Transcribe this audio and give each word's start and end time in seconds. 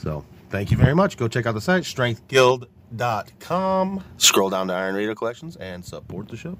So 0.00 0.24
thank 0.48 0.70
you 0.70 0.78
very 0.78 0.94
much. 0.94 1.18
Go 1.18 1.28
check 1.28 1.44
out 1.44 1.52
the 1.52 1.60
site, 1.60 1.82
strengthguild.com. 1.82 4.04
Scroll 4.16 4.48
down 4.48 4.68
to 4.68 4.72
Iron 4.72 4.94
Radio 4.94 5.14
Collections 5.14 5.56
and 5.56 5.84
support 5.84 6.28
the 6.28 6.38
show. 6.38 6.56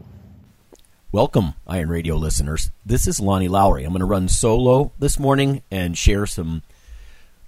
Welcome, 1.10 1.54
Iron 1.66 1.88
Radio 1.88 2.16
listeners. 2.16 2.70
This 2.84 3.08
is 3.08 3.18
Lonnie 3.18 3.48
Lowery. 3.48 3.84
I'm 3.84 3.92
going 3.92 4.00
to 4.00 4.06
run 4.06 4.28
solo 4.28 4.92
this 4.98 5.18
morning 5.18 5.62
and 5.70 5.96
share 5.96 6.26
some 6.26 6.60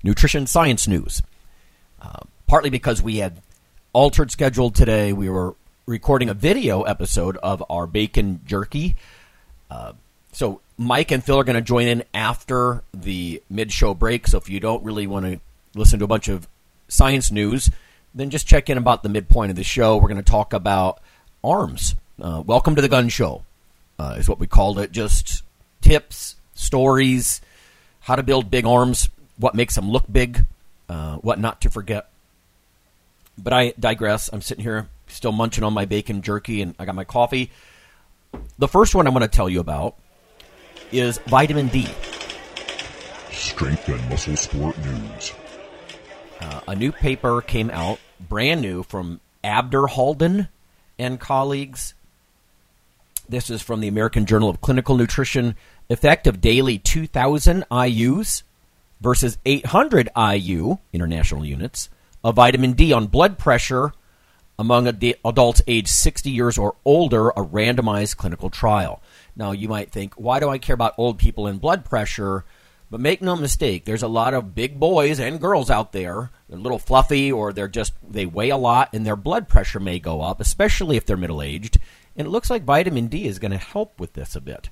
nutrition 0.03 0.47
science 0.47 0.89
news. 0.89 1.23
Uh, 2.01 2.21
partly 2.47 2.71
because 2.71 3.03
we 3.03 3.19
had 3.19 3.43
altered 3.93 4.31
schedule 4.31 4.71
today. 4.71 5.13
We 5.13 5.29
were 5.29 5.57
recording 5.85 6.31
a 6.31 6.35
video 6.35 6.85
episode 6.85 7.37
of 7.37 7.63
our 7.69 7.87
bacon 7.87 8.41
jerky. 8.47 8.97
Uh, 9.71 9.93
so 10.33 10.63
Mike 10.79 11.11
and 11.11 11.23
Phil 11.23 11.39
are 11.39 11.45
going 11.45 11.57
to 11.57 11.61
join 11.61 11.87
in 11.87 12.03
after 12.15 12.83
the 12.95 13.43
mid-show 13.51 13.93
break. 13.93 14.27
So 14.27 14.39
if 14.39 14.49
you 14.49 14.59
don't 14.59 14.83
really 14.83 15.07
want 15.07 15.27
to 15.27 15.39
listen 15.75 15.99
to 15.99 16.05
a 16.05 16.09
bunch 16.09 16.29
of 16.29 16.49
science 16.89 17.31
news, 17.31 17.71
then 18.15 18.31
just 18.31 18.47
check 18.47 18.69
in 18.69 18.79
about 18.79 19.03
the 19.03 19.09
midpoint 19.09 19.51
of 19.51 19.57
the 19.57 19.65
show. 19.65 19.97
We're 19.97 20.09
going 20.09 20.17
to 20.17 20.23
talk 20.23 20.53
about 20.53 21.01
arms. 21.43 21.97
Uh, 22.21 22.43
welcome 22.45 22.75
to 22.77 22.83
the 22.83 22.89
gun 22.89 23.09
show, 23.09 23.45
uh, 23.99 24.17
is 24.19 24.29
what 24.29 24.39
we 24.39 24.47
called 24.47 24.79
it. 24.79 24.93
Just 24.93 25.43
tips, 25.81 26.37
stories, 26.55 27.41
how 28.01 28.17
to 28.17 28.23
build 28.23 28.51
big 28.51 28.67
arms, 28.67 29.09
what 29.39 29.55
makes 29.55 29.75
them 29.75 29.91
look 29.91 30.05
big, 30.11 30.45
uh, 30.89 31.17
what 31.17 31.39
not 31.39 31.61
to 31.63 31.71
forget. 31.71 32.11
But 33.39 33.53
I 33.53 33.73
digress. 33.81 34.29
I'm 34.33 34.43
sitting 34.43 34.63
here 34.63 34.89
still 35.09 35.33
munching 35.33 35.65
on 35.65 35.73
my 35.73 35.87
bacon 35.87 36.23
jerky, 36.23 36.61
and 36.63 36.75
I 36.79 36.85
got 36.85 36.95
my 36.95 37.05
coffee. 37.05 37.51
The 38.59 38.69
first 38.69 38.95
one 38.95 39.07
I'm 39.07 39.15
going 39.15 39.23
to 39.23 39.29
tell 39.29 39.49
you 39.49 39.61
about 39.61 39.97
is 40.91 41.19
vitamin 41.27 41.69
D. 41.69 41.89
Strength 43.31 43.89
and 43.89 44.09
Muscle 44.11 44.37
Sport 44.37 44.79
News. 44.79 45.33
Uh, 46.43 46.61
a 46.67 46.75
new 46.75 46.91
paper 46.91 47.41
came 47.41 47.71
out, 47.71 48.01
brand 48.29 48.61
new, 48.61 48.83
from 48.83 49.21
Abderhalden 49.45 50.49
and 50.99 51.21
colleagues. 51.21 51.95
This 53.29 53.49
is 53.49 53.63
from 53.63 53.79
the 53.81 53.87
American 53.87 54.27
Journal 54.27 54.49
of 54.49 54.61
Clinical 54.61 54.97
Nutrition. 54.97 55.55
Effect 55.89 56.27
of 56.27 56.41
daily 56.41 56.79
2,000 56.79 57.65
IUs 57.71 58.43
versus 59.01 59.39
800 59.47 60.09
IU, 60.17 60.79
international 60.93 61.45
units, 61.45 61.89
of 62.25 62.35
vitamin 62.35 62.73
D 62.73 62.93
on 62.93 63.07
blood 63.07 63.39
pressure 63.39 63.93
among 64.59 64.89
ad- 64.89 65.15
adults 65.25 65.63
aged 65.69 65.89
60 65.89 66.29
years 66.29 66.59
or 66.59 66.75
older, 66.85 67.29
a 67.31 67.45
randomized 67.45 68.17
clinical 68.17 68.51
trial. 68.51 69.01
Now, 69.37 69.53
you 69.53 69.69
might 69.69 69.93
think, 69.93 70.15
why 70.15 70.41
do 70.41 70.49
I 70.49 70.59
care 70.59 70.75
about 70.75 70.95
old 70.99 71.19
people 71.19 71.47
and 71.47 71.61
blood 71.61 71.85
pressure? 71.85 72.45
But 72.93 73.01
make 73.01 73.23
no 73.23 73.37
mistake, 73.37 73.87
there's 73.87 74.03
a 74.03 74.07
lot 74.07 74.35
of 74.35 74.55
big 74.55 74.79
boys 74.79 75.19
and 75.19 75.41
girls 75.41 75.71
out 75.71 75.93
there. 75.93 76.29
They're 76.47 76.59
a 76.59 76.61
little 76.61 76.79
fluffy, 76.79 77.33
or 77.33 77.51
they're 77.51 77.67
just 77.67 77.95
they 78.07 78.27
weigh 78.27 78.51
a 78.51 78.59
lot, 78.59 78.91
and 78.93 79.07
their 79.07 79.17
blood 79.17 79.49
pressure 79.49 79.81
may 79.81 79.99
go 79.99 80.21
up, 80.21 80.43
especially 80.43 80.99
if 80.99 81.07
they're 81.07 81.17
middle 81.17 81.41
aged. 81.41 81.79
And 82.15 82.27
it 82.27 82.31
looks 82.31 82.51
like 82.51 82.65
vitamin 82.65 83.07
D 83.07 83.25
is 83.25 83.39
going 83.39 83.53
to 83.53 83.57
help 83.57 83.99
with 83.99 84.13
this 84.13 84.37
a 84.37 84.43
bit. 84.43 84.69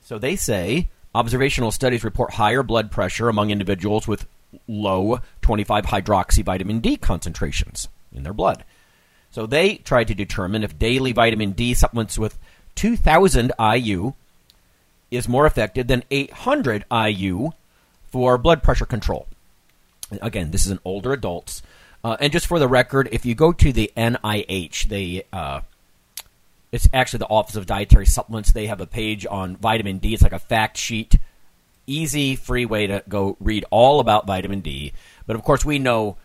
So 0.00 0.18
they 0.18 0.34
say 0.34 0.88
observational 1.14 1.70
studies 1.70 2.04
report 2.04 2.32
higher 2.32 2.62
blood 2.62 2.90
pressure 2.90 3.28
among 3.28 3.50
individuals 3.50 4.08
with 4.08 4.26
low 4.66 5.20
25 5.42 5.84
hydroxy 5.84 6.42
vitamin 6.42 6.80
D 6.80 6.96
concentrations 6.96 7.86
in 8.14 8.22
their 8.22 8.32
blood. 8.32 8.64
So 9.30 9.44
they 9.44 9.74
tried 9.74 10.08
to 10.08 10.14
determine 10.14 10.64
if 10.64 10.78
daily 10.78 11.12
vitamin 11.12 11.52
D 11.52 11.74
supplements 11.74 12.16
with 12.16 12.38
2000 12.76 13.52
IU 13.60 14.14
is 15.10 15.28
more 15.28 15.44
effective 15.44 15.86
than 15.86 16.04
800 16.10 16.86
IU 16.90 17.50
for 18.10 18.38
blood 18.38 18.62
pressure 18.62 18.86
control. 18.86 19.26
Again, 20.22 20.50
this 20.50 20.64
is 20.64 20.72
in 20.72 20.80
older 20.84 21.12
adults. 21.12 21.62
Uh, 22.02 22.16
and 22.20 22.32
just 22.32 22.46
for 22.46 22.58
the 22.58 22.68
record, 22.68 23.08
if 23.12 23.26
you 23.26 23.34
go 23.34 23.52
to 23.52 23.72
the 23.72 23.90
NIH, 23.96 24.84
they 24.84 25.24
uh, 25.32 25.60
it's 26.70 26.88
actually 26.92 27.18
the 27.18 27.28
Office 27.28 27.56
of 27.56 27.66
Dietary 27.66 28.06
Supplements. 28.06 28.52
They 28.52 28.66
have 28.66 28.80
a 28.80 28.86
page 28.86 29.26
on 29.28 29.56
vitamin 29.56 29.98
D. 29.98 30.14
It's 30.14 30.22
like 30.22 30.32
a 30.32 30.38
fact 30.38 30.76
sheet, 30.76 31.18
easy, 31.86 32.36
free 32.36 32.66
way 32.66 32.86
to 32.86 33.02
go 33.08 33.36
read 33.40 33.64
all 33.70 34.00
about 34.00 34.26
vitamin 34.26 34.60
D. 34.60 34.92
But 35.26 35.36
of 35.36 35.42
course, 35.42 35.64
we 35.64 35.78
know 35.78 36.16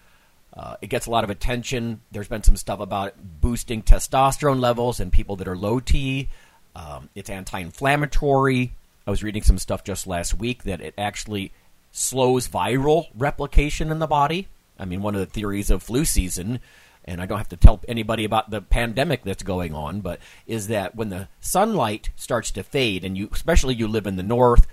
uh, 0.56 0.76
it 0.82 0.88
gets 0.88 1.08
a 1.08 1.12
lot 1.12 1.24
of 1.24 1.30
attention. 1.30 2.02
There's 2.12 2.28
been 2.28 2.44
some 2.44 2.58
stuff 2.58 2.80
about 2.80 3.10
it 3.10 3.42
boosting 3.42 3.82
testosterone 3.82 4.60
levels 4.60 5.00
in 5.00 5.12
people 5.12 5.38
that 5.38 5.48
are 5.48 5.58
low 5.58 5.80
T. 5.80 6.30
Um, 6.76 7.10
it's 7.16 7.30
anti-inflammatory. 7.30 8.74
I 9.06 9.12
was 9.12 9.24
reading 9.24 9.44
some 9.44 9.58
stuff 9.58 9.84
just 9.84 10.08
last 10.08 10.38
week 10.38 10.64
that 10.64 10.82
it 10.82 10.94
actually 10.98 11.52
slows 11.94 12.48
viral 12.48 13.08
replication 13.16 13.92
in 13.92 14.00
the 14.00 14.08
body. 14.08 14.48
I 14.78 14.84
mean, 14.84 15.02
one 15.02 15.14
of 15.14 15.22
the 15.22 15.28
theories 15.28 15.70
of 15.70 15.84
flu 15.84 16.04
season, 16.04 16.60
and 17.06 17.22
I 17.22 17.28
don't 17.28 17.38
have 17.38 17.50
to 17.50 17.58
tell 17.58 17.80
anybody 17.88 18.26
about 18.26 18.50
the 18.50 18.62
pandemic 18.62 19.24
that's 19.24 19.44
going 19.44 19.74
on, 19.74 20.02
but 20.02 20.20
is 20.48 20.68
that 20.68 20.96
when 20.96 21.10
the 21.10 21.30
sunlight 21.40 22.10
starts 22.16 22.52
to 22.52 22.64
fade, 22.64 23.06
and 23.06 23.16
you, 23.16 23.30
especially 23.32 23.76
you 23.76 23.88
live 23.88 24.08
in 24.08 24.16
the 24.16 24.24
north, 24.24 24.66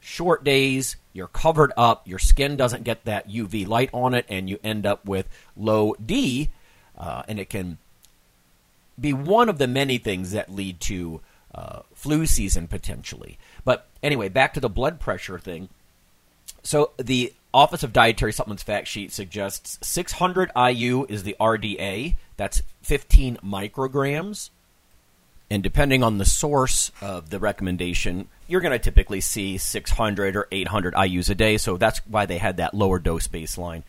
short 0.00 0.42
days, 0.42 0.96
you're 1.12 1.28
covered 1.28 1.72
up, 1.76 2.06
your 2.08 2.18
skin 2.18 2.56
doesn't 2.56 2.82
get 2.82 3.04
that 3.04 3.30
UV 3.30 3.66
light 3.66 3.90
on 3.92 4.12
it, 4.12 4.26
and 4.28 4.50
you 4.50 4.58
end 4.64 4.84
up 4.84 5.06
with 5.06 5.28
low 5.56 5.94
D, 6.04 6.50
uh, 6.98 7.22
and 7.28 7.38
it 7.38 7.48
can 7.48 7.78
be 9.00 9.12
one 9.12 9.48
of 9.48 9.58
the 9.58 9.68
many 9.68 9.98
things 9.98 10.32
that 10.32 10.52
lead 10.52 10.80
to 10.80 11.20
uh, 11.54 11.82
flu 11.94 12.26
season 12.26 12.66
potentially. 12.66 13.38
But 13.64 13.86
anyway, 14.02 14.28
back 14.28 14.54
to 14.54 14.60
the 14.60 14.68
blood 14.68 14.98
pressure 14.98 15.38
thing. 15.38 15.68
So 16.64 16.92
the 16.96 17.32
Office 17.52 17.82
of 17.84 17.92
Dietary 17.92 18.32
Supplements 18.32 18.62
fact 18.64 18.88
sheet 18.88 19.12
suggests 19.12 19.78
600 19.86 20.50
IU 20.56 21.06
is 21.08 21.22
the 21.22 21.36
RDA. 21.38 22.16
That's 22.36 22.62
15 22.82 23.38
micrograms. 23.44 24.50
And 25.50 25.62
depending 25.62 26.02
on 26.02 26.18
the 26.18 26.24
source 26.24 26.90
of 27.00 27.30
the 27.30 27.38
recommendation, 27.38 28.28
you're 28.48 28.62
going 28.62 28.72
to 28.72 28.78
typically 28.78 29.20
see 29.20 29.58
600 29.58 30.36
or 30.36 30.48
800 30.50 30.94
IUs 30.94 31.30
a 31.30 31.34
day. 31.34 31.58
So 31.58 31.76
that's 31.76 32.00
why 32.06 32.26
they 32.26 32.38
had 32.38 32.56
that 32.56 32.74
lower 32.74 32.98
dose 32.98 33.28
baseline. 33.28 33.82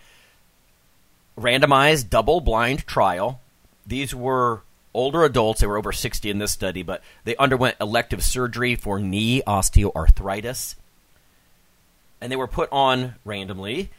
Randomized 1.40 2.10
double 2.10 2.42
blind 2.42 2.86
trial. 2.86 3.40
These 3.88 4.14
were 4.14 4.62
older 4.94 5.24
adults. 5.24 5.62
They 5.62 5.68
were 5.68 5.78
over 5.78 5.92
60 5.92 6.30
in 6.30 6.40
this 6.40 6.52
study, 6.52 6.84
but 6.84 7.02
they 7.24 7.36
underwent 7.38 7.78
elective 7.80 8.24
surgery 8.24 8.76
for 8.76 9.00
knee 9.00 9.42
osteoarthritis. 9.48 10.76
And 12.22 12.32
they 12.32 12.36
were 12.36 12.48
put 12.48 12.70
on 12.72 13.16
randomly 13.24 13.90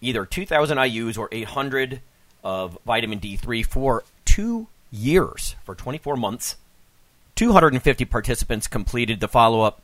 either 0.00 0.24
2,000 0.24 0.78
IUs 0.78 1.18
or 1.18 1.28
800 1.32 2.00
of 2.44 2.78
vitamin 2.86 3.18
D3 3.18 3.66
for 3.66 4.04
two 4.24 4.68
years, 4.90 5.56
for 5.64 5.74
24 5.74 6.16
months. 6.16 6.56
250 7.34 8.04
participants 8.06 8.66
completed 8.66 9.20
the 9.20 9.28
follow 9.28 9.62
up. 9.62 9.82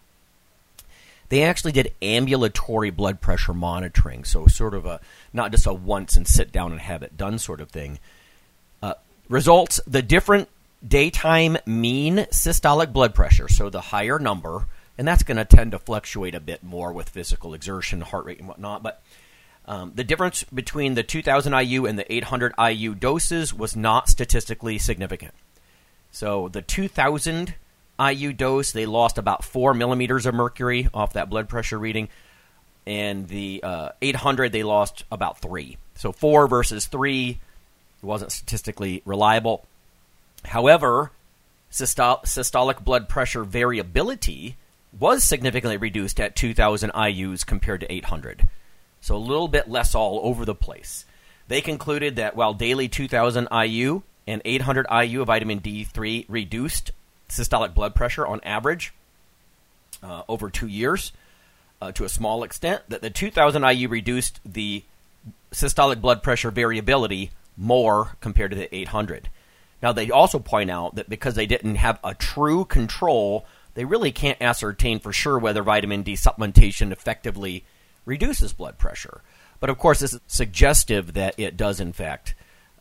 They 1.28 1.42
actually 1.42 1.72
did 1.72 1.94
ambulatory 2.02 2.90
blood 2.90 3.20
pressure 3.20 3.54
monitoring, 3.54 4.24
so 4.24 4.46
sort 4.46 4.74
of 4.74 4.84
a 4.84 5.00
not 5.32 5.50
just 5.50 5.66
a 5.66 5.72
once 5.72 6.16
and 6.16 6.26
sit 6.26 6.52
down 6.52 6.72
and 6.72 6.80
have 6.80 7.02
it 7.02 7.16
done 7.16 7.38
sort 7.38 7.60
of 7.60 7.70
thing. 7.70 7.98
Uh, 8.82 8.94
results 9.28 9.80
the 9.86 10.02
different 10.02 10.48
daytime 10.86 11.56
mean 11.64 12.18
systolic 12.30 12.92
blood 12.92 13.14
pressure, 13.14 13.48
so 13.48 13.70
the 13.70 13.80
higher 13.80 14.18
number, 14.18 14.66
and 14.98 15.08
that's 15.08 15.22
going 15.22 15.36
to 15.38 15.44
tend 15.44 15.72
to 15.72 15.78
fluctuate 15.78 16.34
a 16.34 16.40
bit 16.40 16.62
more 16.62 16.92
with 16.92 17.08
physical 17.08 17.54
exertion, 17.54 18.00
heart 18.00 18.24
rate, 18.24 18.38
and 18.38 18.48
whatnot. 18.48 18.82
But 18.82 19.02
Um, 19.64 19.92
the 19.94 20.02
difference 20.02 20.42
between 20.44 20.94
the 20.94 21.04
2000 21.04 21.52
IU 21.52 21.86
and 21.86 21.96
the 21.96 22.12
800 22.12 22.52
IU 22.58 22.94
doses 22.96 23.54
was 23.54 23.76
not 23.76 24.08
statistically 24.08 24.76
significant. 24.78 25.34
So 26.10 26.48
the 26.48 26.62
2000 26.62 27.54
IU 28.00 28.32
dose, 28.32 28.72
they 28.72 28.86
lost 28.86 29.18
about 29.18 29.44
four 29.44 29.72
millimeters 29.72 30.26
of 30.26 30.34
mercury 30.34 30.88
off 30.92 31.12
that 31.12 31.30
blood 31.30 31.48
pressure 31.48 31.78
reading, 31.78 32.08
and 32.86 33.28
the 33.28 33.60
uh, 33.62 33.90
800 34.02 34.50
they 34.50 34.64
lost 34.64 35.04
about 35.12 35.38
three. 35.38 35.76
So 35.94 36.10
four 36.10 36.48
versus 36.48 36.86
three 36.86 37.38
wasn't 38.02 38.32
statistically 38.32 39.02
reliable. 39.04 39.64
However, 40.44 41.12
systolic 41.70 42.82
blood 42.82 43.08
pressure 43.08 43.44
variability 43.44 44.56
was 44.98 45.24
significantly 45.24 45.76
reduced 45.76 46.20
at 46.20 46.36
2,000 46.36 46.90
IUs 46.92 47.46
compared 47.46 47.80
to 47.80 47.92
800. 47.92 48.46
So 49.00 49.16
a 49.16 49.18
little 49.18 49.48
bit 49.48 49.68
less 49.68 49.94
all 49.94 50.20
over 50.22 50.44
the 50.44 50.54
place. 50.54 51.04
They 51.48 51.60
concluded 51.60 52.16
that 52.16 52.36
while 52.36 52.54
daily 52.54 52.88
2,000 52.88 53.48
IU 53.50 54.02
and 54.26 54.42
800 54.44 54.86
IU 54.90 55.22
of 55.22 55.26
vitamin 55.26 55.60
D3 55.60 56.26
reduced 56.28 56.92
systolic 57.28 57.74
blood 57.74 57.94
pressure 57.94 58.26
on 58.26 58.40
average 58.44 58.92
uh, 60.02 60.22
over 60.28 60.50
two 60.50 60.66
years 60.66 61.12
uh, 61.80 61.90
to 61.92 62.04
a 62.04 62.08
small 62.08 62.44
extent, 62.44 62.82
that 62.88 63.02
the 63.02 63.10
2,000 63.10 63.64
IU 63.64 63.88
reduced 63.88 64.38
the 64.44 64.84
systolic 65.50 66.00
blood 66.00 66.22
pressure 66.22 66.50
variability 66.50 67.30
more 67.56 68.16
compared 68.20 68.52
to 68.52 68.56
the 68.56 68.74
800. 68.74 69.28
Now, 69.82 69.92
they 69.92 70.10
also 70.10 70.38
point 70.38 70.70
out 70.70 70.94
that 70.94 71.10
because 71.10 71.34
they 71.34 71.46
didn't 71.46 71.74
have 71.74 71.98
a 72.04 72.14
true 72.14 72.64
control, 72.64 73.44
they 73.74 73.84
really 73.84 74.12
can't 74.12 74.40
ascertain 74.40 74.98
for 74.98 75.12
sure 75.12 75.38
whether 75.38 75.62
vitamin 75.62 76.02
D 76.02 76.14
supplementation 76.14 76.92
effectively 76.92 77.64
reduces 78.04 78.52
blood 78.52 78.78
pressure. 78.78 79.20
But 79.60 79.70
of 79.70 79.78
course, 79.78 80.02
it's 80.02 80.18
suggestive 80.26 81.14
that 81.14 81.34
it 81.38 81.56
does, 81.56 81.80
in 81.80 81.92
fact, 81.92 82.34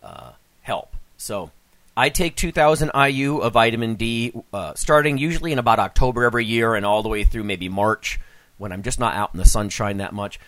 uh, 0.03 0.31
help. 0.61 0.95
So, 1.17 1.51
I 1.95 2.09
take 2.09 2.35
2,000 2.35 2.91
IU 2.95 3.37
of 3.37 3.53
vitamin 3.53 3.95
D 3.95 4.33
uh, 4.53 4.73
starting 4.75 5.17
usually 5.17 5.51
in 5.51 5.59
about 5.59 5.79
October 5.79 6.23
every 6.23 6.45
year 6.45 6.73
and 6.73 6.85
all 6.85 7.03
the 7.03 7.09
way 7.09 7.23
through 7.23 7.43
maybe 7.43 7.69
March 7.69 8.19
when 8.57 8.71
I'm 8.71 8.81
just 8.81 8.99
not 8.99 9.15
out 9.15 9.31
in 9.33 9.37
the 9.37 9.45
sunshine 9.45 9.97
that 9.97 10.13
much. 10.13 10.39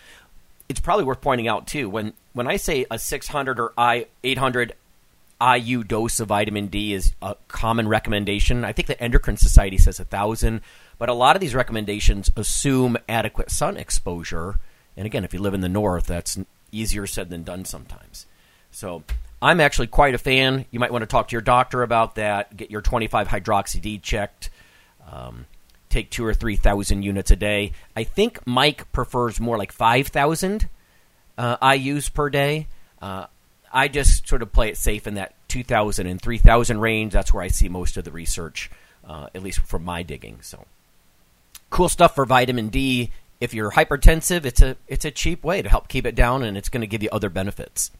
It's 0.68 0.80
probably 0.80 1.04
worth 1.04 1.20
pointing 1.20 1.46
out, 1.46 1.66
too, 1.66 1.90
when, 1.90 2.14
when 2.32 2.48
I 2.48 2.56
say 2.56 2.86
a 2.90 2.98
600 2.98 3.60
or 3.60 3.72
I, 3.76 4.06
800 4.24 4.74
IU 5.44 5.84
dose 5.84 6.20
of 6.20 6.28
vitamin 6.28 6.68
D 6.68 6.94
is 6.94 7.12
a 7.20 7.36
common 7.48 7.88
recommendation. 7.88 8.64
I 8.64 8.72
think 8.72 8.88
the 8.88 9.00
Endocrine 9.00 9.36
Society 9.36 9.78
says 9.78 10.00
a 10.00 10.04
thousand, 10.04 10.60
but 10.98 11.08
a 11.08 11.14
lot 11.14 11.36
of 11.36 11.40
these 11.40 11.54
recommendations 11.54 12.30
assume 12.36 12.96
adequate 13.08 13.50
sun 13.50 13.76
exposure. 13.76 14.58
And 14.96 15.06
again, 15.06 15.24
if 15.24 15.34
you 15.34 15.40
live 15.40 15.54
in 15.54 15.60
the 15.60 15.68
north, 15.68 16.06
that's 16.06 16.38
easier 16.72 17.06
said 17.06 17.30
than 17.30 17.42
done 17.42 17.64
sometimes. 17.64 18.26
So 18.70 19.02
I'm 19.42 19.60
actually 19.60 19.88
quite 19.88 20.14
a 20.14 20.18
fan. 20.18 20.64
You 20.70 20.80
might 20.80 20.92
want 20.92 21.02
to 21.02 21.06
talk 21.06 21.28
to 21.28 21.32
your 21.32 21.42
doctor 21.42 21.82
about 21.82 22.14
that. 22.14 22.56
Get 22.56 22.70
your 22.70 22.80
25 22.80 23.28
hydroxy 23.28 23.80
D 23.80 23.98
checked. 23.98 24.50
Um, 25.10 25.46
take 25.90 26.10
two 26.10 26.24
or 26.24 26.34
three 26.34 26.56
thousand 26.56 27.02
units 27.02 27.30
a 27.30 27.36
day. 27.36 27.72
I 27.94 28.04
think 28.04 28.44
Mike 28.46 28.90
prefers 28.92 29.38
more 29.38 29.56
like 29.56 29.70
5,000 29.70 30.68
uh, 31.38 31.56
IUs 31.58 32.12
per 32.12 32.30
day. 32.30 32.66
Uh, 33.00 33.26
I 33.74 33.88
just 33.88 34.28
sort 34.28 34.40
of 34.40 34.52
play 34.52 34.68
it 34.68 34.76
safe 34.76 35.08
in 35.08 35.14
that 35.14 35.34
2,000 35.48 36.06
and 36.06 36.22
3,000 36.22 36.80
range. 36.80 37.12
That's 37.12 37.34
where 37.34 37.42
I 37.42 37.48
see 37.48 37.68
most 37.68 37.96
of 37.96 38.04
the 38.04 38.12
research, 38.12 38.70
uh, 39.06 39.26
at 39.34 39.42
least 39.42 39.58
from 39.60 39.84
my 39.84 40.04
digging. 40.04 40.38
So, 40.42 40.64
cool 41.70 41.88
stuff 41.88 42.14
for 42.14 42.24
vitamin 42.24 42.68
D. 42.68 43.10
If 43.40 43.52
you're 43.52 43.72
hypertensive, 43.72 44.44
it's 44.44 44.62
a 44.62 44.76
it's 44.86 45.04
a 45.04 45.10
cheap 45.10 45.42
way 45.42 45.60
to 45.60 45.68
help 45.68 45.88
keep 45.88 46.06
it 46.06 46.14
down, 46.14 46.44
and 46.44 46.56
it's 46.56 46.68
going 46.68 46.82
to 46.82 46.86
give 46.86 47.02
you 47.02 47.08
other 47.10 47.28
benefits. 47.28 47.90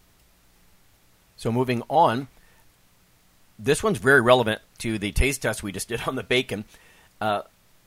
So, 1.37 1.51
moving 1.51 1.83
on, 1.89 2.29
this 3.59 3.83
one's 3.83 3.99
very 3.99 4.21
relevant 4.21 4.61
to 4.79 4.97
the 4.97 5.11
taste 5.11 5.43
test 5.43 5.65
we 5.65 5.73
just 5.73 5.89
did 5.89 6.03
on 6.07 6.15
the 6.15 6.23
bacon. 6.23 6.65
Uh, 7.21 7.43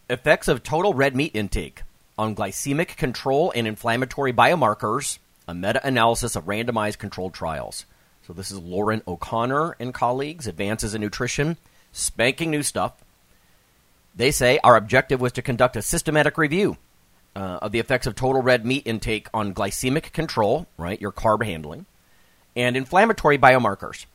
effects 0.09 0.49
of 0.49 0.61
total 0.61 0.93
red 0.93 1.15
meat 1.15 1.31
intake 1.33 1.83
on 2.17 2.35
glycemic 2.35 2.97
control 2.97 3.53
and 3.55 3.65
inflammatory 3.65 4.33
biomarkers 4.33 5.19
a 5.47 5.53
meta 5.53 5.85
analysis 5.85 6.35
of 6.35 6.45
randomized 6.45 6.97
controlled 6.97 7.33
trials. 7.33 7.85
So, 8.25 8.33
this 8.33 8.51
is 8.51 8.59
Lauren 8.59 9.01
O'Connor 9.07 9.77
and 9.79 9.93
colleagues, 9.93 10.47
Advances 10.47 10.93
in 10.93 11.01
Nutrition, 11.01 11.57
spanking 11.93 12.51
new 12.51 12.63
stuff. 12.63 12.93
They 14.15 14.31
say 14.31 14.59
our 14.63 14.75
objective 14.75 15.21
was 15.21 15.31
to 15.33 15.41
conduct 15.41 15.77
a 15.77 15.81
systematic 15.81 16.37
review 16.37 16.77
uh, 17.35 17.59
of 17.61 17.71
the 17.71 17.79
effects 17.79 18.07
of 18.07 18.15
total 18.15 18.41
red 18.41 18.65
meat 18.65 18.83
intake 18.85 19.27
on 19.33 19.53
glycemic 19.53 20.11
control, 20.11 20.67
right, 20.77 20.99
your 20.99 21.11
carb 21.11 21.45
handling, 21.45 21.85
and 22.55 22.75
inflammatory 22.75 23.37
biomarkers. 23.37 24.05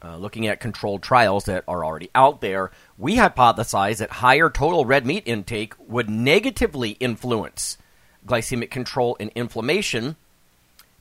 Uh, 0.00 0.16
looking 0.16 0.46
at 0.46 0.60
controlled 0.60 1.02
trials 1.02 1.44
that 1.46 1.64
are 1.66 1.84
already 1.84 2.08
out 2.14 2.40
there, 2.40 2.70
we 2.96 3.16
hypothesize 3.16 3.98
that 3.98 4.10
higher 4.10 4.48
total 4.48 4.84
red 4.84 5.04
meat 5.04 5.24
intake 5.26 5.74
would 5.86 6.08
negatively 6.08 6.90
influence 7.00 7.76
glycemic 8.24 8.70
control 8.70 9.16
and 9.18 9.30
inflammation 9.34 10.14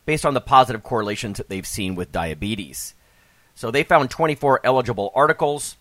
based 0.07 0.25
on 0.25 0.33
the 0.33 0.41
positive 0.41 0.83
correlations 0.83 1.37
that 1.37 1.49
they've 1.49 1.67
seen 1.67 1.93
with 1.93 2.13
diabetes. 2.13 2.95
So 3.55 3.69
they 3.69 3.83
found 3.83 4.09
24 4.09 4.61
eligible 4.63 5.11
articles. 5.13 5.75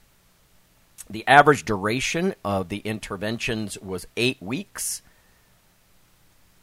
The 1.08 1.24
average 1.28 1.64
duration 1.64 2.34
of 2.44 2.68
the 2.68 2.78
interventions 2.78 3.78
was 3.78 4.08
eight 4.16 4.42
weeks. 4.42 5.00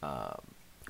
Uh, 0.03 0.33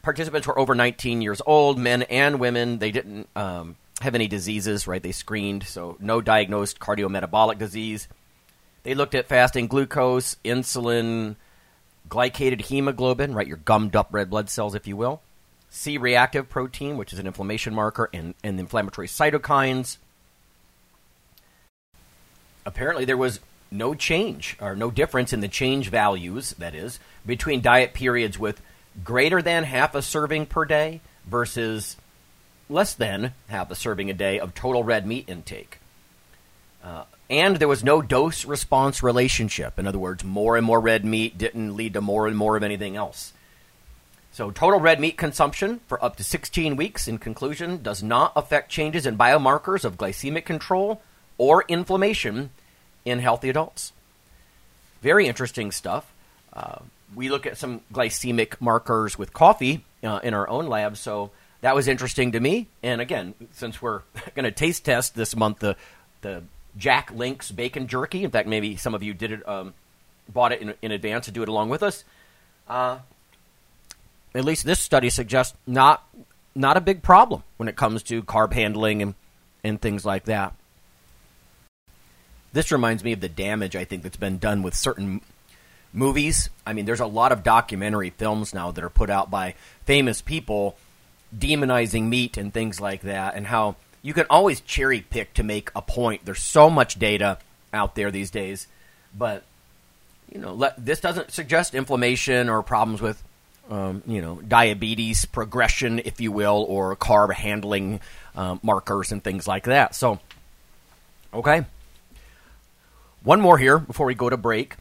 participants 0.01 0.47
were 0.47 0.57
over 0.57 0.73
19 0.73 1.21
years 1.21 1.43
old, 1.45 1.77
men 1.77 2.01
and 2.03 2.39
women. 2.39 2.79
They 2.79 2.89
didn't 2.89 3.29
um, 3.35 3.75
have 4.01 4.15
any 4.15 4.27
diseases, 4.27 4.87
right? 4.87 5.03
They 5.03 5.11
screened, 5.11 5.63
so 5.63 5.95
no 5.99 6.21
diagnosed 6.21 6.79
cardiometabolic 6.79 7.59
disease. 7.59 8.07
They 8.81 8.95
looked 8.95 9.13
at 9.13 9.27
fasting 9.27 9.67
glucose, 9.67 10.37
insulin, 10.43 11.35
glycated 12.09 12.61
hemoglobin, 12.61 13.35
right? 13.35 13.47
Your 13.47 13.57
gummed 13.57 13.95
up 13.95 14.07
red 14.11 14.31
blood 14.31 14.49
cells, 14.49 14.73
if 14.73 14.87
you 14.87 14.97
will. 14.97 15.21
C 15.75 15.97
reactive 15.97 16.49
protein, 16.49 16.97
which 16.97 17.13
is 17.13 17.19
an 17.19 17.25
inflammation 17.25 17.73
marker, 17.73 18.07
and, 18.13 18.35
and 18.43 18.59
inflammatory 18.59 19.07
cytokines. 19.07 19.97
Apparently, 22.63 23.05
there 23.05 23.17
was 23.17 23.39
no 23.71 23.95
change 23.95 24.55
or 24.61 24.75
no 24.75 24.91
difference 24.91 25.33
in 25.33 25.39
the 25.39 25.47
change 25.47 25.89
values, 25.89 26.51
that 26.59 26.75
is, 26.75 26.99
between 27.25 27.59
diet 27.59 27.95
periods 27.95 28.37
with 28.37 28.61
greater 29.03 29.41
than 29.41 29.63
half 29.63 29.95
a 29.95 30.03
serving 30.03 30.45
per 30.45 30.63
day 30.63 31.01
versus 31.25 31.97
less 32.69 32.93
than 32.93 33.33
half 33.47 33.71
a 33.71 33.75
serving 33.75 34.11
a 34.11 34.13
day 34.13 34.39
of 34.39 34.53
total 34.53 34.83
red 34.83 35.07
meat 35.07 35.27
intake. 35.27 35.79
Uh, 36.83 37.05
and 37.31 37.55
there 37.55 37.67
was 37.67 37.83
no 37.83 37.99
dose 37.99 38.45
response 38.45 39.01
relationship. 39.01 39.79
In 39.79 39.87
other 39.87 39.97
words, 39.97 40.23
more 40.23 40.55
and 40.55 40.65
more 40.67 40.79
red 40.79 41.03
meat 41.03 41.35
didn't 41.35 41.75
lead 41.75 41.95
to 41.95 42.01
more 42.01 42.27
and 42.27 42.37
more 42.37 42.55
of 42.55 42.61
anything 42.61 42.95
else. 42.95 43.33
So, 44.33 44.49
total 44.49 44.79
red 44.79 44.99
meat 44.99 45.15
consumption 45.15 45.81
for 45.85 46.03
up 46.03 46.15
to 46.15 46.23
16 46.23 46.75
weeks, 46.75 47.07
in 47.07 47.19
conclusion, 47.19 47.83
does 47.83 48.01
not 48.01 48.33
affect 48.35 48.71
changes 48.71 49.05
in 49.05 49.15
biomarkers 49.15 49.85
of 49.85 49.95
glycemic 49.95 50.43
control 50.43 51.03
or 51.37 51.65
inflammation 51.67 52.49
in 53.05 53.19
healthy 53.19 53.49
adults. 53.49 53.93
Very 55.03 55.27
interesting 55.27 55.71
stuff. 55.71 56.11
Uh, 56.51 56.79
we 57.13 57.29
look 57.29 57.45
at 57.45 57.59
some 57.59 57.81
glycemic 57.93 58.59
markers 58.59 59.19
with 59.19 59.33
coffee 59.33 59.85
uh, 60.03 60.19
in 60.23 60.33
our 60.33 60.49
own 60.49 60.65
lab, 60.65 60.97
so 60.97 61.29
that 61.61 61.75
was 61.75 61.87
interesting 61.87 62.31
to 62.31 62.39
me. 62.39 62.69
And 62.81 63.01
again, 63.01 63.35
since 63.51 63.83
we're 63.83 64.01
going 64.33 64.45
to 64.45 64.51
taste 64.51 64.83
test 64.83 65.13
this 65.13 65.35
month 65.35 65.59
the 65.59 65.75
the 66.21 66.41
Jack 66.75 67.11
Link's 67.11 67.51
bacon 67.51 67.85
jerky, 67.85 68.23
in 68.23 68.31
fact, 68.31 68.47
maybe 68.47 68.77
some 68.77 68.95
of 68.95 69.03
you 69.03 69.13
did 69.13 69.31
it, 69.31 69.47
um, 69.47 69.75
bought 70.27 70.53
it 70.53 70.61
in, 70.61 70.73
in 70.81 70.91
advance 70.91 71.25
to 71.25 71.31
do 71.31 71.43
it 71.43 71.49
along 71.49 71.69
with 71.69 71.83
us. 71.83 72.03
Uh, 72.67 72.97
at 74.35 74.45
least 74.45 74.65
this 74.65 74.79
study 74.79 75.09
suggests 75.09 75.55
not 75.67 76.03
not 76.55 76.77
a 76.77 76.81
big 76.81 77.01
problem 77.01 77.43
when 77.57 77.67
it 77.67 77.75
comes 77.75 78.03
to 78.03 78.21
carb 78.23 78.53
handling 78.53 79.01
and, 79.01 79.15
and 79.63 79.81
things 79.81 80.05
like 80.05 80.25
that. 80.25 80.53
This 82.51 82.71
reminds 82.71 83.03
me 83.03 83.13
of 83.13 83.21
the 83.21 83.29
damage 83.29 83.75
I 83.75 83.85
think 83.85 84.03
that's 84.03 84.17
been 84.17 84.37
done 84.37 84.61
with 84.61 84.75
certain 84.75 85.21
movies. 85.91 86.49
I 86.65 86.73
mean, 86.73 86.85
there's 86.85 86.99
a 86.99 87.07
lot 87.07 87.31
of 87.31 87.43
documentary 87.43 88.11
films 88.11 88.53
now 88.53 88.71
that 88.71 88.83
are 88.83 88.89
put 88.89 89.09
out 89.09 89.31
by 89.31 89.55
famous 89.85 90.21
people 90.21 90.77
demonizing 91.35 92.03
meat 92.03 92.37
and 92.37 92.53
things 92.53 92.79
like 92.79 93.01
that, 93.01 93.35
and 93.35 93.47
how 93.47 93.75
you 94.03 94.13
can 94.13 94.27
always 94.29 94.61
cherry 94.61 95.01
pick 95.01 95.33
to 95.33 95.43
make 95.43 95.71
a 95.75 95.81
point. 95.81 96.25
There's 96.25 96.41
so 96.41 96.69
much 96.69 96.99
data 96.99 97.39
out 97.73 97.95
there 97.95 98.11
these 98.11 98.29
days, 98.29 98.67
but 99.17 99.43
you 100.31 100.39
know, 100.39 100.53
let, 100.53 100.83
this 100.83 100.99
doesn't 100.99 101.31
suggest 101.31 101.73
inflammation 101.73 102.49
or 102.49 102.61
problems 102.61 103.01
with 103.01 103.23
um, 103.69 104.03
you 104.05 104.21
know, 104.21 104.41
diabetes 104.41 105.25
progression, 105.25 105.99
if 105.99 106.19
you 106.19 106.31
will, 106.31 106.65
or 106.67 106.95
carb 106.95 107.33
handling 107.33 107.99
uh, 108.35 108.57
markers 108.61 109.11
and 109.11 109.23
things 109.23 109.47
like 109.47 109.63
that. 109.65 109.95
So, 109.95 110.19
okay. 111.33 111.65
One 113.23 113.39
more 113.39 113.57
here 113.57 113.79
before 113.79 114.05
we 114.05 114.15
go 114.15 114.29
to 114.29 114.37
break. 114.37 114.75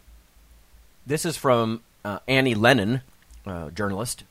This 1.06 1.24
is 1.24 1.36
from 1.36 1.82
uh, 2.04 2.18
Annie 2.26 2.54
Lennon, 2.56 3.02
uh, 3.46 3.70
journalist. 3.70 4.24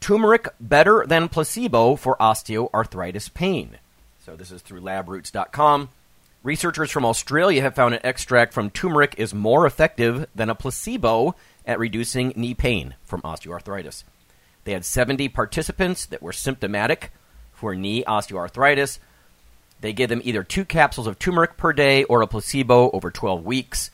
turmeric 0.00 0.48
better 0.60 1.04
than 1.06 1.28
placebo 1.28 1.96
for 1.96 2.16
osteoarthritis 2.18 3.32
pain. 3.32 3.78
So 4.24 4.36
this 4.36 4.50
is 4.50 4.62
through 4.62 4.80
labroots.com. 4.82 5.88
Researchers 6.42 6.90
from 6.90 7.04
Australia 7.04 7.62
have 7.62 7.74
found 7.74 7.94
an 7.94 8.00
extract 8.04 8.52
from 8.52 8.70
turmeric 8.70 9.14
is 9.18 9.34
more 9.34 9.66
effective 9.66 10.26
than 10.34 10.48
a 10.48 10.54
placebo 10.54 11.34
at 11.66 11.78
reducing 11.78 12.32
knee 12.36 12.54
pain 12.54 12.94
from 13.04 13.22
osteoarthritis. 13.22 14.04
They 14.64 14.72
had 14.72 14.84
70 14.84 15.28
participants 15.28 16.06
that 16.06 16.22
were 16.22 16.32
symptomatic 16.32 17.12
for 17.52 17.74
knee 17.74 18.04
osteoarthritis. 18.04 18.98
They 19.80 19.92
gave 19.92 20.08
them 20.08 20.22
either 20.24 20.42
two 20.42 20.64
capsules 20.64 21.06
of 21.06 21.18
turmeric 21.18 21.56
per 21.56 21.72
day 21.72 22.04
or 22.04 22.22
a 22.22 22.26
placebo 22.26 22.90
over 22.90 23.10
12 23.10 23.44
weeks. 23.44 23.90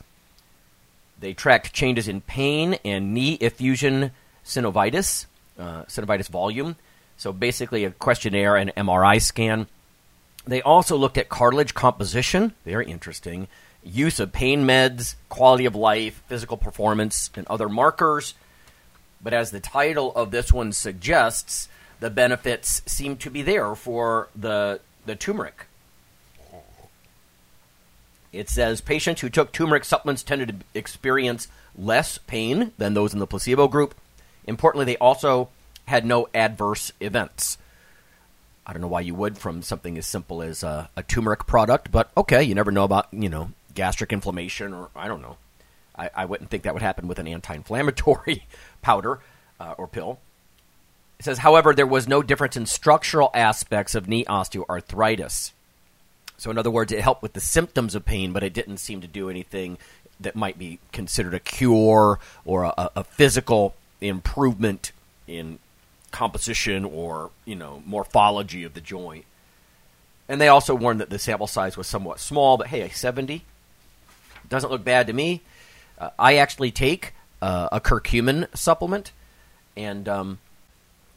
They 1.19 1.33
tracked 1.33 1.73
changes 1.73 2.07
in 2.07 2.21
pain 2.21 2.77
and 2.83 3.13
knee 3.13 3.35
effusion 3.35 4.11
synovitis, 4.45 5.25
uh, 5.57 5.83
synovitis 5.83 6.27
volume. 6.27 6.75
So 7.17 7.31
basically, 7.31 7.85
a 7.85 7.91
questionnaire 7.91 8.55
and 8.55 8.73
MRI 8.75 9.21
scan. 9.21 9.67
They 10.45 10.61
also 10.61 10.97
looked 10.97 11.17
at 11.17 11.29
cartilage 11.29 11.73
composition, 11.73 12.53
very 12.65 12.85
interesting, 12.87 13.47
use 13.83 14.19
of 14.19 14.31
pain 14.31 14.65
meds, 14.65 15.15
quality 15.29 15.65
of 15.65 15.75
life, 15.75 16.23
physical 16.27 16.57
performance, 16.57 17.29
and 17.35 17.45
other 17.47 17.69
markers. 17.69 18.33
But 19.21 19.33
as 19.33 19.51
the 19.51 19.59
title 19.59 20.11
of 20.15 20.31
this 20.31 20.51
one 20.51 20.71
suggests, 20.71 21.67
the 21.99 22.09
benefits 22.09 22.81
seem 22.85 23.17
to 23.17 23.29
be 23.29 23.41
there 23.41 23.75
for 23.75 24.29
the, 24.35 24.81
the 25.05 25.15
turmeric. 25.15 25.67
It 28.31 28.49
says 28.49 28.81
patients 28.81 29.21
who 29.21 29.29
took 29.29 29.51
turmeric 29.51 29.85
supplements 29.85 30.23
tended 30.23 30.49
to 30.49 30.55
experience 30.77 31.47
less 31.77 32.17
pain 32.17 32.71
than 32.77 32.93
those 32.93 33.13
in 33.13 33.19
the 33.19 33.27
placebo 33.27 33.67
group. 33.67 33.95
Importantly, 34.45 34.85
they 34.85 34.97
also 34.97 35.49
had 35.85 36.05
no 36.05 36.27
adverse 36.33 36.91
events. 36.99 37.57
I 38.65 38.73
don't 38.73 38.81
know 38.81 38.87
why 38.87 39.01
you 39.01 39.13
would 39.15 39.37
from 39.37 39.61
something 39.61 39.97
as 39.97 40.05
simple 40.05 40.41
as 40.41 40.63
a, 40.63 40.89
a 40.95 41.03
turmeric 41.03 41.45
product, 41.45 41.91
but 41.91 42.11
okay, 42.15 42.41
you 42.43 42.55
never 42.55 42.71
know 42.71 42.85
about 42.85 43.07
you 43.11 43.29
know 43.29 43.51
gastric 43.73 44.13
inflammation 44.13 44.73
or 44.73 44.89
I 44.95 45.07
don't 45.07 45.21
know. 45.21 45.37
I, 45.95 46.09
I 46.15 46.25
wouldn't 46.25 46.49
think 46.49 46.63
that 46.63 46.73
would 46.73 46.81
happen 46.81 47.07
with 47.07 47.19
an 47.19 47.27
anti-inflammatory 47.27 48.45
powder 48.81 49.19
uh, 49.59 49.75
or 49.77 49.87
pill. 49.87 50.19
It 51.19 51.25
says, 51.25 51.39
however, 51.39 51.73
there 51.73 51.87
was 51.87 52.07
no 52.07 52.23
difference 52.23 52.57
in 52.57 52.65
structural 52.65 53.29
aspects 53.33 53.95
of 53.95 54.07
knee 54.07 54.25
osteoarthritis. 54.25 55.51
So, 56.37 56.49
in 56.49 56.57
other 56.57 56.71
words, 56.71 56.91
it 56.91 57.01
helped 57.01 57.21
with 57.21 57.33
the 57.33 57.39
symptoms 57.39 57.95
of 57.95 58.05
pain, 58.05 58.33
but 58.33 58.43
it 58.43 58.53
didn't 58.53 58.77
seem 58.77 59.01
to 59.01 59.07
do 59.07 59.29
anything 59.29 59.77
that 60.19 60.35
might 60.35 60.57
be 60.57 60.79
considered 60.91 61.33
a 61.33 61.39
cure 61.39 62.19
or 62.43 62.63
a, 62.63 62.89
a 62.95 63.03
physical 63.03 63.75
improvement 64.01 64.91
in 65.27 65.59
composition 66.11 66.85
or 66.85 67.31
you 67.45 67.55
know 67.55 67.81
morphology 67.85 68.63
of 68.63 68.73
the 68.73 68.81
joint. 68.81 69.25
And 70.27 70.39
they 70.39 70.47
also 70.47 70.73
warned 70.73 70.99
that 71.01 71.09
the 71.09 71.19
sample 71.19 71.47
size 71.47 71.75
was 71.75 71.87
somewhat 71.87 72.19
small, 72.19 72.57
but 72.57 72.67
hey, 72.67 72.81
a 72.81 72.89
70 72.89 73.43
doesn't 74.49 74.69
look 74.69 74.83
bad 74.83 75.07
to 75.07 75.13
me. 75.13 75.41
Uh, 75.97 76.09
I 76.17 76.37
actually 76.37 76.71
take 76.71 77.13
uh, 77.41 77.69
a 77.71 77.79
curcumin 77.79 78.47
supplement 78.55 79.11
and 79.75 80.07
um, 80.07 80.39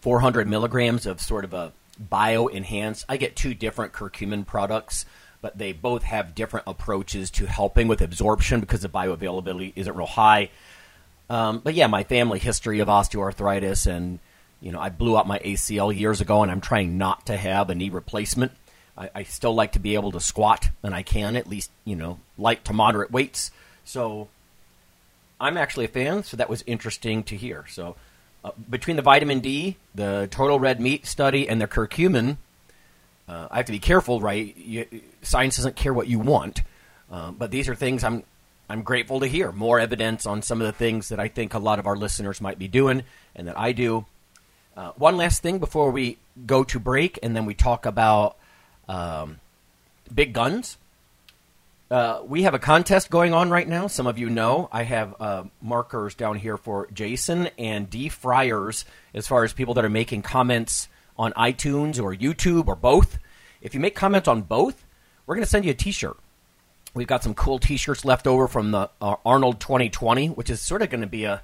400 0.00 0.48
milligrams 0.48 1.06
of 1.06 1.20
sort 1.20 1.44
of 1.44 1.54
a 1.54 1.72
bio 1.98 2.46
enhanced. 2.46 3.04
I 3.08 3.16
get 3.16 3.36
two 3.36 3.54
different 3.54 3.92
curcumin 3.92 4.46
products, 4.46 5.06
but 5.40 5.58
they 5.58 5.72
both 5.72 6.02
have 6.02 6.34
different 6.34 6.66
approaches 6.66 7.30
to 7.32 7.46
helping 7.46 7.88
with 7.88 8.00
absorption 8.00 8.60
because 8.60 8.82
the 8.82 8.88
bioavailability 8.88 9.72
isn't 9.76 9.96
real 9.96 10.06
high. 10.06 10.50
Um, 11.28 11.60
but 11.60 11.74
yeah, 11.74 11.86
my 11.86 12.04
family 12.04 12.38
history 12.38 12.80
of 12.80 12.88
osteoarthritis, 12.88 13.86
and 13.86 14.20
you 14.60 14.72
know, 14.72 14.80
I 14.80 14.90
blew 14.90 15.18
out 15.18 15.26
my 15.26 15.38
ACL 15.40 15.96
years 15.96 16.20
ago, 16.20 16.42
and 16.42 16.50
I'm 16.50 16.60
trying 16.60 16.98
not 16.98 17.26
to 17.26 17.36
have 17.36 17.68
a 17.70 17.74
knee 17.74 17.90
replacement. 17.90 18.52
I, 18.96 19.10
I 19.14 19.22
still 19.24 19.54
like 19.54 19.72
to 19.72 19.78
be 19.78 19.94
able 19.94 20.12
to 20.12 20.20
squat, 20.20 20.70
and 20.82 20.94
I 20.94 21.02
can 21.02 21.36
at 21.36 21.46
least, 21.46 21.70
you 21.84 21.96
know, 21.96 22.18
light 22.38 22.64
to 22.66 22.72
moderate 22.72 23.10
weights. 23.10 23.50
So 23.84 24.28
I'm 25.40 25.56
actually 25.56 25.84
a 25.84 25.88
fan. 25.88 26.22
So 26.22 26.36
that 26.36 26.48
was 26.48 26.64
interesting 26.66 27.22
to 27.24 27.36
hear. 27.36 27.64
So 27.68 27.96
uh, 28.44 28.52
between 28.68 28.96
the 28.96 29.02
vitamin 29.02 29.40
D, 29.40 29.76
the 29.94 30.28
total 30.30 30.58
red 30.58 30.80
meat 30.80 31.06
study, 31.06 31.48
and 31.48 31.60
the 31.60 31.66
curcumin, 31.66 32.38
uh, 33.28 33.48
I 33.50 33.56
have 33.58 33.66
to 33.66 33.72
be 33.72 33.78
careful, 33.78 34.20
right? 34.20 34.56
You, 34.56 34.86
science 35.22 35.56
doesn't 35.56 35.76
care 35.76 35.92
what 35.92 36.06
you 36.06 36.18
want, 36.18 36.62
uh, 37.10 37.32
but 37.32 37.50
these 37.50 37.68
are 37.68 37.74
things 37.74 38.04
I'm 38.04 38.22
I'm 38.68 38.82
grateful 38.82 39.20
to 39.20 39.26
hear 39.26 39.52
more 39.52 39.78
evidence 39.78 40.26
on 40.26 40.42
some 40.42 40.60
of 40.60 40.66
the 40.66 40.72
things 40.72 41.10
that 41.10 41.20
I 41.20 41.28
think 41.28 41.54
a 41.54 41.58
lot 41.58 41.78
of 41.78 41.86
our 41.86 41.96
listeners 41.96 42.40
might 42.40 42.58
be 42.58 42.66
doing 42.66 43.04
and 43.36 43.46
that 43.46 43.58
I 43.58 43.70
do. 43.72 44.06
Uh, 44.76 44.90
one 44.96 45.16
last 45.16 45.40
thing 45.40 45.58
before 45.58 45.90
we 45.90 46.18
go 46.46 46.64
to 46.64 46.80
break, 46.80 47.18
and 47.22 47.34
then 47.34 47.46
we 47.46 47.54
talk 47.54 47.86
about 47.86 48.36
um, 48.88 49.40
big 50.14 50.32
guns. 50.32 50.78
Uh, 51.88 52.20
we 52.26 52.42
have 52.42 52.54
a 52.54 52.58
contest 52.58 53.10
going 53.10 53.32
on 53.32 53.48
right 53.48 53.68
now. 53.68 53.86
Some 53.86 54.08
of 54.08 54.18
you 54.18 54.28
know 54.28 54.68
I 54.72 54.82
have 54.82 55.14
uh, 55.20 55.44
markers 55.62 56.14
down 56.16 56.36
here 56.36 56.56
for 56.56 56.88
Jason 56.92 57.48
and 57.58 57.88
D 57.88 58.08
Friars 58.08 58.84
as 59.14 59.28
far 59.28 59.44
as 59.44 59.52
people 59.52 59.74
that 59.74 59.84
are 59.84 59.90
making 59.90 60.22
comments 60.22 60.88
on 61.16 61.32
iTunes 61.34 62.02
or 62.02 62.14
YouTube 62.14 62.66
or 62.66 62.74
both. 62.74 63.18
If 63.60 63.74
you 63.74 63.80
make 63.80 63.94
comments 63.94 64.28
on 64.28 64.42
both, 64.42 64.84
we're 65.26 65.36
going 65.36 65.44
to 65.44 65.50
send 65.50 65.64
you 65.64 65.70
a 65.70 65.74
T-shirt. 65.74 66.16
We've 66.94 67.06
got 67.06 67.22
some 67.22 67.34
cool 67.34 67.58
T-shirts 67.58 68.04
left 68.04 68.26
over 68.26 68.48
from 68.48 68.70
the 68.70 68.90
uh, 69.00 69.16
Arnold 69.24 69.60
2020, 69.60 70.28
which 70.28 70.50
is 70.50 70.60
sort 70.60 70.82
of 70.82 70.90
going 70.90 71.00
to 71.02 71.06
be 71.06 71.24
a 71.24 71.42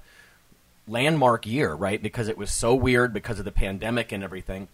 landmark 0.89 1.47
year, 1.47 1.75
right? 1.75 2.03
Because 2.03 2.29
it 2.29 2.39
was 2.39 2.51
so 2.51 2.75
weird 2.75 3.13
because 3.13 3.39
of 3.39 3.45
the 3.45 3.53
pandemic 3.53 4.13
and 4.13 4.25
everything. 4.25 4.69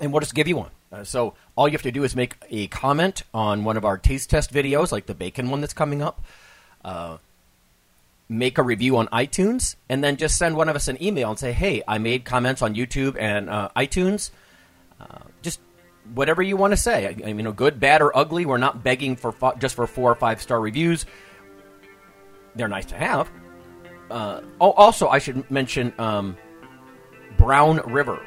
And 0.00 0.12
we'll 0.12 0.20
just 0.20 0.34
give 0.34 0.48
you 0.48 0.56
one. 0.56 0.70
Uh, 0.92 1.04
so 1.04 1.34
all 1.56 1.66
you 1.66 1.72
have 1.72 1.82
to 1.82 1.92
do 1.92 2.04
is 2.04 2.14
make 2.14 2.36
a 2.50 2.68
comment 2.68 3.22
on 3.34 3.64
one 3.64 3.76
of 3.76 3.84
our 3.84 3.98
taste 3.98 4.30
test 4.30 4.52
videos, 4.52 4.92
like 4.92 5.06
the 5.06 5.14
bacon 5.14 5.50
one 5.50 5.60
that's 5.60 5.74
coming 5.74 6.02
up. 6.02 6.24
Uh, 6.84 7.18
make 8.28 8.58
a 8.58 8.62
review 8.62 8.96
on 8.96 9.08
iTunes, 9.08 9.76
and 9.88 10.02
then 10.02 10.16
just 10.16 10.38
send 10.38 10.56
one 10.56 10.68
of 10.68 10.76
us 10.76 10.88
an 10.88 11.02
email 11.02 11.30
and 11.30 11.38
say, 11.38 11.52
"Hey, 11.52 11.82
I 11.86 11.98
made 11.98 12.24
comments 12.24 12.62
on 12.62 12.74
YouTube 12.74 13.16
and 13.18 13.50
uh, 13.50 13.70
iTunes." 13.76 14.30
Uh, 15.00 15.18
just 15.42 15.60
whatever 16.14 16.42
you 16.42 16.56
want 16.56 16.72
to 16.72 16.76
say. 16.76 17.06
I, 17.06 17.28
I 17.28 17.32
good, 17.52 17.80
bad, 17.80 18.00
or 18.00 18.16
ugly. 18.16 18.46
We're 18.46 18.58
not 18.58 18.84
begging 18.84 19.16
for 19.16 19.32
fo- 19.32 19.56
just 19.56 19.74
for 19.74 19.86
four 19.86 20.10
or 20.10 20.14
five 20.14 20.40
star 20.40 20.60
reviews. 20.60 21.04
They're 22.54 22.68
nice 22.68 22.86
to 22.86 22.96
have. 22.96 23.30
Oh, 24.60 24.70
also, 24.70 25.08
I 25.08 25.18
should 25.18 25.50
mention 25.50 25.92
um, 25.98 26.36
Brown 27.36 27.78
River 27.92 28.24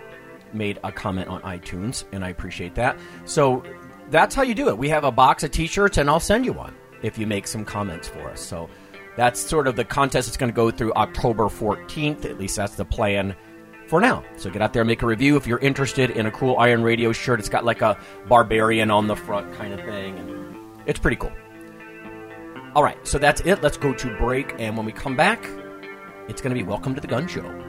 made 0.53 0.79
a 0.83 0.91
comment 0.91 1.27
on 1.27 1.41
iTunes, 1.41 2.05
and 2.11 2.23
I 2.23 2.29
appreciate 2.29 2.75
that. 2.75 2.97
So 3.25 3.63
that's 4.09 4.35
how 4.35 4.41
you 4.43 4.55
do 4.55 4.69
it. 4.69 4.77
We 4.77 4.89
have 4.89 5.03
a 5.03 5.11
box 5.11 5.43
of 5.43 5.51
T-shirts, 5.51 5.97
and 5.97 6.09
I'll 6.09 6.19
send 6.19 6.45
you 6.45 6.53
one 6.53 6.75
if 7.01 7.17
you 7.17 7.27
make 7.27 7.47
some 7.47 7.65
comments 7.65 8.07
for 8.07 8.29
us. 8.29 8.41
So 8.41 8.69
that's 9.15 9.39
sort 9.39 9.67
of 9.67 9.75
the 9.75 9.85
contest. 9.85 10.27
It's 10.27 10.37
going 10.37 10.51
to 10.51 10.55
go 10.55 10.71
through 10.71 10.93
October 10.93 11.45
14th. 11.45 12.25
At 12.25 12.39
least 12.39 12.55
that's 12.55 12.75
the 12.75 12.85
plan 12.85 13.35
for 13.87 13.99
now. 13.99 14.23
So 14.37 14.49
get 14.49 14.61
out 14.61 14.73
there 14.73 14.81
and 14.81 14.87
make 14.87 15.01
a 15.01 15.07
review 15.07 15.35
if 15.35 15.47
you're 15.47 15.59
interested 15.59 16.11
in 16.11 16.25
a 16.25 16.31
cool 16.31 16.57
Iron 16.57 16.83
Radio 16.83 17.11
shirt. 17.11 17.39
It's 17.39 17.49
got 17.49 17.65
like 17.65 17.81
a 17.81 17.97
barbarian 18.27 18.91
on 18.91 19.07
the 19.07 19.15
front 19.15 19.53
kind 19.53 19.73
of 19.73 19.79
thing, 19.81 20.17
and 20.17 20.55
it's 20.85 20.99
pretty 20.99 21.17
cool. 21.17 21.31
All 22.75 22.83
right, 22.83 23.05
so 23.05 23.17
that's 23.17 23.41
it. 23.41 23.63
Let's 23.63 23.77
go 23.77 23.93
to 23.93 24.17
break, 24.17 24.53
and 24.59 24.77
when 24.77 24.85
we 24.85 24.91
come 24.91 25.15
back, 25.15 25.43
it's 26.27 26.41
going 26.41 26.55
to 26.55 26.61
be 26.61 26.63
Welcome 26.63 26.93
to 26.93 27.01
the 27.01 27.07
Gun 27.07 27.27
Show. 27.27 27.68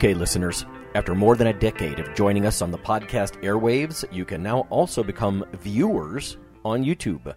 Okay, 0.00 0.14
listeners, 0.14 0.64
after 0.94 1.14
more 1.14 1.36
than 1.36 1.48
a 1.48 1.52
decade 1.52 1.98
of 1.98 2.14
joining 2.14 2.46
us 2.46 2.62
on 2.62 2.70
the 2.70 2.78
podcast 2.78 3.38
airwaves, 3.42 4.10
you 4.10 4.24
can 4.24 4.42
now 4.42 4.60
also 4.70 5.04
become 5.04 5.44
viewers 5.60 6.38
on 6.64 6.82
YouTube. 6.82 7.34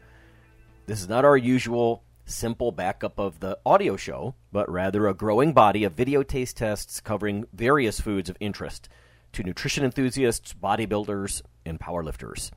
This 0.85 1.01
is 1.01 1.09
not 1.09 1.25
our 1.25 1.35
usual 1.35 2.05
simple 2.23 2.71
backup 2.71 3.19
of 3.19 3.41
the 3.41 3.59
audio 3.65 3.97
show, 3.97 4.35
but 4.53 4.71
rather 4.71 5.09
a 5.09 5.13
growing 5.13 5.51
body 5.51 5.83
of 5.83 5.91
video 5.91 6.23
taste 6.23 6.55
tests 6.55 7.01
covering 7.01 7.43
various 7.51 7.99
foods 7.99 8.29
of 8.29 8.37
interest 8.39 8.87
to 9.33 9.43
nutrition 9.43 9.83
enthusiasts, 9.83 10.53
bodybuilders, 10.53 11.41
and 11.65 11.81
powerlifters. 11.81 12.49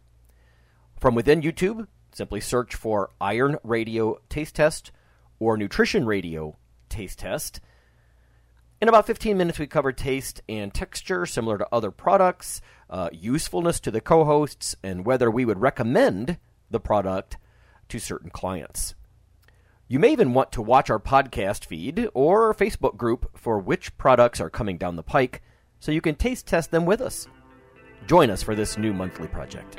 From 1.00 1.16
within 1.16 1.42
YouTube, 1.42 1.88
simply 2.12 2.40
search 2.40 2.76
for 2.76 3.10
Iron 3.20 3.56
Radio 3.64 4.20
Taste 4.28 4.54
Test 4.54 4.92
or 5.40 5.56
Nutrition 5.56 6.06
Radio 6.06 6.56
Taste 6.88 7.18
Test. 7.18 7.60
In 8.78 8.88
about 8.88 9.06
15 9.06 9.38
minutes, 9.38 9.59
we 9.59 9.66
cover 9.66 9.90
taste 9.90 10.42
and 10.49 10.73
texture 10.73 11.25
similar 11.25 11.56
to 11.56 11.68
other 11.73 11.90
products, 11.90 12.61
uh, 12.90 13.09
usefulness 13.11 13.80
to 13.80 13.90
the 13.90 14.02
co 14.02 14.25
hosts, 14.25 14.76
and 14.83 15.06
whether 15.06 15.30
we 15.30 15.47
would 15.47 15.61
recommend 15.61 16.38
the 16.71 16.80
product 16.80 17.38
to 17.88 17.99
certain 17.99 18.28
clients. 18.28 18.95
You 19.88 19.99
may 19.99 20.12
even 20.12 20.35
want 20.35 20.52
to 20.52 20.62
watch 20.62 20.90
our 20.90 20.99
podcast 20.99 21.64
feed 21.64 22.09
or 22.12 22.52
Facebook 22.52 22.97
group 22.97 23.30
for 23.38 23.59
which 23.59 23.97
products 23.97 24.40
are 24.40 24.50
coming 24.50 24.76
down 24.76 24.97
the 24.97 25.02
pike 25.02 25.42
so 25.80 25.92
you 25.92 26.00
can 26.02 26.16
taste 26.16 26.47
test 26.47 26.71
them 26.71 26.85
with 26.85 27.00
us. 27.00 27.28
Join 28.06 28.28
us 28.28 28.42
for 28.42 28.54
this 28.54 28.76
new 28.76 28.92
monthly 28.92 29.28
project. 29.28 29.78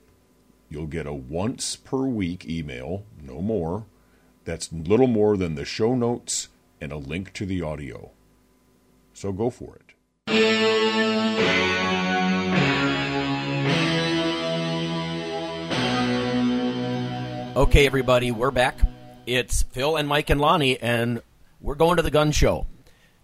You'll 0.70 0.88
get 0.88 1.08
a 1.08 1.14
once 1.14 1.76
per 1.76 2.06
week 2.06 2.48
email, 2.48 3.04
no 3.22 3.42
more. 3.42 3.86
That's 4.44 4.72
little 4.72 5.08
more 5.08 5.38
than 5.38 5.56
the 5.56 5.66
show 5.66 5.96
notes 5.96 6.50
and 6.82 6.92
a 6.92 6.98
link 6.98 7.34
to 7.34 7.46
the 7.46 7.62
audio. 7.62 8.12
So 9.14 9.32
go 9.32 9.50
for 9.50 9.76
it. 9.76 9.90
Okay, 17.56 17.86
everybody, 17.86 18.32
we're 18.32 18.52
back. 18.52 18.80
It's 19.26 19.64
Phil 19.64 19.98
and 19.98 20.08
Mike 20.08 20.30
and 20.30 20.40
Lonnie, 20.40 20.80
and 20.80 21.22
we're 21.60 21.76
going 21.76 21.98
to 21.98 22.02
the 22.02 22.12
gun 22.12 22.32
show. 22.32 22.66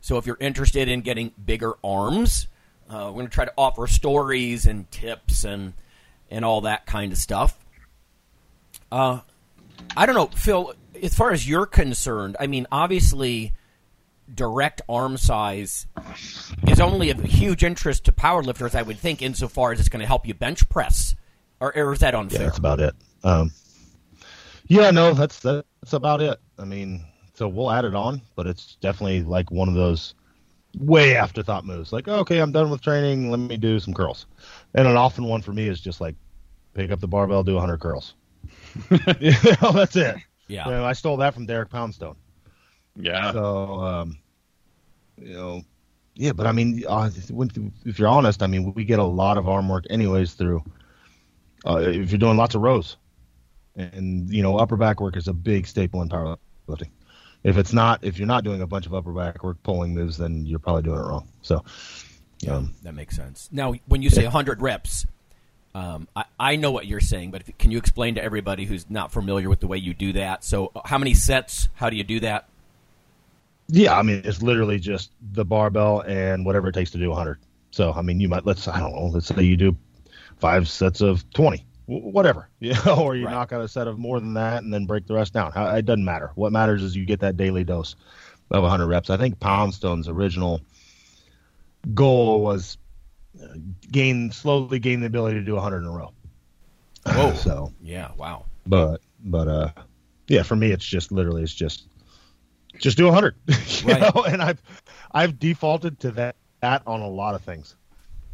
So 0.01 0.17
if 0.17 0.25
you're 0.25 0.37
interested 0.39 0.89
in 0.89 1.01
getting 1.01 1.31
bigger 1.43 1.73
arms, 1.83 2.47
uh, 2.89 3.05
we're 3.07 3.13
going 3.13 3.27
to 3.27 3.33
try 3.33 3.45
to 3.45 3.53
offer 3.57 3.87
stories 3.87 4.65
and 4.65 4.91
tips 4.91 5.45
and 5.45 5.73
and 6.29 6.43
all 6.43 6.61
that 6.61 6.85
kind 6.85 7.11
of 7.11 7.17
stuff. 7.17 7.57
Uh, 8.91 9.21
I 9.95 10.05
don't 10.05 10.15
know, 10.15 10.27
Phil. 10.27 10.73
As 11.01 11.15
far 11.15 11.31
as 11.31 11.47
you're 11.47 11.65
concerned, 11.65 12.37
I 12.39 12.47
mean, 12.47 12.67
obviously, 12.71 13.53
direct 14.33 14.81
arm 14.89 15.17
size 15.17 15.87
is 16.67 16.79
only 16.79 17.09
of 17.09 17.19
huge 17.23 17.63
interest 17.63 18.05
to 18.05 18.11
powerlifters. 18.11 18.75
I 18.75 18.81
would 18.81 18.97
think, 18.97 19.21
insofar 19.21 19.71
as 19.71 19.79
it's 19.79 19.89
going 19.89 20.01
to 20.01 20.07
help 20.07 20.27
you 20.27 20.33
bench 20.33 20.67
press, 20.69 21.15
or, 21.59 21.75
or 21.75 21.93
is 21.93 21.99
that 21.99 22.15
unfair? 22.15 22.39
Yeah, 22.39 22.45
that's 22.47 22.57
about 22.57 22.79
it. 22.79 22.95
Um, 23.23 23.51
yeah, 24.67 24.91
no, 24.91 25.13
that's 25.13 25.39
that's 25.39 25.93
about 25.93 26.21
it. 26.21 26.39
I 26.57 26.65
mean, 26.65 27.05
so 27.33 27.47
we'll 27.47 27.71
add 27.71 27.85
it 27.85 27.95
on, 27.95 28.21
but 28.35 28.47
it's 28.47 28.75
definitely 28.81 29.23
like 29.23 29.51
one 29.51 29.67
of 29.67 29.75
those 29.75 30.15
way 30.77 31.15
afterthought 31.15 31.65
moves. 31.65 31.93
Like, 31.93 32.07
okay, 32.07 32.39
I'm 32.39 32.51
done 32.51 32.69
with 32.69 32.81
training. 32.81 33.31
Let 33.31 33.39
me 33.39 33.57
do 33.57 33.79
some 33.79 33.93
curls. 33.93 34.25
And 34.73 34.87
an 34.87 34.97
often 34.97 35.25
one 35.25 35.41
for 35.41 35.53
me 35.53 35.67
is 35.67 35.79
just 35.79 36.01
like 36.01 36.15
pick 36.73 36.91
up 36.91 36.99
the 36.99 37.07
barbell, 37.07 37.43
do 37.43 37.53
100 37.53 37.79
curls. 37.79 38.13
you 39.19 39.31
know, 39.61 39.71
that's 39.71 39.95
it. 39.95 40.15
Yeah. 40.47 40.65
You 40.65 40.71
know, 40.71 40.85
I 40.85 40.93
stole 40.93 41.17
that 41.17 41.33
from 41.33 41.45
Derek 41.45 41.69
Poundstone. 41.69 42.15
Yeah. 42.95 43.31
So, 43.31 43.81
um, 43.81 44.17
you 45.17 45.33
know, 45.33 45.61
yeah, 46.15 46.31
but 46.31 46.47
I 46.47 46.51
mean, 46.53 46.83
uh, 46.87 47.09
if 47.85 47.99
you're 47.99 48.07
honest, 48.07 48.41
I 48.41 48.47
mean, 48.47 48.73
we 48.73 48.85
get 48.85 48.99
a 48.99 49.03
lot 49.03 49.37
of 49.37 49.49
arm 49.49 49.67
work 49.67 49.85
anyways 49.89 50.33
through. 50.33 50.63
Uh, 51.65 51.79
if 51.79 52.11
you're 52.11 52.19
doing 52.19 52.37
lots 52.37 52.55
of 52.55 52.61
rows, 52.61 52.95
and 53.75 54.29
you 54.29 54.41
know, 54.41 54.57
upper 54.57 54.77
back 54.77 55.01
work 55.01 55.17
is 55.17 55.27
a 55.27 55.33
big 55.33 55.67
staple 55.67 56.01
in 56.01 56.09
powerlifting. 56.09 56.89
If 57.43 57.57
it's 57.57 57.73
not, 57.73 58.03
if 58.03 58.17
you're 58.17 58.27
not 58.27 58.43
doing 58.43 58.61
a 58.61 58.67
bunch 58.67 58.85
of 58.85 58.93
upper 58.93 59.11
back 59.11 59.43
work 59.43 59.61
pulling 59.61 59.93
moves, 59.93 60.17
then 60.17 60.45
you're 60.45 60.59
probably 60.59 60.83
doing 60.83 60.99
it 60.99 61.03
wrong. 61.03 61.27
So, 61.41 61.63
um, 62.49 62.73
That 62.83 62.93
makes 62.93 63.15
sense. 63.15 63.49
Now, 63.51 63.73
when 63.87 64.01
you 64.01 64.09
say 64.09 64.23
100 64.23 64.61
reps, 64.61 65.05
um, 65.75 66.07
I, 66.15 66.23
I 66.39 66.55
know 66.55 66.71
what 66.71 66.87
you're 66.87 66.99
saying, 67.01 67.29
but 67.31 67.41
if, 67.41 67.57
can 67.59 67.69
you 67.69 67.77
explain 67.77 68.15
to 68.15 68.23
everybody 68.23 68.65
who's 68.65 68.89
not 68.89 69.11
familiar 69.11 69.49
with 69.49 69.59
the 69.59 69.67
way 69.67 69.77
you 69.77 69.93
do 69.93 70.13
that? 70.13 70.43
So, 70.43 70.71
uh, 70.75 70.81
how 70.85 70.97
many 70.97 71.13
sets? 71.13 71.69
How 71.75 71.89
do 71.91 71.97
you 71.97 72.03
do 72.03 72.21
that? 72.21 72.47
yeah, 73.67 73.97
I 73.97 74.01
mean, 74.03 74.21
it's 74.23 74.41
literally 74.41 74.79
just 74.79 75.11
the 75.33 75.43
barbell 75.43 76.01
and 76.01 76.45
whatever 76.45 76.69
it 76.69 76.73
takes 76.73 76.91
to 76.91 76.97
do 76.97 77.09
100. 77.09 77.39
So, 77.71 77.91
I 77.91 78.01
mean, 78.03 78.19
you 78.19 78.29
might 78.29 78.45
let's 78.45 78.67
I 78.67 78.79
don't 78.79 78.93
know, 78.93 79.05
let's 79.07 79.27
say 79.27 79.43
you 79.43 79.57
do 79.57 79.75
five 80.37 80.67
sets 80.69 81.01
of 81.01 81.29
20, 81.31 81.65
whatever, 81.87 82.47
you 82.59 82.73
know, 82.85 83.01
or 83.03 83.15
you 83.15 83.25
Right. 83.25 83.31
knock 83.31 83.51
out 83.51 83.61
a 83.61 83.67
set 83.67 83.87
of 83.87 83.97
more 83.99 84.19
than 84.19 84.35
that 84.35 84.63
and 84.63 84.73
then 84.73 84.85
break 84.85 85.07
the 85.07 85.13
rest 85.15 85.33
down. 85.33 85.51
It 85.55 85.85
doesn't 85.85 86.05
matter. 86.05 86.31
What 86.35 86.51
matters 86.53 86.83
is 86.83 86.95
you 86.95 87.05
get 87.05 87.19
that 87.21 87.37
daily 87.37 87.63
dose 87.63 87.95
of 88.51 88.61
100 88.61 88.85
reps. 88.87 89.09
I 89.09 89.17
think 89.17 89.39
Poundstone's 89.39 90.07
original 90.07 90.61
goal 91.93 92.41
was 92.41 92.77
gain 93.91 94.31
slowly 94.31 94.79
gain 94.79 94.99
the 94.99 95.07
ability 95.07 95.39
to 95.39 95.45
do 95.45 95.53
100 95.55 95.79
in 95.79 95.85
a 95.85 95.91
row. 95.91 96.11
Whoa. 97.05 97.33
So, 97.35 97.71
Yeah, 97.81 98.11
wow. 98.17 98.45
but 98.65 99.01
but 99.23 99.47
uh, 99.47 99.69
yeah, 100.27 100.43
for 100.43 100.55
me, 100.55 100.71
it's 100.71 100.85
just 100.85 101.11
literally 101.11 101.43
it's 101.43 101.53
just 101.53 101.87
just 102.79 102.97
do 102.97 103.05
100, 103.05 103.35
you 103.47 103.87
Right. 103.87 104.01
know. 104.01 104.23
And 104.23 104.41
I've 104.41 104.61
I've 105.11 105.39
defaulted 105.39 105.99
to 106.01 106.11
that 106.11 106.35
that 106.61 106.81
on 106.87 107.01
a 107.01 107.07
lot 107.07 107.35
of 107.35 107.41
things, 107.41 107.75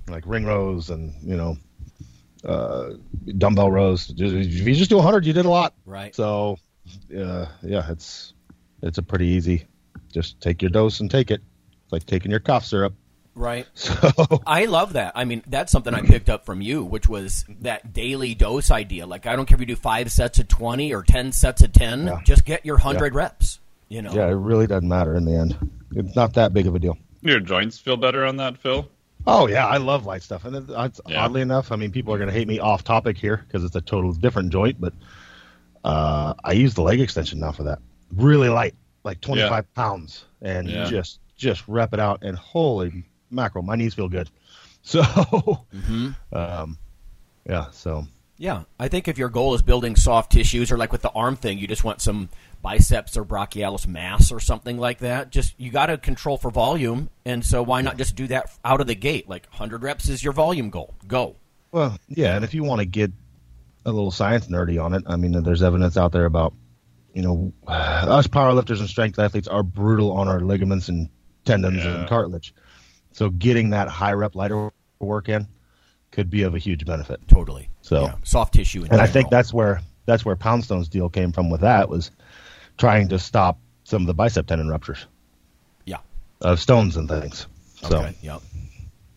like 0.08 0.24
ring 0.26 0.46
rows 0.46 0.90
and 0.90 1.14
you 1.22 1.36
know 1.36 1.58
uh, 2.46 2.92
dumbbell 3.38 3.72
rows. 3.72 4.10
If 4.18 4.20
you 4.68 4.74
just 4.74 4.90
do 4.90 4.96
100, 4.98 5.26
you 5.26 5.34
did 5.34 5.46
a 5.46 5.50
lot. 5.50 5.74
Right. 5.86 6.16
So 6.16 6.58
uh, 7.18 7.46
yeah, 7.62 7.90
it's 7.92 8.34
it's 8.82 8.98
a 8.98 9.04
pretty 9.04 9.28
easy. 9.28 9.66
Just 10.14 10.40
take 10.42 10.62
your 10.62 10.72
dose 10.72 11.00
and 11.02 11.12
take 11.12 11.30
it. 11.32 11.42
It's 11.84 11.92
like 11.92 12.06
taking 12.06 12.32
your 12.32 12.40
cough 12.40 12.66
syrup. 12.66 12.94
Right. 13.34 13.66
So 13.76 14.42
I 14.46 14.66
love 14.66 14.94
that. 14.94 15.14
I 15.16 15.24
mean, 15.26 15.42
that's 15.48 15.72
something 15.72 15.94
I 15.94 16.02
picked 16.02 16.30
up 16.30 16.46
from 16.46 16.62
you, 16.62 16.84
which 16.84 17.08
was 17.08 17.46
that 17.62 17.94
daily 17.94 18.36
dose 18.36 18.70
idea. 18.72 19.06
Like, 19.08 19.26
I 19.26 19.36
don't 19.36 19.46
care 19.46 19.56
if 19.56 19.60
you 19.62 19.66
do 19.68 19.76
five 19.76 20.12
sets 20.12 20.40
of 20.40 20.48
20 20.48 20.94
or 20.94 21.04
10 21.04 21.32
sets 21.32 21.62
of 21.62 21.72
10, 21.72 22.08
Yeah. 22.08 22.20
just 22.26 22.44
get 22.46 22.66
your 22.66 22.76
100 22.78 23.16
reps. 23.16 23.60
You 23.90 24.02
know? 24.02 24.14
yeah, 24.14 24.28
it 24.28 24.34
really 24.36 24.68
doesn't 24.68 24.88
matter 24.88 25.16
in 25.16 25.26
the 25.26 25.34
end. 25.36 25.58
It's 25.96 26.16
not 26.16 26.34
that 26.36 26.54
big 26.54 26.68
of 26.68 26.76
a 26.76 26.80
deal. 26.80 26.98
Your 27.22 27.40
joints 27.42 27.78
feel 27.78 27.98
better 27.98 28.26
on 28.26 28.38
that, 28.38 28.58
Phil? 28.58 28.88
Oh 29.28 29.48
yeah, 29.48 29.68
I 29.68 29.78
love 29.78 30.06
light 30.06 30.24
stuff, 30.24 30.46
and 30.46 30.56
it- 30.56 30.64
it's 30.70 31.00
Yeah. 31.08 31.24
oddly 31.24 31.42
enough, 31.42 31.72
I 31.72 31.76
mean, 31.76 31.92
people 31.92 32.14
are 32.14 32.18
going 32.18 32.30
to 32.30 32.34
hate 32.34 32.48
me 32.48 32.60
off 32.60 32.84
topic 32.84 33.18
here 33.18 33.44
because 33.48 33.64
it's 33.64 33.76
a 33.76 33.82
total 33.82 34.12
different 34.14 34.50
joint, 34.52 34.80
but 34.82 34.94
uh, 35.84 36.34
I 36.44 36.54
use 36.54 36.74
the 36.74 36.82
leg 36.82 37.00
extension 37.02 37.40
now 37.40 37.52
for 37.52 37.64
that. 37.64 37.80
Really 38.16 38.50
light, 38.50 38.76
like 39.04 39.22
twenty 39.22 39.48
five 39.48 39.72
pounds, 39.74 40.26
and 40.42 40.70
Yeah. 40.70 40.86
just 40.86 41.20
just 41.38 41.68
rep 41.68 41.94
it 41.94 42.00
out, 42.00 42.20
and 42.24 42.38
holy 42.38 43.04
mackerel, 43.32 43.64
my 43.64 43.76
knees 43.76 43.94
feel 43.94 44.10
good. 44.10 44.30
So, 44.84 45.04
um, 46.34 46.78
yeah, 47.48 47.70
so 47.72 48.08
Yeah, 48.38 48.64
I 48.80 48.88
think 48.88 49.08
if 49.08 49.20
your 49.20 49.30
goal 49.30 49.54
is 49.54 49.62
building 49.62 49.96
soft 49.96 50.32
tissues, 50.32 50.72
or 50.72 50.78
like 50.78 50.92
with 50.92 51.04
the 51.04 51.12
arm 51.12 51.36
thing, 51.36 51.60
you 51.60 51.68
just 51.68 51.84
want 51.84 52.02
some 52.02 52.30
biceps 52.64 53.16
or 53.16 53.24
brachialis 53.24 53.86
mass 53.86 54.32
or 54.32 54.40
something 54.40 54.80
like 54.80 54.98
that. 55.00 55.30
Just 55.30 55.54
you 55.60 55.70
got 55.70 55.86
to 55.88 56.00
control 56.00 56.36
for 56.38 56.50
volume, 56.50 57.12
and 57.26 57.46
so 57.46 57.62
why 57.62 57.82
not 57.82 57.98
just 57.98 58.16
do 58.16 58.26
that 58.28 58.52
out 58.66 58.82
of 58.82 58.88
the 58.88 58.96
gate? 58.96 59.30
Like 59.30 59.46
100 59.52 59.84
reps 59.84 60.10
is 60.10 60.24
your 60.24 60.34
volume 60.34 60.72
goal. 60.72 60.96
Go. 61.08 61.36
Well, 61.72 62.00
yeah, 62.08 62.36
and 62.36 62.44
if 62.44 62.56
you 62.56 62.64
want 62.64 62.80
to 62.80 62.86
get 62.86 63.12
a 63.86 63.92
little 63.92 64.10
science 64.12 64.48
nerdy 64.48 64.84
on 64.84 64.94
it. 64.96 65.04
I 65.06 65.16
mean, 65.16 65.44
there's 65.44 65.62
evidence 65.64 65.96
out 65.98 66.12
there 66.12 66.26
about, 66.26 66.54
you 67.14 67.22
know, 67.22 67.54
us 67.68 68.28
powerlifters 68.28 68.80
and 68.80 68.90
strength 68.90 69.20
athletes 69.20 69.48
are 69.48 69.62
brutal 69.64 70.12
on 70.12 70.28
our 70.28 70.40
ligaments 70.40 70.90
and 70.90 71.10
tendons 71.46 71.84
Yeah. 71.84 72.00
and 72.00 72.10
cartilage. 72.10 72.54
So 73.14 73.30
getting 73.30 73.72
that 73.72 73.88
high 73.88 74.14
rep 74.14 74.36
lighter 74.36 74.72
work 75.00 75.30
in 75.30 75.48
could 76.12 76.30
be 76.30 76.44
of 76.44 76.56
a 76.56 76.60
huge 76.60 76.86
benefit. 76.86 77.20
Totally. 77.28 77.70
So 77.82 78.04
Yeah, 78.04 78.16
soft 78.24 78.54
tissue. 78.54 78.84
In 78.84 78.92
and 78.92 79.02
I 79.02 79.08
think 79.08 79.30
that's 79.30 79.54
where 79.54 79.82
that's 80.06 80.26
where 80.26 80.36
Poundstone's 80.36 80.90
deal 80.90 81.10
came 81.10 81.32
from 81.32 81.50
with 81.50 81.62
that 81.62 81.90
was 81.90 82.12
trying 82.78 83.08
to 83.10 83.20
stop 83.20 83.60
some 83.84 84.02
of 84.04 84.08
the 84.08 84.14
bicep 84.14 84.48
tendon 84.48 84.68
ruptures 84.70 85.06
Yeah. 85.86 85.98
of 86.42 86.60
stones 86.60 86.98
and 86.98 87.08
things. 87.08 87.48
So 87.76 87.98
Okay. 88.00 88.16
Yep. 88.22 88.42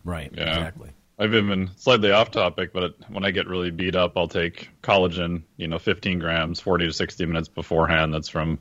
Right. 0.03 0.31
Yeah. 0.33 0.43
Exactly. 0.49 0.89
I've 1.17 1.31
been 1.31 1.69
slightly 1.77 2.11
off 2.11 2.31
topic, 2.31 2.73
but 2.73 2.95
when 3.07 3.23
I 3.23 3.31
get 3.31 3.47
really 3.47 3.71
beat 3.71 3.95
up, 3.95 4.17
I'll 4.17 4.27
take 4.27 4.69
collagen, 4.83 5.43
you 5.55 5.67
know, 5.67 5.79
15 5.79 6.19
grams, 6.19 6.59
40 6.59 6.87
to 6.87 6.93
60 6.93 7.25
minutes 7.25 7.47
beforehand. 7.47 8.13
That's 8.13 8.27
from 8.27 8.59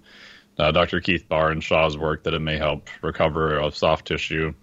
uh, 0.59 0.71
Dr. 0.71 1.01
Keith 1.01 1.29
Baar 1.29 1.51
and 1.51 1.63
Shaw's 1.63 1.99
work 1.99 2.23
that 2.23 2.33
it 2.35 2.39
may 2.39 2.57
help 2.57 2.89
recover 3.03 3.57
of 3.59 3.77
soft 3.77 4.07
tissue. 4.07 4.55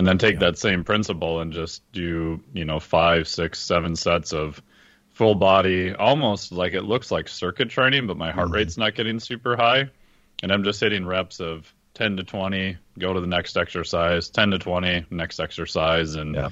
And 0.00 0.06
then 0.06 0.16
take 0.16 0.38
that 0.38 0.56
same 0.56 0.82
principle 0.82 1.42
and 1.42 1.52
just 1.52 1.82
do, 1.92 2.40
you 2.54 2.64
know, 2.64 2.80
five, 2.80 3.28
six, 3.28 3.58
seven 3.58 3.94
sets 3.94 4.32
of 4.32 4.62
full 5.10 5.34
body, 5.34 5.92
almost 5.94 6.52
like 6.52 6.72
it 6.72 6.84
looks 6.84 7.10
like 7.10 7.28
circuit 7.28 7.68
training, 7.68 8.06
but 8.06 8.16
my 8.16 8.30
heart 8.30 8.46
mm-hmm. 8.46 8.54
rate's 8.54 8.78
not 8.78 8.94
getting 8.94 9.20
super 9.20 9.56
high. 9.56 9.90
And 10.42 10.50
I'm 10.50 10.64
just 10.64 10.80
hitting 10.80 11.04
reps 11.04 11.38
of 11.38 11.70
10 11.92 12.16
to 12.16 12.22
20, 12.24 12.78
go 12.98 13.12
to 13.12 13.20
the 13.20 13.26
next 13.26 13.58
exercise, 13.58 14.30
10 14.30 14.52
to 14.52 14.58
20, 14.58 15.04
next 15.10 15.38
exercise. 15.38 16.14
And 16.14 16.34
Yeah. 16.34 16.48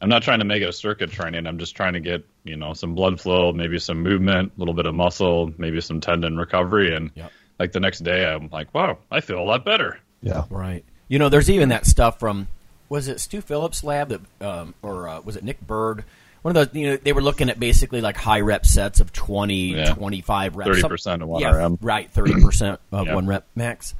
I'm 0.00 0.08
not 0.08 0.22
trying 0.22 0.38
to 0.38 0.44
make 0.44 0.62
it 0.62 0.68
a 0.68 0.72
circuit 0.72 1.10
training. 1.10 1.48
I'm 1.48 1.58
just 1.58 1.74
trying 1.74 1.94
to 1.94 2.00
get, 2.00 2.24
you 2.44 2.56
know, 2.56 2.74
some 2.74 2.94
blood 2.94 3.20
flow, 3.20 3.52
maybe 3.52 3.80
some 3.80 4.04
movement, 4.04 4.52
a 4.56 4.60
little 4.60 4.74
bit 4.74 4.86
of 4.86 4.94
muscle, 4.94 5.52
maybe 5.58 5.80
some 5.80 6.00
tendon 6.00 6.36
recovery. 6.36 6.94
And 6.94 7.10
Yep. 7.16 7.32
like 7.58 7.72
the 7.72 7.80
next 7.80 8.04
day, 8.04 8.24
I'm 8.24 8.50
like, 8.52 8.72
wow, 8.72 8.98
I 9.10 9.20
feel 9.20 9.40
a 9.40 9.42
lot 9.42 9.64
better. 9.64 9.98
yeah. 10.22 10.44
Right. 10.48 10.84
You 11.08 11.18
know, 11.18 11.28
there's 11.28 11.50
even 11.50 11.70
that 11.70 11.86
stuff 11.86 12.20
from 12.20 12.46
was 12.94 13.08
it 13.08 13.18
Stu 13.18 13.40
Phillips' 13.40 13.82
lab 13.82 14.08
that, 14.10 14.20
um, 14.40 14.72
or 14.80 15.08
uh, 15.08 15.20
was 15.20 15.34
it 15.36 15.42
Nick 15.42 15.60
Burd? 15.66 16.04
One 16.42 16.56
of 16.56 16.72
those. 16.72 16.80
You 16.80 16.90
know, 16.90 16.96
they 16.96 17.12
were 17.12 17.22
looking 17.22 17.50
at 17.50 17.58
basically 17.58 18.00
like 18.00 18.16
high 18.16 18.40
rep 18.40 18.64
sets 18.64 19.00
of 19.00 19.12
20, 19.12 19.74
Yeah. 19.74 19.94
25 19.94 20.54
reps. 20.56 20.70
30% 20.80 21.00
Some- 21.00 21.22
of 21.22 21.28
one 21.28 21.42
yeah, 21.42 21.50
RM. 21.56 21.78
Right, 21.82 22.08
thirty 22.10 22.34
percent 22.40 22.78
of 22.92 23.06
Yeah. 23.06 23.14
one 23.16 23.26
rep 23.26 23.46
max. 23.56 23.94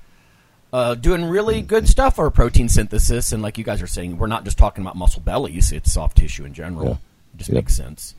Uh, 0.72 0.94
doing 0.94 1.24
really 1.24 1.60
good 1.62 1.88
stuff 1.88 2.16
for 2.16 2.30
protein 2.30 2.68
synthesis, 2.68 3.32
and 3.32 3.42
like 3.42 3.58
you 3.58 3.64
guys 3.64 3.82
are 3.82 3.86
saying, 3.86 4.16
we're 4.18 4.26
not 4.26 4.44
just 4.44 4.58
talking 4.58 4.82
about 4.82 4.96
muscle 4.96 5.20
bellies; 5.22 5.72
it's 5.72 5.92
soft 5.92 6.16
tissue 6.16 6.44
in 6.44 6.54
general. 6.54 6.86
Yeah. 6.86 6.92
It 7.34 7.38
just 7.38 7.52
makes 7.52 7.76
sense. 7.76 8.14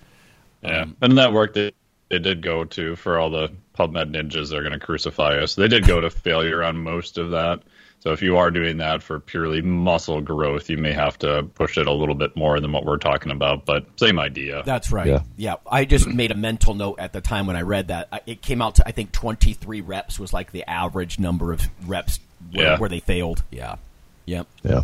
Yeah. 0.61 0.81
Um, 0.81 0.97
and 1.01 1.17
that 1.17 1.31
work, 1.31 1.53
they, 1.53 1.71
they 2.09 2.19
did 2.19 2.41
go 2.41 2.65
to, 2.65 2.95
for 2.97 3.17
all 3.19 3.29
the 3.29 3.49
PubMed 3.77 4.11
ninjas 4.11 4.49
that 4.49 4.57
are 4.57 4.61
going 4.61 4.77
to 4.77 4.79
crucify 4.85 5.37
us, 5.37 5.55
they 5.55 5.67
did 5.67 5.85
go 5.87 6.01
to 6.01 6.09
failure 6.09 6.63
on 6.63 6.77
most 6.77 7.17
of 7.17 7.31
that. 7.31 7.61
So 8.05 8.11
if 8.11 8.21
you 8.21 8.37
are 8.37 8.51
doing 8.51 8.77
that 8.77 9.01
for 9.01 9.19
purely 9.19 9.63
muscle 9.63 10.21
growth, 10.21 10.69
you 10.69 10.77
may 10.77 10.93
have 10.93 11.17
to 11.19 11.41
push 11.55 11.75
it 11.75 11.87
a 11.87 11.91
little 11.91 12.13
bit 12.13 12.35
more 12.35 12.59
than 12.59 12.71
what 12.71 12.85
we're 12.85 12.99
talking 12.99 13.31
about, 13.31 13.65
but 13.65 13.87
same 13.99 14.19
idea. 14.19 14.61
That's 14.63 14.91
right. 14.91 15.07
Yeah. 15.07 15.21
Yeah. 15.37 15.55
I 15.69 15.85
just 15.85 16.05
made 16.05 16.29
a 16.29 16.35
mental 16.35 16.75
note 16.75 16.99
at 16.99 17.13
the 17.13 17.21
time 17.21 17.47
when 17.47 17.55
I 17.55 17.63
read 17.63 17.87
that. 17.87 18.21
It 18.27 18.43
came 18.43 18.61
out 18.61 18.75
to 18.75 18.87
I 18.87 18.91
think 18.91 19.11
23 19.11 19.81
reps 19.81 20.19
was 20.19 20.31
like 20.33 20.51
the 20.51 20.69
average 20.69 21.17
number 21.17 21.51
of 21.51 21.63
reps 21.87 22.19
where, 22.51 22.63
Yeah. 22.63 22.77
where 22.77 22.89
they 22.89 22.99
failed. 22.99 23.41
Yeah. 23.49 23.77
Yep. 24.25 24.45
Yeah. 24.61 24.81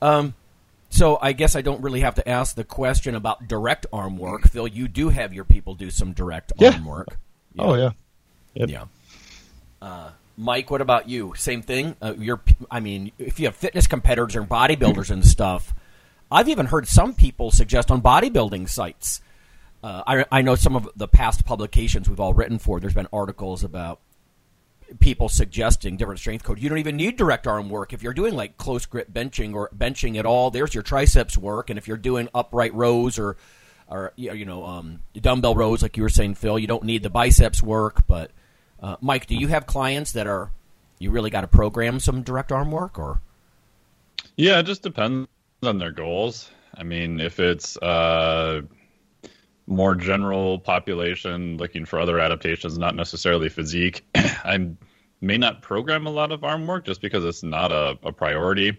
Um, 0.00 0.32
So 0.88 1.18
I 1.20 1.32
guess 1.32 1.56
I 1.56 1.60
don't 1.60 1.82
really 1.82 2.00
have 2.00 2.14
to 2.14 2.26
ask 2.26 2.56
the 2.56 2.64
question 2.64 3.14
about 3.16 3.46
direct 3.48 3.84
arm 3.92 4.16
work. 4.16 4.48
Phil, 4.48 4.66
you 4.66 4.88
do 4.88 5.10
have 5.10 5.34
your 5.34 5.44
people 5.44 5.74
do 5.74 5.90
some 5.90 6.14
direct 6.14 6.54
Yeah. 6.58 6.70
arm 6.70 6.86
work. 6.86 7.18
Oh 7.58 7.74
yeah. 7.74 7.90
Yep. 8.54 8.70
Yeah. 8.70 8.84
Uh, 9.82 10.08
Mike, 10.38 10.70
what 10.70 10.80
about 10.80 11.08
you? 11.08 11.34
Same 11.36 11.62
thing. 11.62 11.96
Uh, 12.00 12.14
you're, 12.16 12.40
I 12.70 12.78
mean, 12.78 13.10
if 13.18 13.40
you 13.40 13.46
have 13.46 13.56
fitness 13.56 13.88
competitors 13.88 14.36
or 14.36 14.44
bodybuilders 14.44 15.10
and 15.10 15.26
stuff, 15.26 15.74
I've 16.30 16.48
even 16.48 16.66
heard 16.66 16.86
some 16.86 17.12
people 17.12 17.50
suggest 17.50 17.90
on 17.90 18.00
bodybuilding 18.00 18.68
sites. 18.68 19.20
Uh, 19.82 20.04
I, 20.06 20.24
I 20.30 20.42
know 20.42 20.54
some 20.54 20.76
of 20.76 20.88
the 20.94 21.08
past 21.08 21.44
publications 21.44 22.08
we've 22.08 22.20
all 22.20 22.34
written 22.34 22.60
for. 22.60 22.78
There's 22.78 22.94
been 22.94 23.08
articles 23.12 23.64
about 23.64 23.98
people 25.00 25.28
suggesting 25.28 25.96
different 25.96 26.20
strength 26.20 26.44
code. 26.44 26.60
You 26.60 26.68
don't 26.68 26.78
even 26.78 26.96
need 26.96 27.16
direct 27.16 27.48
arm 27.48 27.68
work 27.68 27.92
if 27.92 28.04
you're 28.04 28.14
doing 28.14 28.34
like 28.34 28.56
close 28.56 28.86
grip 28.86 29.12
benching 29.12 29.54
or 29.54 29.70
benching 29.76 30.18
at 30.18 30.24
all. 30.24 30.52
There's 30.52 30.72
your 30.72 30.84
triceps 30.84 31.36
work, 31.36 31.68
and 31.68 31.78
if 31.78 31.88
you're 31.88 31.96
doing 31.96 32.28
upright 32.32 32.74
rows 32.74 33.18
or 33.18 33.36
or 33.88 34.12
you 34.16 34.44
know 34.44 34.64
um, 34.64 35.00
dumbbell 35.14 35.56
rows, 35.56 35.82
like 35.82 35.96
you 35.96 36.04
were 36.04 36.08
saying, 36.08 36.34
Phil, 36.34 36.60
you 36.60 36.68
don't 36.68 36.84
need 36.84 37.02
the 37.02 37.10
biceps 37.10 37.60
work. 37.60 38.06
But 38.06 38.30
uh, 38.80 38.96
Mike, 39.00 39.26
do 39.26 39.34
you 39.34 39.48
have 39.48 39.66
clients 39.66 40.12
that 40.12 40.26
are 40.26 40.50
you 40.98 41.10
really 41.10 41.30
got 41.30 41.42
to 41.42 41.48
program 41.48 42.00
some 42.00 42.22
direct 42.22 42.52
arm 42.52 42.70
work 42.70 42.98
or? 42.98 43.20
Yeah, 44.36 44.58
it 44.60 44.64
just 44.64 44.82
depends 44.82 45.28
on 45.62 45.78
their 45.78 45.92
goals. 45.92 46.50
I 46.74 46.84
mean, 46.84 47.20
if 47.20 47.40
it's 47.40 47.76
uh, 47.76 48.62
more 49.66 49.94
general 49.94 50.58
population 50.58 51.56
looking 51.56 51.84
for 51.84 51.98
other 51.98 52.18
adaptations, 52.18 52.78
not 52.78 52.94
necessarily 52.94 53.48
physique, 53.48 54.04
I 54.14 54.70
may 55.20 55.38
not 55.38 55.62
program 55.62 56.06
a 56.06 56.10
lot 56.10 56.32
of 56.32 56.44
arm 56.44 56.66
work 56.66 56.84
just 56.84 57.00
because 57.00 57.24
it's 57.24 57.42
not 57.42 57.72
a, 57.72 57.98
a 58.02 58.12
priority. 58.12 58.78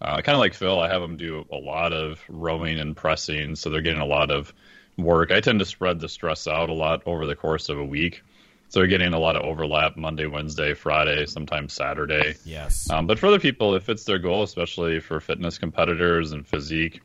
Uh, 0.00 0.20
kind 0.20 0.34
of 0.36 0.40
like 0.40 0.54
Phil, 0.54 0.78
I 0.78 0.88
have 0.88 1.02
them 1.02 1.16
do 1.16 1.44
a 1.50 1.56
lot 1.56 1.92
of 1.92 2.20
rowing 2.28 2.78
and 2.78 2.96
pressing, 2.96 3.56
so 3.56 3.68
they're 3.70 3.80
getting 3.80 4.00
a 4.00 4.06
lot 4.06 4.30
of 4.30 4.52
work. 4.96 5.32
I 5.32 5.40
tend 5.40 5.58
to 5.58 5.64
spread 5.64 5.98
the 5.98 6.08
stress 6.08 6.46
out 6.46 6.68
a 6.68 6.74
lot 6.74 7.02
over 7.06 7.26
the 7.26 7.34
course 7.34 7.68
of 7.68 7.78
a 7.78 7.84
week. 7.84 8.22
So 8.68 8.80
they're 8.80 8.86
getting 8.86 9.14
a 9.14 9.18
lot 9.18 9.34
of 9.34 9.42
overlap 9.42 9.96
Monday, 9.96 10.26
Wednesday, 10.26 10.74
Friday, 10.74 11.24
sometimes 11.24 11.72
Saturday. 11.72 12.34
Yes. 12.44 12.90
Um, 12.90 13.06
but 13.06 13.18
for 13.18 13.26
other 13.26 13.38
people, 13.38 13.74
if 13.74 13.88
it's 13.88 14.04
their 14.04 14.18
goal, 14.18 14.42
especially 14.42 15.00
for 15.00 15.20
fitness 15.20 15.56
competitors 15.56 16.32
and 16.32 16.46
physique, 16.46 17.00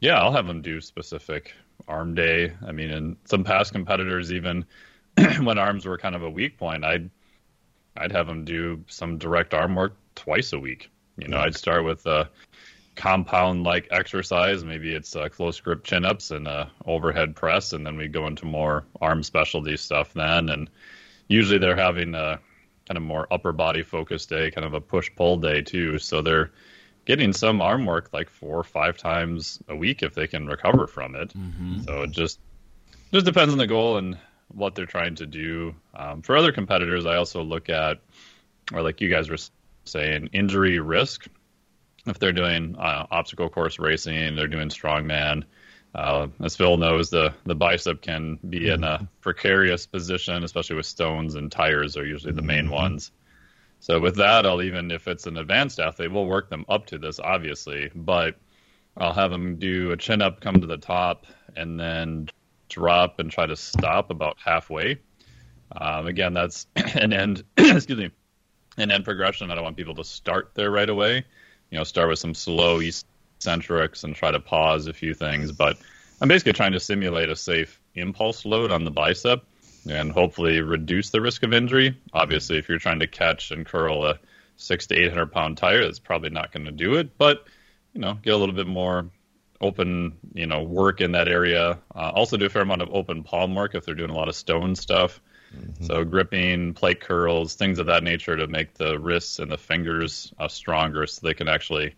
yeah, 0.00 0.20
I'll 0.20 0.32
have 0.32 0.46
them 0.46 0.62
do 0.62 0.80
specific 0.80 1.52
arm 1.88 2.14
day. 2.14 2.52
I 2.64 2.70
mean, 2.70 2.90
in 2.90 3.16
some 3.24 3.42
past 3.42 3.72
competitors, 3.72 4.32
even 4.32 4.64
when 5.42 5.58
arms 5.58 5.84
were 5.84 5.98
kind 5.98 6.14
of 6.14 6.22
a 6.22 6.30
weak 6.30 6.56
point, 6.56 6.84
I'd 6.84 7.10
I'd 7.96 8.12
have 8.12 8.28
them 8.28 8.44
do 8.44 8.84
some 8.86 9.18
direct 9.18 9.52
arm 9.52 9.74
work 9.74 9.96
twice 10.14 10.52
a 10.52 10.58
week. 10.58 10.90
You 11.16 11.28
know, 11.28 11.38
I'd 11.38 11.56
start 11.56 11.84
with 11.84 12.06
a 12.06 12.30
compound 12.94 13.64
like 13.64 13.88
exercise. 13.90 14.64
Maybe 14.64 14.94
it's 14.94 15.16
uh, 15.16 15.28
close 15.28 15.60
grip 15.60 15.84
chin 15.84 16.04
ups 16.04 16.30
and 16.30 16.46
a 16.46 16.70
overhead 16.86 17.34
press, 17.34 17.72
and 17.72 17.84
then 17.84 17.96
we 17.96 18.08
go 18.08 18.26
into 18.26 18.46
more 18.46 18.84
arm 19.00 19.22
specialty 19.22 19.76
stuff 19.76 20.12
then. 20.14 20.48
And 20.48 20.70
usually 21.30 21.58
they're 21.58 21.76
having 21.76 22.14
a 22.14 22.40
kind 22.88 22.96
of 22.96 23.02
more 23.02 23.26
upper 23.30 23.52
body 23.52 23.82
focused 23.84 24.28
day, 24.28 24.50
kind 24.50 24.66
of 24.66 24.74
a 24.74 24.80
push 24.80 25.10
pull 25.14 25.36
day 25.36 25.62
too. 25.62 25.98
So 25.98 26.22
they're 26.22 26.50
getting 27.04 27.32
some 27.32 27.62
arm 27.62 27.86
work 27.86 28.10
like 28.12 28.28
four 28.28 28.58
or 28.58 28.64
five 28.64 28.98
times 28.98 29.62
a 29.68 29.76
week 29.76 30.02
if 30.02 30.14
they 30.14 30.26
can 30.26 30.46
recover 30.46 30.86
from 30.86 31.14
it. 31.14 31.32
So 31.84 32.02
it 32.02 32.10
just 32.10 32.40
just 33.12 33.24
depends 33.24 33.52
on 33.52 33.58
the 33.58 33.66
goal 33.68 33.96
and 33.96 34.18
what 34.48 34.74
they're 34.74 34.86
trying 34.86 35.14
to 35.16 35.26
do. 35.26 35.74
Um, 35.94 36.22
for 36.22 36.36
other 36.36 36.52
competitors, 36.52 37.06
I 37.06 37.16
also 37.16 37.42
look 37.42 37.68
at, 37.68 38.00
or 38.72 38.82
like 38.82 39.00
you 39.00 39.08
guys 39.08 39.30
were 39.30 39.38
saying, 39.84 40.30
injury 40.32 40.80
risk. 40.80 41.28
If 42.06 42.18
they're 42.18 42.32
doing 42.32 42.76
uh, 42.76 43.06
obstacle 43.10 43.48
course 43.50 43.78
racing, 43.78 44.34
they're 44.34 44.48
doing 44.48 44.68
strongman. 44.68 45.44
Uh, 45.94 46.28
as 46.42 46.56
Phil 46.56 46.76
knows, 46.76 47.10
the, 47.10 47.34
the 47.44 47.54
bicep 47.54 48.00
can 48.00 48.38
be 48.48 48.68
in 48.68 48.84
a 48.84 49.08
precarious 49.20 49.86
position, 49.86 50.44
especially 50.44 50.76
with 50.76 50.86
stones 50.86 51.34
and 51.34 51.50
tires 51.50 51.96
are 51.96 52.06
usually 52.06 52.32
the 52.32 52.42
main 52.42 52.70
ones. 52.70 53.10
So 53.80 53.98
with 53.98 54.16
that, 54.16 54.46
I'll 54.46 54.62
even 54.62 54.90
if 54.90 55.08
it's 55.08 55.26
an 55.26 55.36
advanced 55.36 55.80
athlete, 55.80 56.12
we'll 56.12 56.26
work 56.26 56.50
them 56.50 56.64
up 56.68 56.86
to 56.86 56.98
this, 56.98 57.18
obviously, 57.18 57.90
but 57.94 58.36
I'll 58.96 59.14
have 59.14 59.30
them 59.30 59.56
do 59.56 59.90
a 59.90 59.96
chin 59.96 60.22
up, 60.22 60.40
come 60.40 60.60
to 60.60 60.66
the 60.66 60.76
top, 60.76 61.26
and 61.56 61.80
then 61.80 62.28
drop 62.68 63.18
and 63.18 63.30
try 63.30 63.46
to 63.46 63.56
stop 63.56 64.10
about 64.10 64.36
halfway. 64.44 65.00
Um, 65.72 66.06
again, 66.06 66.34
that's 66.34 66.66
an 66.76 67.12
end. 67.12 67.42
excuse 67.56 67.98
me, 67.98 68.10
an 68.76 68.90
end 68.90 69.04
progression. 69.04 69.50
I 69.50 69.54
don't 69.54 69.64
want 69.64 69.76
people 69.76 69.94
to 69.94 70.04
start 70.04 70.52
there 70.54 70.70
right 70.70 70.88
away. 70.88 71.24
You 71.70 71.78
know, 71.78 71.84
start 71.84 72.08
with 72.08 72.18
some 72.18 72.34
slow 72.34 72.80
eccentrics 73.40 74.04
and 74.04 74.14
try 74.14 74.30
to 74.30 74.38
pause 74.38 74.86
a 74.86 74.92
few 74.92 75.14
things. 75.14 75.50
But 75.50 75.78
I'm 76.20 76.28
basically 76.28 76.52
trying 76.52 76.72
to 76.72 76.80
simulate 76.80 77.30
a 77.30 77.36
safe 77.36 77.80
impulse 77.94 78.44
load 78.44 78.70
on 78.70 78.84
the 78.84 78.90
bicep 78.90 79.42
and 79.88 80.12
hopefully 80.12 80.60
reduce 80.60 81.08
the 81.08 81.22
risk 81.22 81.42
of 81.42 81.54
injury. 81.54 81.98
Obviously, 82.12 82.58
if 82.58 82.68
you're 82.68 82.78
trying 82.78 83.00
to 83.00 83.06
catch 83.06 83.50
and 83.50 83.64
curl 83.64 84.04
a 84.04 84.18
six 84.56 84.86
to 84.88 84.94
eight 84.94 85.08
hundred 85.08 85.32
pound 85.32 85.56
tire, 85.56 85.82
that's 85.82 85.98
probably 85.98 86.28
not 86.28 86.52
going 86.52 86.66
to 86.66 86.72
do 86.72 86.96
it. 86.96 87.16
But 87.16 87.46
you 87.94 88.02
know, 88.02 88.18
get 88.22 88.34
a 88.34 88.36
little 88.36 88.54
bit 88.54 88.66
more 88.66 89.06
open, 89.58 90.18
you 90.34 90.46
know, 90.46 90.62
work 90.62 91.00
in 91.00 91.12
that 91.12 91.26
area. 91.26 91.78
Uh, 91.94 92.10
also, 92.14 92.36
do 92.36 92.44
a 92.44 92.50
fair 92.50 92.62
amount 92.62 92.82
of 92.82 92.94
open 92.94 93.22
palm 93.22 93.54
work 93.54 93.74
if 93.74 93.86
they're 93.86 93.94
doing 93.94 94.10
a 94.10 94.16
lot 94.16 94.28
of 94.28 94.36
stone 94.36 94.76
stuff. 94.76 95.18
So 95.86 96.04
gripping, 96.04 96.74
plate 96.74 97.00
curls, 97.00 97.54
things 97.54 97.78
of 97.78 97.86
that 97.86 98.04
nature 98.04 98.36
to 98.36 98.46
make 98.46 98.74
the 98.74 98.98
wrists 98.98 99.38
and 99.38 99.50
the 99.50 99.58
fingers 99.58 100.32
uh, 100.38 100.46
stronger, 100.46 101.06
so 101.06 101.26
they 101.26 101.34
can 101.34 101.48
actually 101.48 101.94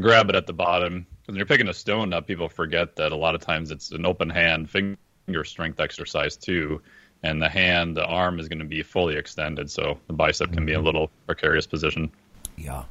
grab 0.00 0.28
it 0.30 0.36
at 0.36 0.46
the 0.46 0.52
bottom. 0.52 1.06
When 1.26 1.36
you're 1.36 1.46
picking 1.46 1.68
a 1.68 1.74
stone 1.74 2.12
up, 2.12 2.26
people 2.26 2.48
forget 2.48 2.96
that 2.96 3.12
a 3.12 3.16
lot 3.16 3.34
of 3.34 3.40
times 3.40 3.70
it's 3.70 3.90
an 3.90 4.06
open 4.06 4.30
hand. 4.30 4.70
Finger 4.70 5.44
strength 5.44 5.80
exercise 5.80 6.36
too. 6.36 6.80
And 7.22 7.40
the 7.42 7.48
hand, 7.48 7.96
the 7.96 8.04
arm 8.04 8.38
is 8.38 8.46
going 8.48 8.58
to 8.60 8.64
be 8.64 8.82
fully 8.82 9.16
extended, 9.16 9.70
so 9.70 9.98
the 10.06 10.12
bicep 10.12 10.52
can 10.52 10.64
be 10.66 10.74
a 10.74 10.80
little 10.80 11.10
precarious 11.26 11.66
position. 11.66 12.10
Yeah, 12.56 12.84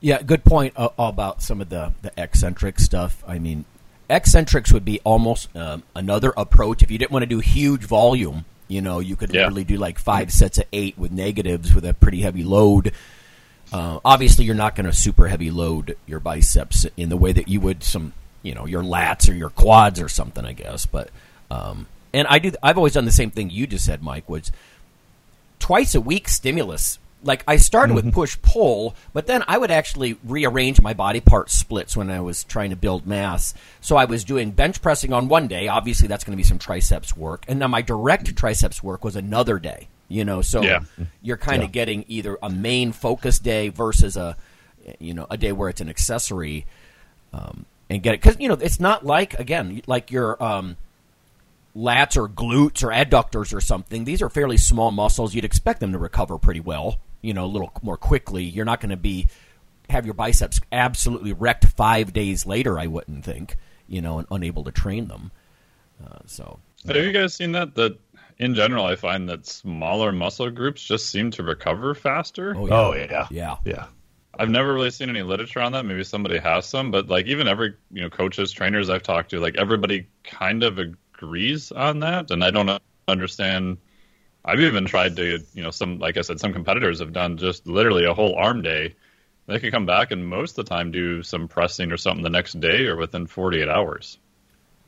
yeah. 0.00 0.22
Good 0.22 0.44
point 0.44 0.72
uh, 0.76 0.88
about 0.98 1.42
some 1.42 1.60
of 1.60 1.68
the 1.68 1.92
the 2.02 2.10
eccentric 2.16 2.80
stuff. 2.80 3.22
I 3.28 3.38
mean, 3.38 3.66
eccentrics 4.08 4.72
would 4.72 4.84
be 4.84 4.98
almost 5.04 5.54
um, 5.54 5.82
another 5.94 6.32
approach 6.36 6.82
if 6.82 6.90
you 6.90 6.98
didn't 6.98 7.10
want 7.12 7.22
to 7.22 7.26
do 7.28 7.38
huge 7.38 7.82
volume. 7.84 8.44
You 8.66 8.80
know, 8.80 8.98
you 8.98 9.14
could 9.14 9.32
Yeah. 9.32 9.42
literally 9.42 9.64
do 9.64 9.76
like 9.76 9.98
five 9.98 10.32
sets 10.32 10.58
of 10.58 10.64
eight 10.72 10.96
with 10.98 11.12
negatives 11.12 11.74
with 11.74 11.84
a 11.84 11.92
pretty 11.94 12.22
heavy 12.22 12.42
load. 12.42 12.92
Uh, 13.72 14.00
obviously, 14.04 14.44
you're 14.44 14.54
not 14.54 14.74
going 14.74 14.86
to 14.86 14.92
super 14.92 15.28
heavy 15.28 15.50
load 15.50 15.96
your 16.06 16.20
biceps 16.20 16.86
in 16.96 17.08
the 17.08 17.16
way 17.16 17.32
that 17.32 17.48
you 17.48 17.60
would 17.60 17.82
some, 17.84 18.12
you 18.42 18.54
know, 18.54 18.66
your 18.66 18.82
lats 18.82 19.30
or 19.30 19.34
your 19.34 19.50
quads 19.50 20.00
or 20.00 20.08
something, 20.08 20.44
I 20.44 20.52
guess. 20.52 20.86
But 20.86 21.10
um, 21.50 21.86
and 22.12 22.26
I 22.28 22.38
do. 22.38 22.52
I've 22.62 22.76
always 22.76 22.94
done 22.94 23.04
the 23.04 23.12
same 23.12 23.30
thing 23.30 23.50
you 23.50 23.66
just 23.66 23.84
said, 23.84 24.02
Mike. 24.02 24.28
Was 24.28 24.50
twice 25.58 25.94
a 25.94 26.00
week 26.00 26.28
stimulus. 26.28 26.98
Like 27.22 27.44
I 27.46 27.56
started 27.56 27.92
with 27.92 28.14
push 28.14 28.38
pull, 28.40 28.94
but 29.12 29.26
then 29.26 29.44
I 29.46 29.58
would 29.58 29.70
actually 29.70 30.16
rearrange 30.24 30.80
my 30.80 30.94
body 30.94 31.20
part 31.20 31.50
splits 31.50 31.94
when 31.94 32.10
I 32.10 32.20
was 32.20 32.44
trying 32.44 32.70
to 32.70 32.76
build 32.76 33.06
mass. 33.06 33.52
So 33.82 33.96
I 33.96 34.06
was 34.06 34.24
doing 34.24 34.52
bench 34.52 34.80
pressing 34.80 35.12
on 35.12 35.28
one 35.28 35.46
day. 35.46 35.68
Obviously, 35.68 36.08
that's 36.08 36.24
going 36.24 36.32
to 36.32 36.42
be 36.42 36.48
some 36.48 36.58
triceps 36.58 37.14
work, 37.14 37.44
and 37.46 37.60
then 37.60 37.70
my 37.70 37.82
direct 37.82 38.34
triceps 38.36 38.82
work 38.82 39.04
was 39.04 39.16
another 39.16 39.58
day. 39.58 39.88
You 40.10 40.24
know, 40.24 40.42
so 40.42 40.62
Yeah. 40.62 40.80
you're 41.22 41.36
kind 41.38 41.62
of 41.62 41.70
getting 41.70 42.04
either 42.08 42.36
a 42.42 42.50
main 42.50 42.90
focus 42.92 43.38
day 43.38 43.68
versus 43.68 44.16
a 44.16 44.36
you 44.98 45.14
know 45.14 45.26
a 45.30 45.36
day 45.36 45.52
where 45.52 45.68
it's 45.68 45.80
an 45.80 45.88
accessory, 45.88 46.66
um, 47.32 47.64
and 47.88 48.02
get 48.02 48.14
it 48.14 48.20
because 48.20 48.36
you 48.40 48.48
know 48.48 48.54
it's 48.60 48.80
not 48.80 49.06
like 49.06 49.38
again 49.38 49.80
like 49.86 50.10
your 50.10 50.42
um, 50.42 50.76
lats 51.76 52.16
or 52.16 52.28
glutes 52.28 52.82
or 52.82 52.88
adductors 52.88 53.54
or 53.54 53.60
something. 53.60 54.04
These 54.04 54.20
are 54.20 54.28
fairly 54.28 54.56
small 54.56 54.90
muscles. 54.90 55.34
You'd 55.34 55.44
expect 55.44 55.78
them 55.80 55.92
to 55.92 55.98
recover 55.98 56.38
pretty 56.38 56.60
well, 56.60 56.98
you 57.22 57.32
know, 57.32 57.44
a 57.44 57.46
little 57.46 57.70
more 57.82 57.96
quickly. 57.96 58.42
You're 58.44 58.64
not 58.64 58.80
going 58.80 58.90
to 58.90 58.96
be 58.96 59.28
have 59.88 60.04
your 60.04 60.14
biceps 60.14 60.60
absolutely 60.72 61.32
wrecked 61.32 61.66
five 61.66 62.12
days 62.12 62.46
later. 62.46 62.78
I 62.78 62.86
wouldn't 62.86 63.24
think, 63.24 63.56
you 63.88 64.00
know, 64.00 64.18
and 64.18 64.26
unable 64.30 64.64
to 64.64 64.72
train 64.72 65.06
them. 65.08 65.30
Uh, 66.04 66.18
so 66.26 66.58
Have 66.86 66.96
you 66.96 67.12
guys 67.12 67.34
seen 67.34 67.52
that? 67.52 67.74
That 67.74 67.98
in 68.40 68.54
general, 68.54 68.86
I 68.86 68.96
find 68.96 69.28
that 69.28 69.46
smaller 69.46 70.12
muscle 70.12 70.50
groups 70.50 70.82
just 70.82 71.10
seem 71.10 71.30
to 71.32 71.42
recover 71.42 71.94
faster. 71.94 72.54
oh 72.56 72.66
yeah, 72.66 72.74
Oh 72.74 72.94
yeah, 72.94 73.26
yeah, 73.30 73.56
yeah. 73.64 73.86
I've 74.38 74.48
never 74.48 74.72
really 74.72 74.90
seen 74.90 75.10
any 75.10 75.22
literature 75.22 75.60
on 75.60 75.72
that. 75.72 75.84
Maybe 75.84 76.02
somebody 76.04 76.38
has 76.38 76.64
some, 76.64 76.90
but 76.90 77.08
like 77.08 77.26
even 77.26 77.46
every 77.46 77.74
you 77.92 78.00
know 78.00 78.08
coaches, 78.08 78.50
trainers 78.50 78.88
I've 78.88 79.02
talked 79.02 79.30
to, 79.30 79.40
like 79.40 79.58
everybody 79.58 80.06
kind 80.24 80.62
of 80.62 80.78
agrees 80.78 81.70
on 81.70 82.00
that, 82.00 82.30
and 82.30 82.42
I 82.42 82.50
don't 82.50 82.80
understand. 83.06 83.76
I've 84.42 84.60
even 84.60 84.86
tried 84.86 85.16
to, 85.16 85.40
you 85.52 85.62
know, 85.62 85.70
some 85.70 85.98
like 85.98 86.16
I 86.16 86.22
said, 86.22 86.40
some 86.40 86.54
competitors 86.54 87.00
have 87.00 87.12
done 87.12 87.36
just 87.36 87.66
literally 87.66 88.06
a 88.06 88.14
whole 88.14 88.36
arm 88.36 88.62
day. 88.62 88.94
They 89.48 89.58
could 89.58 89.72
come 89.72 89.84
back 89.84 90.12
and 90.12 90.26
most 90.26 90.56
of 90.56 90.64
the 90.64 90.70
time 90.70 90.92
do 90.92 91.22
some 91.22 91.46
pressing 91.46 91.92
or 91.92 91.98
something 91.98 92.22
the 92.22 92.30
next 92.30 92.58
day 92.58 92.86
or 92.86 92.96
within 92.96 93.26
48 93.26 93.68
hours. 93.68 94.16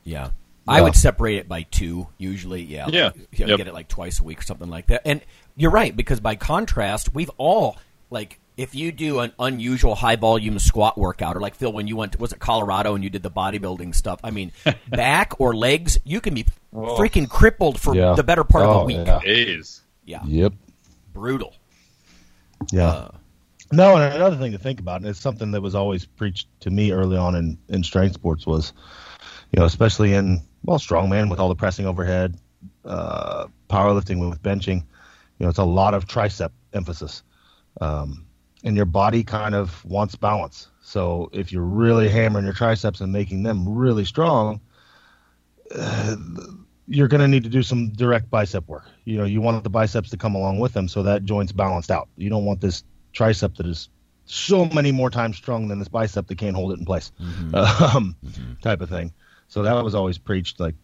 yeah. 0.05 0.31
I 0.68 0.81
would 0.81 0.94
separate 0.94 1.38
it 1.38 1.48
by 1.48 1.62
two 1.62 2.07
usually. 2.18 2.62
Yeah, 2.62 2.87
Yeah. 2.88 3.07
Like, 3.07 3.16
you 3.33 3.44
know, 3.46 3.51
Yep. 3.51 3.57
get 3.59 3.66
it 3.68 3.75
like 3.75 3.88
twice 3.88 4.20
a 4.20 4.22
week 4.25 4.40
or 4.40 4.42
something 4.44 4.70
like 4.70 4.87
that. 4.87 5.03
And 5.05 5.20
you're 5.57 5.70
right 5.72 5.94
because 5.96 6.20
by 6.20 6.37
contrast, 6.37 7.14
we've 7.14 7.31
all 7.37 7.77
like 8.11 8.38
if 8.57 8.75
you 8.75 8.92
do 8.92 9.20
an 9.20 9.33
unusual 9.38 9.94
high 9.94 10.14
volume 10.16 10.59
squat 10.59 10.96
workout, 10.98 11.37
or 11.37 11.40
like 11.40 11.55
Phil 11.55 11.72
when 11.72 11.88
you 11.88 11.96
went 11.96 12.12
to, 12.12 12.18
was 12.18 12.33
it 12.33 12.38
Colorado 12.38 12.94
and 12.94 13.03
you 13.03 13.09
did 13.11 13.22
the 13.22 13.31
bodybuilding 13.31 13.94
stuff. 13.94 14.20
I 14.22 14.31
mean, 14.31 14.53
back 14.88 15.33
or 15.40 15.55
legs, 15.57 15.98
you 16.05 16.20
can 16.20 16.35
be 16.35 16.44
freaking 16.72 17.29
crippled 17.29 17.81
for 17.81 17.94
Yeah. 17.96 18.12
the 18.14 18.22
better 18.22 18.44
part 18.44 18.64
of 18.64 18.77
Oh, 18.77 18.81
a 18.81 18.85
week. 18.85 19.07
yeah. 19.07 19.20
Days. 19.20 19.81
Yeah, 20.05 20.20
Yep. 20.27 20.53
brutal. 21.14 21.55
Yeah. 22.70 22.88
Uh, 22.88 23.09
no, 23.72 23.96
and 23.96 24.14
another 24.14 24.37
thing 24.37 24.53
to 24.53 24.59
think 24.59 24.81
about, 24.81 25.01
and 25.01 25.09
it's 25.09 25.18
something 25.20 25.51
that 25.53 25.62
was 25.62 25.75
always 25.75 26.05
preached 26.05 26.46
to 26.61 26.70
me 26.70 26.92
early 26.92 27.16
on 27.16 27.35
in, 27.35 27.59
in 27.68 27.83
strength 27.83 28.14
sports 28.14 28.46
was, 28.46 28.72
you 29.53 29.61
know, 29.61 29.67
especially 29.67 30.15
in 30.15 30.41
well 30.65 30.79
strongman 30.79 31.31
with 31.31 31.38
all 31.38 31.49
the 31.49 31.55
pressing 31.55 31.87
overhead, 31.87 32.37
uh, 32.85 33.47
powerlifting 33.69 34.29
with 34.29 34.43
benching, 34.43 34.77
you 35.38 35.47
know, 35.47 35.49
it's 35.49 35.59
a 35.59 35.65
lot 35.65 35.95
of 35.95 36.07
tricep 36.07 36.51
emphasis, 36.73 37.23
um, 37.81 38.27
and 38.65 38.77
your 38.77 38.87
body 38.87 39.25
kind 39.25 39.55
of 39.55 39.85
wants 39.85 40.17
balance. 40.17 40.69
So 40.81 41.31
if 41.33 41.53
you're 41.53 41.62
really 41.62 42.09
hammering 42.09 42.45
your 42.45 42.55
triceps 42.55 43.01
and 43.01 43.12
making 43.12 43.43
them 43.43 43.69
really 43.69 44.05
strong, 44.05 44.61
uh, 45.75 46.17
you're 46.88 47.09
going 47.09 47.21
to 47.21 47.29
need 47.29 47.45
to 47.45 47.51
do 47.51 47.62
some 47.62 47.91
direct 47.91 48.31
bicep 48.31 48.69
work. 48.69 48.87
You 49.05 49.19
know, 49.19 49.25
you 49.25 49.41
want 49.41 49.62
the 49.65 49.71
biceps 49.71 50.11
to 50.11 50.17
come 50.17 50.35
along 50.35 50.59
with 50.59 50.73
them 50.73 50.88
so 50.88 51.03
that 51.05 51.25
joint's 51.25 51.53
balanced 51.53 51.91
out. 51.91 52.09
You 52.17 52.31
don't 52.31 52.45
want 52.45 52.61
this 52.61 52.85
tricep 53.15 53.57
that 53.57 53.67
is 53.67 53.88
so 54.25 54.67
many 54.67 54.93
more 54.93 55.11
times 55.11 55.37
strong 55.37 55.69
than 55.69 55.79
this 55.79 55.88
bicep 55.88 56.27
that 56.27 56.38
can't 56.38 56.57
hold 56.57 56.73
it 56.73 56.79
in 56.79 56.85
place, 56.85 57.12
um, 57.55 58.17
type 58.62 58.81
of 58.81 58.88
thing. 58.88 59.12
So 59.53 59.65
that 59.65 59.85
was 59.85 59.95
always 59.95 60.17
preached 60.17 60.61
like 60.61 60.77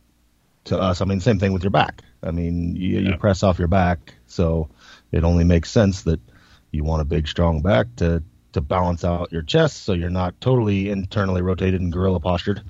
to 0.65 0.79
us. 0.79 1.01
I 1.01 1.07
mean, 1.07 1.21
same 1.21 1.39
thing 1.39 1.55
with 1.55 1.63
your 1.63 1.71
back. 1.71 2.03
I 2.23 2.33
mean, 2.33 2.77
you, 2.77 2.99
you 2.99 3.17
press 3.17 3.43
off 3.43 3.59
your 3.59 3.67
back, 3.67 4.13
so 4.27 4.69
it 5.11 5.25
only 5.25 5.45
makes 5.45 5.71
sense 5.71 6.03
that 6.03 6.21
you 6.71 6.85
want 6.85 7.01
a 7.01 7.07
big, 7.07 7.29
strong 7.29 7.63
back 7.63 7.87
to 7.97 8.23
to 8.53 8.61
balance 8.61 9.05
out 9.05 9.33
your 9.33 9.41
chest, 9.41 9.85
so 9.85 9.95
you're 9.95 10.11
not 10.11 10.39
totally 10.43 10.91
internally 10.91 11.41
rotated 11.41 11.81
and 11.81 11.91
gorilla 11.91 12.21
postured. 12.21 12.61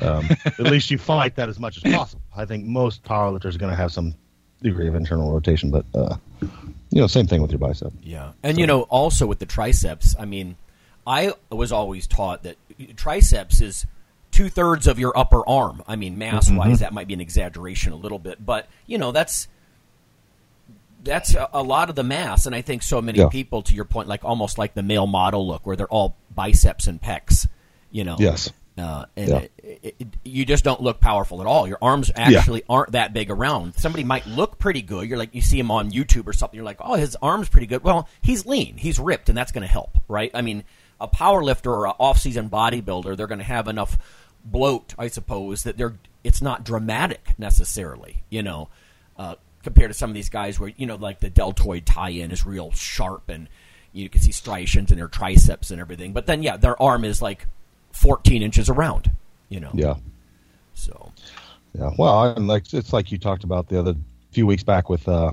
Um, 0.00 0.28
at 0.44 0.60
least 0.60 0.92
you 0.92 0.98
fight 0.98 1.34
that 1.34 1.48
as 1.48 1.58
much 1.58 1.76
as 1.76 1.92
possible. 1.92 2.22
I 2.36 2.44
think 2.44 2.64
most 2.64 3.02
powerlifters 3.02 3.56
are 3.56 3.58
going 3.58 3.72
to 3.72 3.76
have 3.76 3.90
some 3.90 4.14
degree 4.62 4.86
of 4.86 4.94
internal 4.94 5.32
rotation, 5.32 5.72
but 5.72 5.86
uh, 5.92 6.14
you 6.40 7.00
know, 7.00 7.08
same 7.08 7.26
thing 7.26 7.42
with 7.42 7.50
your 7.50 7.58
bicep. 7.58 7.92
Yeah, 8.04 8.30
and 8.44 8.58
you 8.58 8.66
know, 8.68 8.82
also 8.82 9.26
with 9.26 9.40
the 9.40 9.46
triceps, 9.46 10.14
I 10.16 10.24
mean, 10.24 10.56
I 11.04 11.32
was 11.50 11.72
always 11.72 12.06
taught 12.06 12.44
that 12.44 12.56
triceps 12.96 13.60
is 13.60 13.86
two 14.38 14.48
thirds 14.48 14.86
of 14.86 14.98
your 15.00 15.16
upper 15.18 15.46
arm. 15.48 15.82
I 15.88 15.96
mean, 15.96 16.16
mass 16.16 16.48
wise, 16.50 16.78
that 16.80 16.92
might 16.92 17.08
be 17.08 17.14
an 17.14 17.20
exaggeration 17.20 17.92
a 17.92 17.96
little 17.96 18.18
bit, 18.20 18.44
but 18.44 18.68
you 18.86 18.96
know, 18.98 19.10
that's 19.12 19.48
that's 21.02 21.34
a, 21.34 21.48
a 21.52 21.62
lot 21.62 21.90
of 21.90 21.96
the 21.96 22.02
mass, 22.02 22.46
and 22.46 22.54
I 22.54 22.62
think 22.62 22.82
so 22.82 23.00
many 23.00 23.18
Yeah. 23.18 23.28
people, 23.28 23.62
to 23.62 23.74
your 23.74 23.84
point, 23.84 24.08
like 24.08 24.24
almost 24.24 24.58
like 24.58 24.74
the 24.74 24.82
male 24.82 25.06
model 25.06 25.46
look, 25.46 25.66
where 25.66 25.76
they're 25.76 25.86
all 25.88 26.16
biceps 26.34 26.86
and 26.86 27.00
pecs. 27.00 27.46
You 27.90 28.04
know, 28.04 28.16
Yes. 28.18 28.52
uh, 28.76 29.06
and 29.16 29.28
Yeah. 29.28 29.36
it, 29.38 29.52
it, 29.82 29.94
it, 29.98 30.06
you 30.24 30.44
just 30.44 30.62
don't 30.64 30.82
look 30.82 31.00
powerful 31.00 31.40
at 31.40 31.46
all. 31.46 31.66
Your 31.66 31.78
arms 31.80 32.10
actually 32.14 32.62
aren't 32.68 32.92
that 32.92 33.12
big 33.12 33.30
around. 33.30 33.74
Somebody 33.76 34.04
might 34.04 34.26
look 34.26 34.58
pretty 34.58 34.82
good. 34.82 35.08
You're 35.08 35.18
like 35.18 35.34
you 35.34 35.40
see 35.40 35.58
him 35.58 35.70
on 35.70 35.90
YouTube 35.90 36.26
or 36.26 36.32
something. 36.32 36.56
You're 36.56 36.64
like, 36.66 36.78
oh, 36.80 36.94
his 36.94 37.16
arms 37.22 37.48
pretty 37.48 37.66
good. 37.66 37.82
Well, 37.82 38.08
he's 38.20 38.44
lean, 38.44 38.76
he's 38.76 38.98
ripped, 38.98 39.28
and 39.28 39.38
that's 39.38 39.52
going 39.52 39.62
to 39.66 39.72
help, 39.72 39.98
right? 40.08 40.30
I 40.34 40.42
mean, 40.42 40.64
a 41.00 41.08
power 41.08 41.42
lifter 41.42 41.72
or 41.72 41.86
an 41.86 41.94
off-season 41.98 42.50
bodybuilder, 42.50 43.16
they're 43.16 43.28
going 43.28 43.38
to 43.38 43.44
have 43.44 43.68
enough 43.68 43.96
bloat, 44.44 44.94
I 44.98 45.08
suppose, 45.08 45.62
that 45.64 45.76
they're 45.76 45.94
it's 46.24 46.42
not 46.42 46.64
dramatic 46.64 47.34
necessarily. 47.38 48.22
You 48.30 48.42
know, 48.42 48.68
uh, 49.18 49.36
compared 49.62 49.90
to 49.90 49.94
some 49.94 50.10
of 50.10 50.14
these 50.14 50.28
guys 50.30 50.58
where 50.58 50.72
you 50.76 50.86
know, 50.86 50.96
like 50.96 51.20
the 51.20 51.30
deltoid 51.30 51.86
tie-in 51.86 52.30
is 52.30 52.46
real 52.46 52.70
sharp 52.72 53.28
and 53.28 53.48
you 53.92 54.08
can 54.08 54.20
see 54.20 54.32
striations 54.32 54.90
in 54.90 54.98
their 54.98 55.08
triceps 55.08 55.70
and 55.70 55.80
everything. 55.80 56.12
But 56.12 56.26
then, 56.26 56.42
yeah, 56.42 56.56
their 56.56 56.80
arm 56.80 57.04
is 57.04 57.22
like 57.22 57.46
14 57.92 58.42
inches 58.42 58.68
around. 58.68 59.10
You 59.48 59.60
know, 59.60 59.70
Yeah. 59.72 59.94
so 60.74 61.12
Yeah, 61.74 61.90
well, 61.98 62.24
and 62.36 62.46
like 62.46 62.72
it's 62.72 62.92
like 62.92 63.10
you 63.10 63.18
talked 63.18 63.44
about 63.44 63.68
the 63.68 63.78
other 63.78 63.94
few 64.30 64.46
weeks 64.46 64.62
back 64.62 64.88
with 64.90 65.08
uh, 65.08 65.32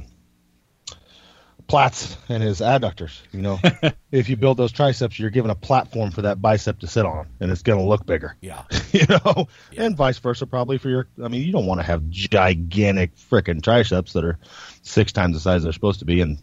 Platz 1.68 2.16
and 2.30 2.44
his 2.44 2.60
adductors. 2.62 3.20
You 3.32 3.42
know, 3.42 3.60
if 4.12 4.30
you 4.30 4.36
build 4.38 4.58
those 4.58 4.72
triceps, 4.72 5.18
you're 5.20 5.30
given 5.32 5.50
a 5.52 5.56
platform 5.56 6.12
for 6.12 6.22
that 6.24 6.42
bicep 6.42 6.80
to 6.80 6.88
sit 6.88 7.06
on, 7.06 7.28
and 7.40 7.52
it's 7.52 7.64
going 7.64 7.80
to 7.80 7.86
look 7.86 8.06
bigger. 8.06 8.36
yeah, 8.42 8.64
You 8.92 9.06
know, 9.10 9.48
and 9.78 9.98
vice 9.98 10.20
versa, 10.20 10.46
probably 10.46 10.78
for 10.78 10.90
your. 10.90 11.08
I 11.24 11.28
mean, 11.28 11.42
you 11.42 11.52
don't 11.52 11.66
want 11.66 11.80
to 11.80 11.86
have 11.86 12.08
gigantic 12.10 13.16
frickin' 13.16 13.64
triceps 13.64 14.14
that 14.14 14.24
are 14.24 14.38
six 14.84 15.12
times 15.12 15.36
the 15.36 15.40
size 15.40 15.64
they're 15.64 15.72
supposed 15.74 16.00
to 16.00 16.06
be, 16.06 16.22
and 16.22 16.38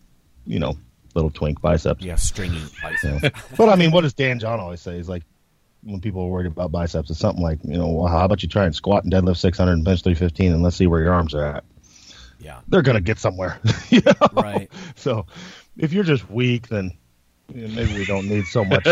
you 0.44 0.58
know, 0.58 0.76
little 1.14 1.30
twink 1.30 1.60
biceps. 1.60 2.04
yeah, 2.04 2.16
stringy 2.16 2.62
bicep. 2.82 3.34
But 3.56 3.68
I 3.68 3.76
mean, 3.76 3.92
what 3.92 4.00
does 4.00 4.14
Dan 4.14 4.38
John 4.40 4.58
always 4.58 4.80
say? 4.80 4.96
He's 4.96 5.08
like, 5.08 5.22
when 5.84 6.00
people 6.00 6.22
are 6.22 6.28
worried 6.28 6.46
about 6.46 6.72
biceps, 6.72 7.10
it's 7.10 7.20
something 7.20 7.42
like, 7.42 7.58
you 7.64 7.76
know, 7.76 7.88
well, 7.88 8.06
how 8.08 8.24
about 8.24 8.42
you 8.42 8.48
try 8.48 8.64
and 8.64 8.74
squat 8.74 9.04
and 9.04 9.12
deadlift 9.12 9.36
600 9.38 9.72
and 9.72 9.84
bench 9.84 10.02
315 10.02 10.52
and 10.52 10.62
let's 10.62 10.76
see 10.76 10.86
where 10.86 11.00
your 11.00 11.12
arms 11.12 11.34
are 11.34 11.44
at. 11.44 11.64
Yeah, 12.42 12.60
They're 12.68 12.82
going 12.82 12.96
to 12.96 13.00
get 13.02 13.18
somewhere. 13.18 13.60
you 13.88 14.00
know? 14.04 14.12
Right. 14.32 14.70
So 14.96 15.26
if 15.76 15.92
you're 15.92 16.04
just 16.04 16.28
weak, 16.28 16.68
then 16.68 16.92
maybe 17.52 17.94
we 17.94 18.04
don't 18.04 18.28
need 18.28 18.46
so 18.46 18.64
much 18.64 18.86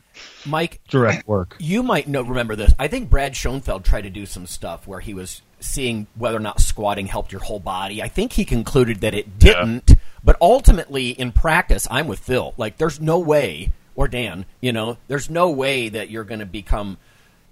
Mike, 0.46 0.80
direct 0.88 1.28
work. 1.28 1.56
you 1.58 1.82
might 1.82 2.08
know 2.08 2.22
remember 2.22 2.56
this. 2.56 2.72
I 2.78 2.88
think 2.88 3.10
Brad 3.10 3.36
Schoenfeld 3.36 3.84
tried 3.84 4.02
to 4.02 4.10
do 4.10 4.26
some 4.26 4.46
stuff 4.46 4.86
where 4.86 5.00
he 5.00 5.14
was 5.14 5.42
seeing 5.60 6.06
whether 6.16 6.36
or 6.36 6.40
not 6.40 6.60
squatting 6.60 7.06
helped 7.06 7.32
your 7.32 7.40
whole 7.42 7.60
body. 7.60 8.02
I 8.02 8.08
think 8.08 8.32
he 8.32 8.44
concluded 8.44 9.00
that 9.00 9.14
it 9.14 9.38
didn't, 9.38 9.92
but 10.24 10.36
ultimately 10.40 11.10
in 11.10 11.32
practice, 11.32 11.86
I'm 11.90 12.06
with 12.08 12.18
Phil. 12.18 12.54
Like 12.56 12.76
there's 12.78 13.00
no 13.00 13.18
way 13.18 13.72
or 13.94 14.08
Dan, 14.08 14.44
you 14.60 14.72
know, 14.72 14.98
there's 15.08 15.30
no 15.30 15.50
way 15.50 15.88
that 15.88 16.10
you're 16.10 16.24
going 16.24 16.40
to 16.40 16.46
become 16.46 16.98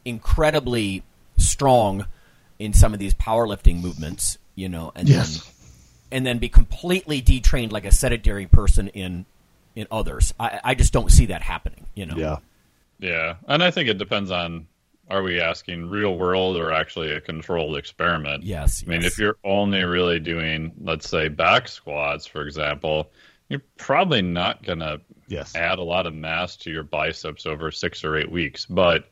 incredibly 0.05 1.03
strong 1.37 2.07
in 2.59 2.73
some 2.73 2.93
of 2.93 2.99
these 2.99 3.15
powerlifting 3.15 3.81
movements, 3.81 4.39
you 4.55 4.69
know, 4.69 4.93
and 4.95 5.09
Yes. 5.09 5.39
then 5.39 5.51
and 6.13 6.27
then 6.27 6.39
be 6.39 6.49
completely 6.49 7.21
detrained 7.21 7.73
like 7.73 7.85
a 7.85 7.93
sedentary 7.93 8.47
person 8.47 8.89
in 8.89 9.27
in 9.75 9.87
others. 9.91 10.33
I, 10.39 10.61
I 10.63 10.75
just 10.75 10.93
don't 10.93 11.11
see 11.11 11.27
that 11.27 11.43
happening. 11.43 11.87
You 11.95 12.07
know. 12.07 12.17
Yeah. 12.17 12.37
Yeah, 13.01 13.35
and 13.49 13.63
I 13.63 13.71
think 13.73 13.89
it 13.89 13.99
depends 13.99 14.31
on 14.31 14.67
are 15.11 15.23
we 15.23 15.41
asking 15.41 15.91
real 15.91 16.17
world 16.17 16.57
or 16.57 16.73
actually 16.73 17.13
a 17.13 17.21
controlled 17.21 17.77
experiment? 17.77 18.43
Yes. 18.45 18.83
I 18.87 18.89
mean, 18.91 19.03
yes. 19.03 19.13
if 19.13 19.19
you're 19.19 19.37
only 19.45 19.83
really 19.85 20.19
doing, 20.21 20.73
let's 20.81 21.09
say, 21.09 21.29
back 21.29 21.69
squats, 21.69 22.27
for 22.27 22.41
example, 22.43 23.11
you're 23.51 23.63
probably 23.77 24.23
not 24.23 24.63
going 24.63 24.79
to 24.79 25.01
Yes. 25.29 25.55
add 25.55 25.79
a 25.79 25.83
lot 25.83 26.07
of 26.07 26.15
mass 26.15 26.57
to 26.59 26.71
your 26.71 26.85
biceps 26.85 27.45
over 27.45 27.71
six 27.71 28.03
or 28.05 28.17
eight 28.17 28.31
weeks. 28.31 28.65
But 28.65 29.07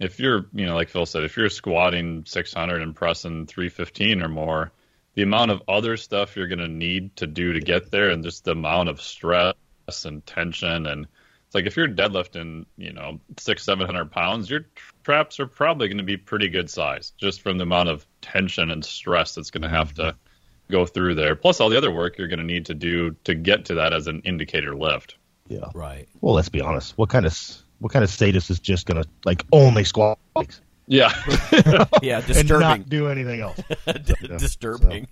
if 0.00 0.18
you're, 0.18 0.46
you 0.52 0.66
know, 0.66 0.74
like 0.74 0.88
Phil 0.88 1.06
said, 1.06 1.22
if 1.22 1.36
you're 1.36 1.50
squatting 1.50 2.24
600 2.26 2.82
and 2.82 2.94
pressing 2.96 3.46
315 3.46 4.22
or 4.22 4.28
more, 4.28 4.72
the 5.18 5.24
amount 5.24 5.50
of 5.50 5.60
other 5.66 5.96
stuff 5.96 6.36
you're 6.36 6.46
going 6.46 6.60
to 6.60 6.68
need 6.68 7.16
to 7.16 7.26
do 7.26 7.52
to 7.52 7.58
get 7.58 7.90
there 7.90 8.10
and 8.10 8.22
just 8.22 8.44
the 8.44 8.52
amount 8.52 8.88
of 8.88 9.02
stress 9.02 9.56
and 10.04 10.24
tension 10.24 10.86
and 10.86 11.08
it's 11.44 11.56
like 11.56 11.66
if 11.66 11.76
you're 11.76 11.88
deadlifting, 11.88 12.66
you 12.76 12.92
know, 12.92 13.18
six, 13.36 13.64
seven 13.64 13.86
hundred 13.86 14.12
pounds, 14.12 14.48
your 14.48 14.66
traps 15.02 15.40
are 15.40 15.46
probably 15.46 15.88
going 15.88 15.98
to 15.98 16.04
be 16.04 16.18
pretty 16.18 16.50
good 16.50 16.70
size, 16.70 17.14
just 17.16 17.40
from 17.40 17.56
the 17.56 17.62
amount 17.62 17.88
of 17.88 18.06
tension 18.20 18.70
and 18.70 18.84
stress 18.84 19.34
that's 19.34 19.50
going 19.50 19.62
to 19.62 19.68
have 19.70 19.94
to 19.94 20.02
mm-hmm. 20.02 20.72
go 20.72 20.84
through 20.84 21.14
there. 21.14 21.34
Plus, 21.34 21.58
all 21.58 21.70
the 21.70 21.78
other 21.78 21.90
work 21.90 22.18
you're 22.18 22.28
going 22.28 22.38
to 22.38 22.44
need 22.44 22.66
to 22.66 22.74
do 22.74 23.16
to 23.24 23.34
get 23.34 23.64
to 23.64 23.76
that 23.76 23.94
as 23.94 24.08
an 24.08 24.20
indicator 24.26 24.76
lift. 24.76 25.16
Yeah. 25.48 25.70
right. 25.74 26.06
Well, 26.20 26.34
let's 26.34 26.50
be 26.50 26.60
honest. 26.60 26.98
What 26.98 27.08
kind 27.08 27.24
of 27.24 27.34
what 27.78 27.92
kind 27.92 28.04
of 28.04 28.10
status 28.10 28.50
is 28.50 28.60
just 28.60 28.84
gonna 28.84 29.04
like 29.24 29.42
only 29.50 29.84
squat 29.84 30.18
legs 30.36 30.60
Yeah, 30.88 31.12
Yeah. 32.02 32.18
and 32.18 32.26
Disturbing. 32.26 32.60
not 32.60 32.88
do 32.88 33.08
anything 33.08 33.40
else? 33.40 33.60
disturbing. 34.38 35.06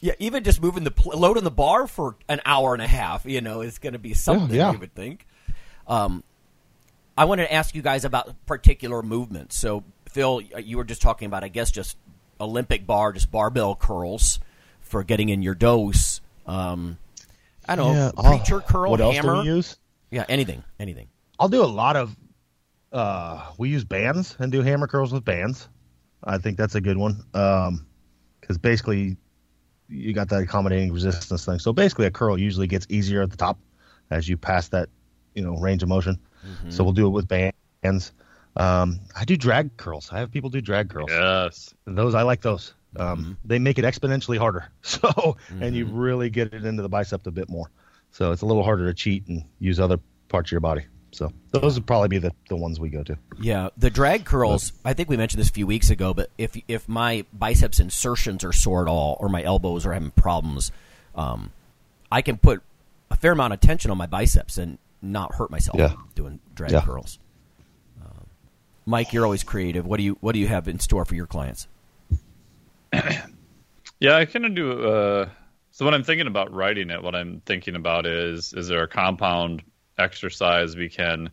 yeah. 0.00 0.12
even 0.18 0.44
just 0.44 0.62
moving 0.62 0.84
the 0.84 0.90
pl- 0.90 1.18
loading 1.18 1.44
the 1.44 1.50
bar 1.50 1.86
for 1.86 2.16
an 2.28 2.40
hour 2.46 2.72
and 2.72 2.82
a 2.82 2.86
half, 2.86 3.26
you 3.26 3.40
know, 3.40 3.60
is 3.60 3.78
going 3.78 3.92
to 3.92 3.98
be 3.98 4.14
something 4.14 4.56
yeah. 4.56 4.72
you 4.72 4.78
would 4.78 4.94
think. 4.94 5.26
Um, 5.88 6.22
I 7.18 7.24
wanted 7.24 7.44
to 7.46 7.52
ask 7.52 7.74
you 7.74 7.82
guys 7.82 8.04
about 8.04 8.34
particular 8.46 9.02
movements. 9.02 9.58
So, 9.58 9.84
Phil, 10.10 10.40
you 10.40 10.76
were 10.76 10.84
just 10.84 11.02
talking 11.02 11.26
about, 11.26 11.44
I 11.44 11.48
guess, 11.48 11.70
just 11.70 11.96
Olympic 12.40 12.86
bar, 12.86 13.12
just 13.12 13.30
barbell 13.30 13.74
curls 13.74 14.38
for 14.80 15.02
getting 15.02 15.28
in 15.28 15.42
your 15.42 15.54
dose. 15.54 16.20
Um, 16.46 16.98
I 17.68 17.74
don't 17.74 17.94
know, 17.94 18.12
Yeah, 18.16 18.30
preacher 18.30 18.60
curl, 18.60 18.90
What 18.90 19.00
else 19.00 19.18
do 19.18 19.32
we 19.32 19.42
use? 19.42 19.76
Yeah, 20.10 20.24
anything, 20.28 20.62
anything. 20.78 21.08
I'll 21.38 21.48
do 21.48 21.62
a 21.62 21.66
lot 21.66 21.96
of. 21.96 22.16
Uh, 22.96 23.44
we 23.58 23.68
use 23.68 23.84
bands 23.84 24.36
and 24.38 24.50
do 24.50 24.62
hammer 24.62 24.86
curls 24.86 25.12
with 25.12 25.24
bands. 25.24 25.68
I 26.24 26.38
think 26.38 26.56
that's 26.56 26.74
a 26.74 26.80
good 26.80 26.96
one. 26.96 27.22
Um, 27.34 27.86
because 28.40 28.58
basically, 28.58 29.16
you 29.88 30.12
got 30.12 30.28
that 30.30 30.42
accommodating 30.42 30.92
resistance 30.92 31.44
thing. 31.44 31.58
So 31.58 31.72
basically, 31.72 32.06
a 32.06 32.10
curl 32.10 32.38
usually 32.38 32.66
gets 32.66 32.86
easier 32.88 33.22
at 33.22 33.30
the 33.30 33.36
top 33.36 33.58
as 34.10 34.28
you 34.28 34.36
pass 34.36 34.68
that, 34.68 34.88
you 35.34 35.42
know, 35.42 35.56
range 35.56 35.82
of 35.82 35.88
motion. 35.88 36.18
So 36.70 36.84
we'll 36.84 36.92
do 36.92 37.06
it 37.06 37.10
with 37.10 37.26
bands. 37.28 38.12
Um, 38.56 39.00
I 39.16 39.24
do 39.24 39.36
drag 39.36 39.76
curls. 39.76 40.08
I 40.12 40.18
have 40.20 40.30
people 40.30 40.48
do 40.48 40.60
drag 40.60 40.88
curls. 40.90 41.10
yes. 41.10 41.74
Those 41.86 42.14
I 42.14 42.22
like 42.22 42.40
those. 42.40 42.72
Um, 42.96 43.36
They 43.44 43.58
make 43.58 43.78
it 43.78 43.84
exponentially 43.84 44.38
harder. 44.38 44.70
So 44.82 45.36
and 45.60 45.74
you 45.76 45.86
really 45.86 46.30
get 46.30 46.54
it 46.54 46.64
into 46.64 46.82
the 46.82 46.88
bicep 46.88 47.26
a 47.26 47.30
bit 47.30 47.48
more. 47.50 47.70
So 48.12 48.32
it's 48.32 48.42
a 48.42 48.46
little 48.46 48.62
harder 48.62 48.86
to 48.86 48.94
cheat 48.94 49.26
and 49.26 49.42
use 49.58 49.78
other 49.80 49.98
parts 50.28 50.48
of 50.48 50.52
your 50.52 50.60
body. 50.60 50.86
So 51.16 51.32
those 51.50 51.76
would 51.76 51.86
probably 51.86 52.08
be 52.08 52.18
the, 52.18 52.32
the 52.50 52.56
ones 52.56 52.78
we 52.78 52.90
go 52.90 53.02
to. 53.02 53.16
Yeah, 53.40 53.70
the 53.78 53.88
drag 53.88 54.26
curls. 54.26 54.72
I 54.84 54.92
think 54.92 55.08
we 55.08 55.16
mentioned 55.16 55.40
this 55.40 55.48
a 55.48 55.52
few 55.52 55.66
weeks 55.66 55.88
ago, 55.88 56.12
but 56.12 56.30
if 56.36 56.56
if 56.68 56.88
my 56.88 57.24
biceps 57.32 57.80
insertions 57.80 58.44
are 58.44 58.52
sore 58.52 58.82
at 58.82 58.88
all, 58.88 59.16
or 59.18 59.30
my 59.30 59.42
elbows 59.42 59.86
are 59.86 59.94
having 59.94 60.10
problems, 60.10 60.70
um, 61.14 61.52
I 62.12 62.20
can 62.20 62.36
put 62.36 62.62
a 63.10 63.16
fair 63.16 63.32
amount 63.32 63.54
of 63.54 63.60
tension 63.60 63.90
on 63.90 63.96
my 63.96 64.06
biceps 64.06 64.58
and 64.58 64.76
not 65.00 65.36
hurt 65.36 65.50
myself 65.50 65.78
Yeah. 65.78 65.94
doing 66.14 66.38
drag 66.54 66.72
Yeah. 66.72 66.82
curls. 66.82 67.18
Uh, 68.04 68.08
Mike, 68.84 69.14
you're 69.14 69.24
always 69.24 69.42
creative. 69.42 69.86
What 69.86 69.96
do 69.96 70.02
you 70.02 70.18
what 70.20 70.32
do 70.32 70.38
you 70.38 70.48
have 70.48 70.68
in 70.68 70.78
store 70.80 71.06
for 71.06 71.14
your 71.14 71.26
clients? 71.26 71.66
Yeah, 73.98 74.16
I 74.16 74.26
kind 74.26 74.44
of 74.44 74.54
do. 74.54 74.86
Uh, 74.86 75.28
so 75.70 75.86
when 75.86 75.94
I'm 75.94 76.04
thinking 76.04 76.26
about 76.26 76.52
writing 76.52 76.90
it, 76.90 77.02
what 77.02 77.14
I'm 77.14 77.40
thinking 77.46 77.74
about 77.76 78.04
is: 78.04 78.52
is 78.52 78.68
there 78.68 78.82
a 78.82 78.88
compound 78.88 79.62
exercise 79.98 80.76
we 80.76 80.88
can 80.88 81.30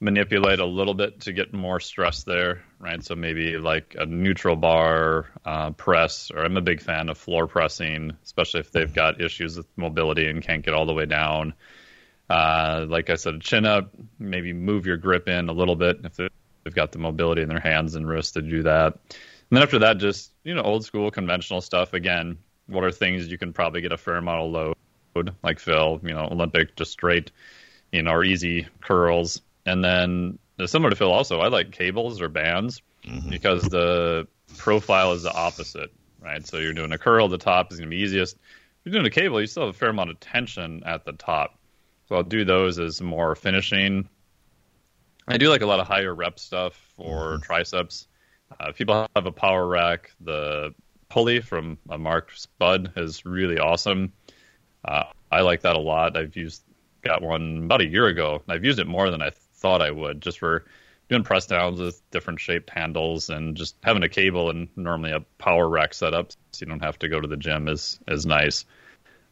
manipulate 0.00 0.60
a 0.60 0.64
little 0.64 0.94
bit 0.94 1.20
to 1.20 1.32
get 1.32 1.52
more 1.52 1.80
stress 1.80 2.22
there, 2.22 2.62
right? 2.78 3.02
So 3.04 3.16
maybe 3.16 3.58
like 3.58 3.96
a 3.98 4.06
neutral 4.06 4.54
bar 4.54 5.26
uh, 5.44 5.70
press, 5.72 6.30
or 6.30 6.44
I'm 6.44 6.56
a 6.56 6.62
big 6.62 6.80
fan 6.80 7.08
of 7.08 7.18
floor 7.18 7.46
pressing, 7.46 8.16
especially 8.22 8.60
if 8.60 8.70
they've 8.70 8.92
got 8.92 9.20
issues 9.20 9.56
with 9.56 9.66
mobility 9.76 10.28
and 10.28 10.42
can't 10.42 10.64
get 10.64 10.74
all 10.74 10.86
the 10.86 10.94
way 10.94 11.06
down. 11.06 11.54
Uh, 12.30 12.86
like 12.88 13.10
I 13.10 13.14
said, 13.14 13.40
chin 13.40 13.64
up, 13.64 13.92
maybe 14.18 14.52
move 14.52 14.86
your 14.86 14.98
grip 14.98 15.28
in 15.28 15.48
a 15.48 15.52
little 15.52 15.76
bit 15.76 16.00
if 16.04 16.16
they've 16.16 16.74
got 16.74 16.92
the 16.92 16.98
mobility 16.98 17.42
in 17.42 17.48
their 17.48 17.60
hands 17.60 17.94
and 17.94 18.08
wrists 18.08 18.32
to 18.32 18.42
do 18.42 18.62
that. 18.64 18.94
And 18.94 19.56
then 19.56 19.62
after 19.62 19.80
that, 19.80 19.98
just 19.98 20.32
you 20.44 20.54
know, 20.54 20.62
old 20.62 20.84
school 20.84 21.10
conventional 21.10 21.60
stuff. 21.60 21.94
Again, 21.94 22.38
what 22.66 22.84
are 22.84 22.92
things 22.92 23.28
you 23.28 23.38
can 23.38 23.52
probably 23.52 23.80
get 23.80 23.92
a 23.92 23.96
fair 23.96 24.16
amount 24.16 24.42
of 24.42 24.74
load, 25.16 25.34
like 25.42 25.58
Phil, 25.58 26.00
you 26.04 26.12
know, 26.12 26.28
Olympic, 26.30 26.76
just 26.76 26.92
straight, 26.92 27.32
you 27.92 28.02
know, 28.02 28.12
or 28.12 28.24
EZ 28.24 28.64
curls. 28.80 29.40
And 29.66 29.84
then 29.84 30.38
uh, 30.58 30.66
similar 30.66 30.90
to 30.90 30.96
Phil, 30.96 31.10
also 31.10 31.40
I 31.40 31.48
like 31.48 31.72
cables 31.72 32.20
or 32.20 32.28
bands 32.28 32.82
because 33.28 33.62
the 33.62 34.26
profile 34.56 35.12
is 35.12 35.22
the 35.22 35.32
opposite, 35.32 35.92
right? 36.20 36.46
So 36.46 36.58
you're 36.58 36.74
doing 36.74 36.92
a 36.92 36.98
curl, 36.98 37.26
at 37.26 37.30
the 37.30 37.38
top 37.38 37.72
is 37.72 37.78
going 37.78 37.90
to 37.90 37.96
be 37.96 38.02
easiest. 38.02 38.34
If 38.36 38.40
you're 38.84 38.92
doing 38.92 39.06
a 39.06 39.10
cable, 39.10 39.40
you 39.40 39.46
still 39.46 39.66
have 39.66 39.74
a 39.74 39.78
fair 39.78 39.90
amount 39.90 40.10
of 40.10 40.20
tension 40.20 40.82
at 40.84 41.04
the 41.04 41.12
top. 41.12 41.58
So 42.08 42.16
I'll 42.16 42.22
do 42.22 42.44
those 42.44 42.78
as 42.78 43.00
more 43.00 43.34
finishing. 43.34 44.08
I 45.26 45.36
do 45.36 45.50
like 45.50 45.60
a 45.60 45.66
lot 45.66 45.80
of 45.80 45.86
higher 45.86 46.14
rep 46.14 46.38
stuff 46.38 46.74
for 46.96 47.38
triceps. 47.42 48.08
Uh, 48.58 48.72
people 48.72 49.06
have 49.14 49.26
a 49.26 49.32
power 49.32 49.66
rack. 49.66 50.10
The 50.20 50.74
pulley 51.10 51.40
from 51.40 51.78
uh, 51.88 51.98
Mark 51.98 52.32
Spud 52.34 52.92
is 52.96 53.26
really 53.26 53.58
awesome. 53.58 54.12
Uh, 54.84 55.04
I 55.30 55.42
like 55.42 55.62
that 55.62 55.76
a 55.76 55.80
lot. 55.80 56.16
I've 56.16 56.34
used 56.36 56.62
got 57.08 57.22
one 57.22 57.64
about 57.64 57.80
a 57.80 57.86
year 57.86 58.06
ago. 58.06 58.42
I've 58.48 58.64
used 58.64 58.78
it 58.78 58.86
more 58.86 59.10
than 59.10 59.22
I 59.22 59.30
thought 59.54 59.82
I 59.82 59.90
would, 59.90 60.20
just 60.20 60.38
for 60.38 60.64
doing 61.08 61.24
press 61.24 61.46
downs 61.46 61.80
with 61.80 62.02
different 62.10 62.38
shaped 62.38 62.70
handles 62.70 63.30
and 63.30 63.56
just 63.56 63.76
having 63.82 64.02
a 64.02 64.08
cable 64.08 64.50
and 64.50 64.68
normally 64.76 65.12
a 65.12 65.24
power 65.38 65.66
rack 65.66 65.94
setup, 65.94 66.32
so 66.52 66.64
you 66.64 66.66
don't 66.66 66.82
have 66.82 66.98
to 66.98 67.08
go 67.08 67.18
to 67.18 67.26
the 67.26 67.36
gym 67.36 67.68
is 67.68 67.98
is 68.06 68.26
nice. 68.26 68.64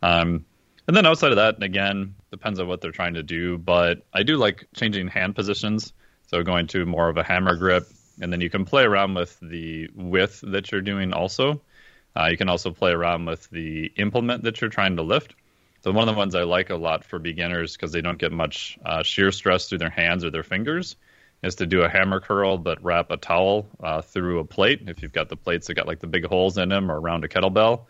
Um, 0.03 0.47
and 0.89 0.97
then 0.97 1.05
outside 1.05 1.33
of 1.33 1.37
that, 1.37 1.63
again, 1.63 2.15
depends 2.31 2.61
on 2.61 2.69
what 2.69 2.81
they're 2.81 2.93
trying 2.93 3.15
to 3.15 3.23
do. 3.23 3.59
But 3.59 4.07
I 4.13 4.23
do 4.23 4.37
like 4.37 4.67
changing 4.75 5.09
hand 5.09 5.35
positions. 5.35 5.93
So 6.29 6.43
going 6.43 6.67
to 6.69 6.87
more 6.87 7.09
of 7.09 7.19
a 7.19 7.23
hammer 7.23 7.57
grip, 7.57 7.89
and 8.21 8.33
then 8.33 8.41
you 8.41 8.51
can 8.51 8.65
play 8.65 8.85
around 8.85 9.15
with 9.15 9.39
the 9.41 9.89
width 9.95 10.43
that 10.47 10.73
you're 10.73 10.81
doing. 10.81 11.13
Also, 11.13 11.61
uh, 12.17 12.29
you 12.31 12.37
can 12.37 12.49
also 12.49 12.71
play 12.71 12.93
around 12.93 13.27
with 13.27 13.51
the 13.51 13.93
implement 13.97 14.45
that 14.45 14.61
you're 14.61 14.71
trying 14.71 14.97
to 14.97 15.03
lift. 15.03 15.35
So 15.87 15.93
one 15.93 16.09
of 16.09 16.17
the 16.17 16.19
ones 16.19 16.35
I 16.35 16.43
like 16.43 16.71
a 16.71 16.75
lot 16.75 17.05
for 17.05 17.21
beginners 17.21 17.77
because 17.77 17.93
they 17.93 18.01
don't 18.01 18.19
get 18.19 18.33
much 18.33 18.77
uh, 18.85 19.05
shear 19.05 19.31
stress 19.31 19.69
through 19.69 19.79
their 19.79 19.89
hands 19.89 20.25
or 20.25 20.33
their 20.33 20.43
fingers 20.43 20.97
is 21.45 21.55
to 21.55 21.65
do 21.65 21.83
a 21.83 21.89
hammer 21.89 22.19
curl, 22.19 22.59
but 22.59 22.83
wrap 22.83 23.13
a 23.13 23.17
towel 23.17 23.69
uh, 23.79 24.03
through 24.03 24.41
a 24.41 24.45
plate. 24.45 24.83
If 24.89 25.01
you've 25.01 25.13
got 25.13 25.29
the 25.29 25.37
plates 25.37 25.69
that 25.69 25.75
got 25.75 25.87
like 25.87 26.01
the 26.01 26.09
big 26.09 26.27
holes 26.27 26.59
in 26.59 26.71
them 26.71 26.91
or 26.91 26.99
around 26.99 27.23
a 27.23 27.29
kettlebell, 27.29 27.85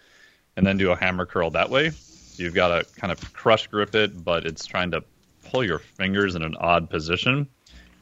and 0.58 0.66
then 0.66 0.76
do 0.76 0.90
a 0.90 0.94
hammer 0.94 1.24
curl 1.24 1.48
that 1.52 1.70
way. 1.70 1.88
So 1.88 2.42
you've 2.42 2.52
got 2.52 2.68
to 2.68 3.00
kind 3.00 3.10
of 3.10 3.32
crush 3.32 3.66
grip 3.68 3.94
it, 3.94 4.22
but 4.22 4.44
it's 4.44 4.66
trying 4.66 4.90
to 4.90 5.02
pull 5.50 5.64
your 5.64 5.78
fingers 5.78 6.34
in 6.34 6.42
an 6.42 6.54
odd 6.56 6.90
position. 6.90 7.48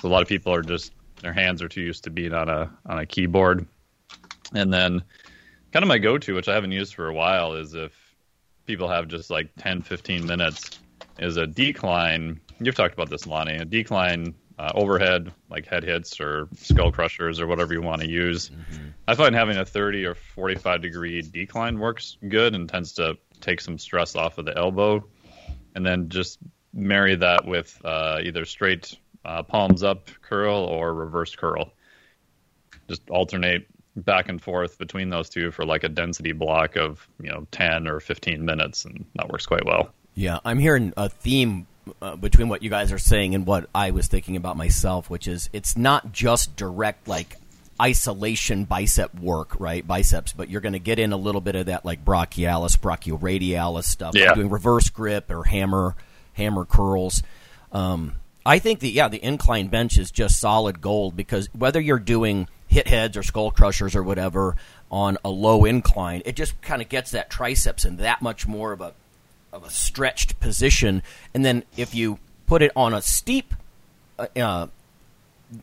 So 0.03 0.09
a 0.09 0.11
lot 0.11 0.23
of 0.23 0.29
people 0.29 0.53
are 0.53 0.63
just 0.63 0.93
their 1.21 1.33
hands 1.33 1.63
are 1.63 1.69
too 1.69 1.83
used 1.83 2.03
to 2.03 2.11
being 2.11 2.35
on 2.35 2.49
a 2.49 2.69
on 2.87 2.99
a 2.99 3.07
keyboard. 3.07 3.65
And 4.57 4.75
then 4.75 5.05
kind 5.71 5.85
of 5.85 5.89
my 5.89 5.99
go-to, 5.99 6.35
which 6.35 6.49
I 6.49 6.55
haven't 6.55 6.73
used 6.73 6.97
for 6.97 7.07
a 7.07 7.15
while, 7.15 7.55
is 7.55 7.75
if 7.75 8.04
people 8.67 8.89
have 8.89 9.09
just 9.09 9.31
like 9.31 9.51
10, 9.59 9.83
15 9.83 10.27
minutes, 10.27 10.79
is 11.19 11.37
a 11.37 11.47
decline. 11.47 12.41
You've 12.61 12.75
talked 12.75 12.95
about 12.95 13.11
this, 13.11 13.27
Lonnie. 13.27 13.57
A 13.57 13.65
decline 13.65 14.35
uh, 14.59 14.73
overhead, 14.75 15.33
like 15.51 15.67
head 15.67 15.83
hits 15.83 16.21
or 16.21 16.49
skull 16.57 16.93
crushers 16.93 17.41
or 17.41 17.47
whatever 17.47 17.73
you 17.73 17.83
want 17.83 18.03
to 18.03 18.09
use. 18.09 18.51
I 19.07 19.15
find 19.15 19.35
having 19.35 19.57
a 19.57 19.65
30 19.65 20.07
or 20.07 20.15
45 20.15 20.83
degree 20.83 21.23
decline 21.23 21.79
works 21.79 22.17
good 22.29 22.55
and 22.55 22.69
tends 22.69 22.93
to 22.95 23.19
take 23.41 23.61
some 23.61 23.79
stress 23.79 24.17
off 24.17 24.39
of 24.39 24.45
the 24.45 24.57
elbow. 24.57 25.05
And 25.75 25.85
then 25.85 26.09
just 26.09 26.39
marry 26.73 27.17
that 27.17 27.45
with 27.47 27.81
uh, 27.85 28.21
either 28.23 28.45
straight 28.45 28.97
uh, 29.25 29.43
palms 29.43 29.83
up 29.83 30.11
curl 30.23 30.57
or 30.57 30.95
reverse 30.95 31.35
curl. 31.35 31.73
Just 32.89 33.09
alternate 33.11 33.67
back 33.97 34.29
and 34.29 34.43
forth 34.43 34.79
between 34.79 35.09
those 35.11 35.29
two 35.29 35.51
for 35.51 35.65
like 35.65 35.85
a 35.85 35.89
density 35.89 36.33
block 36.33 36.77
of 36.77 37.07
you 37.21 37.31
know 37.31 37.47
10 37.53 37.87
or 37.87 38.01
15 38.01 38.45
minutes, 38.45 38.85
and 38.85 39.05
that 39.15 39.29
works 39.29 39.47
quite 39.47 39.65
well. 39.65 39.91
Yeah, 40.15 40.39
I'm 40.45 40.59
hearing 40.59 40.93
a 40.97 41.09
theme 41.09 41.67
uh, 42.01 42.17
between 42.17 42.49
what 42.49 42.63
you 42.63 42.71
guys 42.71 42.93
are 42.93 42.99
saying 42.99 43.35
and 43.35 43.47
what 43.47 43.69
I 43.75 43.91
was 43.91 44.07
thinking 44.07 44.37
about 44.37 44.57
myself, 44.57 45.11
which 45.11 45.27
is 45.29 45.51
it's 45.53 45.77
not 45.77 46.13
just 46.13 46.57
direct 46.57 47.07
like 47.09 47.37
isolation 47.83 48.65
bicep 48.65 49.13
work, 49.19 49.59
right? 49.59 49.85
Biceps, 49.87 50.33
but 50.33 50.49
you're 50.49 50.61
going 50.61 50.75
to 50.75 50.79
get 50.79 50.99
in 50.99 51.13
a 51.13 51.17
little 51.17 51.41
bit 51.41 51.57
of 51.57 51.67
that 51.67 51.85
like 51.85 52.05
brachialis, 52.05 52.79
brachioradialis 52.79 53.85
stuff, 53.85 54.15
Yeah. 54.15 54.27
like 54.27 54.35
doing 54.37 54.49
reverse 54.51 54.89
grip 54.91 55.31
or 55.31 55.45
hammer 55.45 55.95
hammer 56.35 56.65
curls. 56.65 57.23
Um, 57.73 58.15
I 58.47 58.59
think 58.59 58.81
that 58.81 58.89
yeah, 58.91 59.09
the 59.09 59.23
incline 59.25 59.69
bench 59.69 59.99
is 59.99 60.11
just 60.11 60.39
solid 60.39 60.81
gold 60.81 61.17
because 61.17 61.49
whether 61.53 61.81
you're 61.81 61.99
doing 61.99 62.49
hit 62.75 62.89
heads 62.89 63.17
or 63.17 63.23
skull 63.23 63.53
crushers 63.53 63.95
or 63.95 64.03
whatever 64.03 64.57
on 64.91 65.17
a 65.25 65.31
low 65.31 65.65
incline, 65.65 66.21
it 66.25 66.35
just 66.37 66.61
kind 66.61 66.83
of 66.83 66.89
gets 66.89 67.13
that 67.13 67.31
triceps 67.31 67.85
in 67.85 67.97
that 67.97 68.21
much 68.21 68.47
more 68.47 68.73
of 68.73 68.81
a 68.81 68.93
of 69.53 69.65
a 69.65 69.71
stretched 69.71 70.41
position. 70.41 71.01
And 71.33 71.45
then 71.45 71.63
if 71.77 71.95
you 71.95 72.19
put 72.47 72.61
it 72.61 72.73
on 72.75 72.93
a 72.93 73.01
steep, 73.01 73.55
uh, 74.19 74.27
uh, 74.37 74.67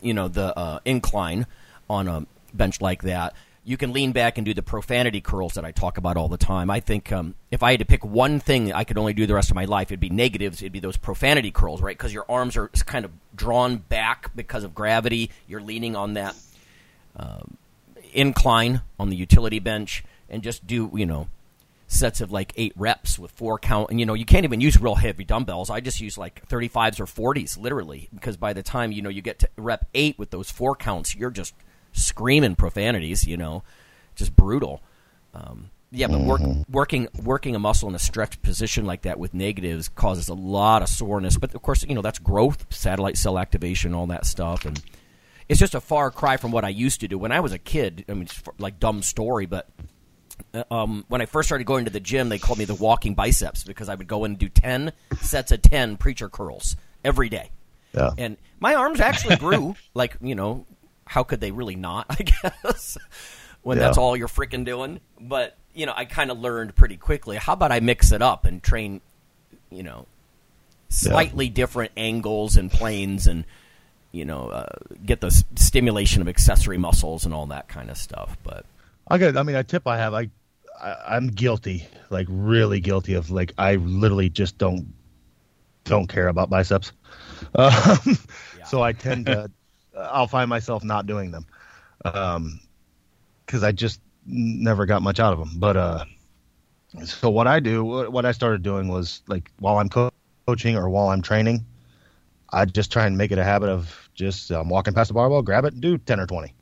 you 0.02 0.14
know, 0.14 0.30
the 0.30 0.58
uh, 0.58 0.80
incline 0.86 1.46
on 1.90 2.08
a 2.08 2.26
bench 2.54 2.80
like 2.80 3.04
that, 3.04 3.34
you 3.66 3.76
can 3.76 3.92
lean 3.92 4.14
back 4.14 4.38
and 4.38 4.46
do 4.46 4.54
the 4.54 4.64
profanity 4.64 5.20
curls 5.20 5.56
that 5.56 5.66
I 5.66 5.72
talk 5.72 5.98
about 5.98 6.16
all 6.16 6.30
the 6.30 6.38
time. 6.38 6.70
I 6.72 6.80
think 6.80 7.12
um, 7.12 7.36
if 7.52 7.62
I 7.62 7.72
had 7.72 7.82
to 7.82 7.86
pick 7.86 8.06
one 8.06 8.40
thing 8.40 8.72
I 8.72 8.86
could 8.86 8.98
only 8.98 9.14
do 9.14 9.28
the 9.28 9.36
rest 9.36 9.52
of 9.52 9.56
my 9.56 9.66
life, 9.66 9.90
it'd 9.92 10.00
be 10.00 10.10
negatives. 10.10 10.62
It'd 10.62 10.72
be 10.72 10.80
those 10.80 10.98
profanity 10.98 11.52
curls, 11.52 11.82
right? 11.82 11.98
Because 11.98 12.14
your 12.14 12.26
arms 12.30 12.56
are 12.56 12.70
kind 12.86 13.04
of 13.04 13.12
drawn 13.36 13.78
back 13.78 14.32
because 14.36 14.64
of 14.64 14.74
gravity. 14.74 15.30
You're 15.48 15.62
leaning 15.62 15.98
on 15.98 16.14
that 16.14 16.36
um, 17.16 17.58
incline 18.14 18.82
on 19.00 19.10
the 19.10 19.16
utility 19.16 19.60
bench 19.60 20.04
and 20.30 20.44
just 20.44 20.66
do, 20.66 20.90
you 20.94 21.06
know, 21.06 21.28
sets 21.88 22.22
of 22.22 22.32
like 22.32 22.54
eight 22.56 22.74
reps 22.76 23.20
with 23.20 23.32
four 23.32 23.60
count. 23.60 23.90
And, 23.90 24.00
you 24.00 24.06
know, 24.06 24.14
you 24.14 24.26
can't 24.26 24.46
even 24.46 24.62
use 24.62 24.80
real 24.80 24.96
heavy 24.96 25.26
dumbbells. 25.26 25.70
I 25.70 25.82
just 25.82 26.00
use 26.00 26.18
like 26.18 26.48
35s 26.48 27.00
or 27.00 27.34
40s, 27.34 27.58
literally, 27.58 28.08
because 28.14 28.38
by 28.38 28.54
the 28.54 28.64
time, 28.64 28.92
you 28.92 29.02
know, 29.02 29.10
you 29.10 29.22
get 29.22 29.40
to 29.40 29.50
rep 29.58 29.88
eight 29.94 30.18
with 30.18 30.30
those 30.30 30.50
four 30.50 30.76
counts, 30.76 31.16
you're 31.16 31.32
just 31.32 31.54
screaming 31.92 32.56
profanities, 32.56 33.28
you 33.28 33.38
know, 33.38 33.64
just 34.16 34.36
brutal. 34.36 34.82
Um, 35.34 35.70
yeah, 35.94 36.08
but 36.08 36.22
work, 36.22 36.42
working 36.70 37.10
working 37.22 37.54
a 37.54 37.60
muscle 37.60 37.90
in 37.90 37.96
a 37.96 38.00
stretched 38.00 38.42
position 38.42 38.86
like 38.86 39.02
that 39.02 39.20
with 39.20 39.34
negatives 39.34 39.90
causes 39.90 40.30
a 40.30 40.34
lot 40.34 40.82
of 40.82 40.88
soreness. 40.88 41.38
But 41.38 41.54
of 41.54 41.62
course, 41.62 41.84
you 41.84 41.94
know 41.94 42.02
that's 42.02 42.20
growth, 42.20 42.66
satellite 42.70 43.18
cell 43.18 43.38
activation, 43.38 43.94
all 43.94 44.08
that 44.08 44.26
stuff, 44.26 44.64
and 44.64 44.82
it's 45.52 45.60
just 45.60 45.76
a 45.76 45.82
far 45.82 46.12
cry 46.12 46.38
from 46.38 46.52
what 46.52 46.64
I 46.64 46.70
used 46.70 47.02
to 47.02 47.10
do 47.10 47.18
when 47.18 47.34
I 47.34 47.42
was 47.42 47.52
a 47.52 47.58
kid. 47.60 48.06
I 48.08 48.14
mean, 48.14 48.22
it's 48.24 48.42
like 48.58 48.80
dumb 48.80 49.02
story, 49.02 49.46
but 49.48 49.68
uh, 50.54 50.64
um, 50.72 51.04
when 51.10 51.20
I 51.22 51.26
first 51.26 51.50
started 51.50 51.66
going 51.66 51.84
to 51.86 51.92
the 51.92 52.00
gym, 52.00 52.30
they 52.30 52.40
called 52.40 52.58
me 52.58 52.64
the 52.66 52.74
walking 52.76 53.16
biceps 53.16 53.66
because 53.66 53.90
I 53.90 53.96
would 53.96 54.08
go 54.08 54.24
in 54.24 54.32
and 54.32 54.40
do 54.40 54.48
ten 54.48 54.94
sets 55.20 55.52
of 55.52 55.62
ten 55.62 55.98
preacher 55.98 56.30
curls 56.30 56.78
every 57.04 57.28
day, 57.28 57.52
Yeah. 57.94 58.12
and 58.18 58.38
my 58.62 58.76
arms 58.76 59.02
actually 59.02 59.36
grew. 59.36 59.76
like 59.94 60.16
you 60.22 60.36
know, 60.36 60.66
how 61.06 61.24
could 61.24 61.42
they 61.42 61.52
really 61.52 61.76
not? 61.76 62.06
I 62.18 62.24
guess 62.24 62.98
when 63.62 63.78
Yeah. 63.78 63.84
that's 63.88 63.98
all 63.98 64.16
you're 64.16 64.30
freaking 64.30 64.64
doing. 64.64 65.02
But 65.20 65.58
you 65.74 65.86
know, 65.86 65.94
I 65.96 66.06
kind 66.06 66.32
of 66.32 66.40
learned 66.40 66.76
pretty 66.76 66.96
quickly. 66.96 67.36
How 67.36 67.54
about 67.54 67.74
I 67.74 67.82
mix 67.82 68.14
it 68.14 68.22
up 68.22 68.46
and 68.46 68.64
train, 68.64 69.02
you 69.70 69.84
know, 69.84 70.06
slightly 70.88 71.50
different 71.50 71.92
angles 71.98 72.56
and 72.58 72.72
planes 72.72 73.28
and 73.28 73.44
you 74.12 74.26
know 74.26 74.48
uh, 74.50 74.66
get 75.06 75.22
the 75.22 75.28
s- 75.28 75.44
stimulation 75.56 76.22
of 76.22 76.28
accessory 76.28 76.78
muscles 76.78 77.26
and 77.26 77.34
all 77.34 77.46
that 77.48 77.68
kind 77.68 77.90
of 77.90 77.98
stuff. 77.98 78.38
But 78.44 78.66
I 79.08 79.18
got. 79.18 79.38
I 79.38 79.44
mean, 79.44 79.56
a 79.56 79.64
tip 79.64 79.88
I 79.88 79.98
have. 79.98 80.14
I, 80.14 80.30
I 80.82 80.96
I'm 81.16 81.28
guilty, 81.28 81.88
like 82.10 82.28
really 82.30 82.80
guilty 82.80 83.14
of 83.16 83.30
like 83.32 83.54
I 83.58 83.76
literally 83.76 84.30
just 84.30 84.58
don't 84.58 84.94
don't 85.84 86.08
care 86.08 86.28
about 86.28 86.50
biceps. 86.50 86.92
Um, 87.56 88.18
So 88.66 88.82
I 88.84 88.94
tend 88.94 89.26
to. 89.26 89.50
I'll 89.98 90.28
find 90.28 90.48
myself 90.50 90.84
not 90.84 91.06
doing 91.08 91.32
them, 91.32 91.46
um, 92.06 92.60
because 93.46 93.64
I 93.64 93.72
just 93.74 94.00
never 94.26 94.86
got 94.86 95.02
much 95.02 95.20
out 95.20 95.34
of 95.34 95.40
them. 95.40 95.52
But 95.58 95.76
uh, 95.76 96.06
so 97.04 97.30
what 97.30 97.48
I 97.48 97.60
do, 97.60 97.84
what 97.84 98.12
what 98.12 98.26
I 98.26 98.32
started 98.32 98.64
doing 98.64 98.88
was 98.88 99.22
like 99.28 99.52
while 99.60 99.80
I'm 99.80 99.90
co- 99.90 100.12
coaching 100.48 100.78
or 100.78 100.88
while 100.90 101.10
I'm 101.10 101.22
training, 101.22 101.66
I 102.52 102.66
just 102.66 102.92
try 102.92 103.06
and 103.06 103.18
make 103.18 103.32
it 103.32 103.38
a 103.38 103.44
habit 103.44 103.70
of 103.70 104.10
just 104.14 104.52
um, 104.52 104.70
walking 104.70 104.94
past 104.94 105.08
the 105.10 105.14
barbell, 105.14 105.42
grab 105.42 105.66
it, 105.66 105.74
and 105.74 105.82
do 105.82 105.98
ten 105.98 106.20
or 106.20 106.28
twenty, 106.28 106.54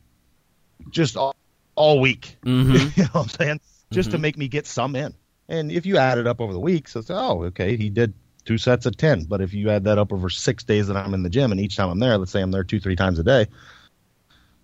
just 0.90 1.18
all, 1.18 1.36
all 1.76 2.00
week. 2.00 2.38
Mhm. 2.46 2.96
you 2.98 3.04
know 3.04 3.10
what 3.14 3.22
I'm 3.24 3.30
saying? 3.30 3.60
Just 3.92 4.12
to 4.12 4.18
Mhm. 4.18 4.22
make 4.22 4.38
me 4.38 4.48
get 4.48 4.68
some 4.68 4.96
in. 4.96 5.14
And 5.48 5.72
if 5.72 5.86
you 5.88 5.98
add 5.98 6.20
it 6.20 6.28
up 6.28 6.42
over 6.42 6.54
the 6.54 6.60
weeks, 6.60 6.96
it's 6.96 7.10
oh, 7.10 7.44
okay, 7.46 7.76
he 7.76 7.90
did 7.90 8.14
two 8.46 8.58
sets 8.60 8.86
of 8.86 8.96
ten. 8.98 9.24
But 9.24 9.42
if 9.42 9.54
you 9.54 9.70
add 9.72 9.84
that 9.86 9.98
up 9.98 10.14
over 10.14 10.30
six 10.30 10.64
days 10.64 10.88
that 10.88 10.96
I'm 10.98 11.14
in 11.16 11.24
the 11.24 11.30
gym, 11.30 11.52
and 11.52 11.60
each 11.60 11.76
time 11.76 11.90
I'm 11.90 12.00
there, 12.00 12.18
let's 12.18 12.32
say 12.32 12.42
I'm 12.42 12.52
there 12.52 12.64
two, 12.64 12.80
three 12.80 12.96
times 12.96 13.18
a 13.20 13.24
day, 13.24 13.48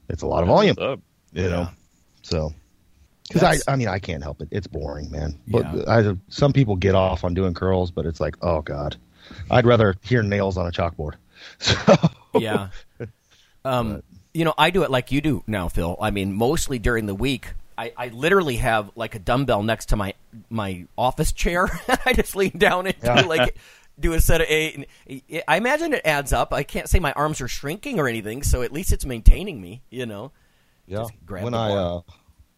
it's 0.10 0.22
a 0.22 0.28
lot 0.28 0.44
of 0.44 0.48
volume. 0.48 0.76
You 1.34 1.50
know, 1.50 1.68
so 2.22 2.54
because 3.28 3.42
I, 3.44 3.58
I 3.72 3.76
mean, 3.76 3.88
I 3.88 3.98
can't 4.00 4.22
help 4.24 4.42
it. 4.42 4.50
It's 4.52 4.68
boring, 4.68 5.10
man. 5.12 5.40
But 5.48 5.66
Yeah. 5.74 5.84
I, 6.12 6.16
some 6.30 6.54
people 6.54 6.76
get 6.76 6.94
off 6.96 7.24
on 7.24 7.34
doing 7.34 7.54
curls, 7.56 7.90
but 7.92 8.06
it's 8.06 8.20
like, 8.20 8.38
oh 8.44 8.62
god, 8.62 8.96
I'd 9.52 9.66
rather 9.66 9.96
hear 10.04 10.24
nails 10.24 10.58
on 10.58 10.68
a 10.68 10.72
chalkboard. 10.72 11.14
So 11.60 11.78
yeah. 12.40 12.70
Um, 13.64 14.04
you 14.34 14.46
know, 14.46 14.54
I 14.58 14.70
do 14.70 14.84
it 14.84 14.92
like 14.92 15.12
you 15.12 15.22
do 15.22 15.44
now, 15.48 15.68
Phil. 15.70 15.98
I 16.02 16.12
mean, 16.12 16.34
mostly 16.34 16.80
during 16.80 17.06
the 17.06 17.16
week, 17.16 17.54
I, 17.78 17.94
I 17.96 18.08
literally 18.10 18.58
have 18.58 18.92
like 18.96 19.16
a 19.16 19.20
dumbbell 19.20 19.64
next 19.64 19.88
to 19.90 19.96
my 19.96 20.14
my 20.50 20.86
office 20.98 21.32
chair. 21.32 21.68
I 22.06 22.14
just 22.14 22.36
lean 22.36 22.58
down 22.58 22.88
and 22.88 22.96
Yeah. 23.04 23.22
do 23.22 23.28
like 23.30 23.56
do 24.00 24.14
a 24.14 24.20
set 24.22 24.42
of 24.42 24.48
eight. 24.50 24.76
And 25.08 25.44
I 25.48 25.58
imagine 25.58 25.94
it 25.94 26.02
adds 26.06 26.34
up. 26.34 26.54
I 26.54 26.64
can't 26.64 26.90
say 26.90 27.00
my 27.00 27.14
arms 27.14 27.40
are 27.42 27.48
shrinking 27.48 28.00
or 28.00 28.08
anything, 28.08 28.44
so 28.44 28.62
at 28.62 28.72
least 28.74 28.92
it's 28.92 29.06
maintaining 29.06 29.62
me. 29.62 29.82
You 29.90 30.06
know. 30.06 30.32
Yeah. 30.88 31.06
When 31.28 31.54
I 31.54 31.72
uh, 31.72 32.02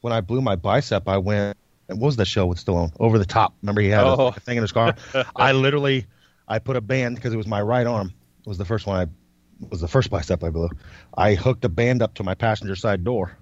when 0.01 0.13
I 0.13 0.21
blew 0.21 0.41
my 0.41 0.55
bicep, 0.55 1.07
I 1.07 1.17
went. 1.17 1.57
What 1.87 1.99
was 1.99 2.15
that 2.17 2.25
show 2.27 2.45
with 2.47 2.63
Stallone? 2.63 2.91
Over 2.99 3.17
the 3.17 3.25
top. 3.25 3.53
Remember 3.61 3.79
he 3.81 3.89
had 3.89 4.03
a- 4.03 4.07
Oh. 4.07 4.27
a, 4.27 4.39
thing 4.39 4.57
in 4.57 4.61
his 4.63 4.73
car. 4.73 4.95
I 5.35 5.53
literally, 5.53 6.05
I 6.47 6.59
put 6.59 6.75
a 6.75 6.81
band 6.81 7.15
because 7.15 7.33
it 7.33 7.37
was 7.37 7.47
my 7.47 7.61
right 7.61 7.85
arm. 7.87 8.13
It 8.41 8.47
was 8.47 8.57
the 8.57 8.65
first 8.65 8.87
one 8.87 8.97
I 8.99 9.07
was 9.69 9.81
the 9.81 9.87
first 9.87 10.09
bicep 10.09 10.43
I 10.43 10.49
blew. 10.49 10.69
I 11.17 11.33
hooked 11.35 11.65
a 11.65 11.69
band 11.69 12.01
up 12.01 12.13
to 12.15 12.23
my 12.23 12.35
passenger 12.35 12.75
side 12.75 13.03
door, 13.03 13.35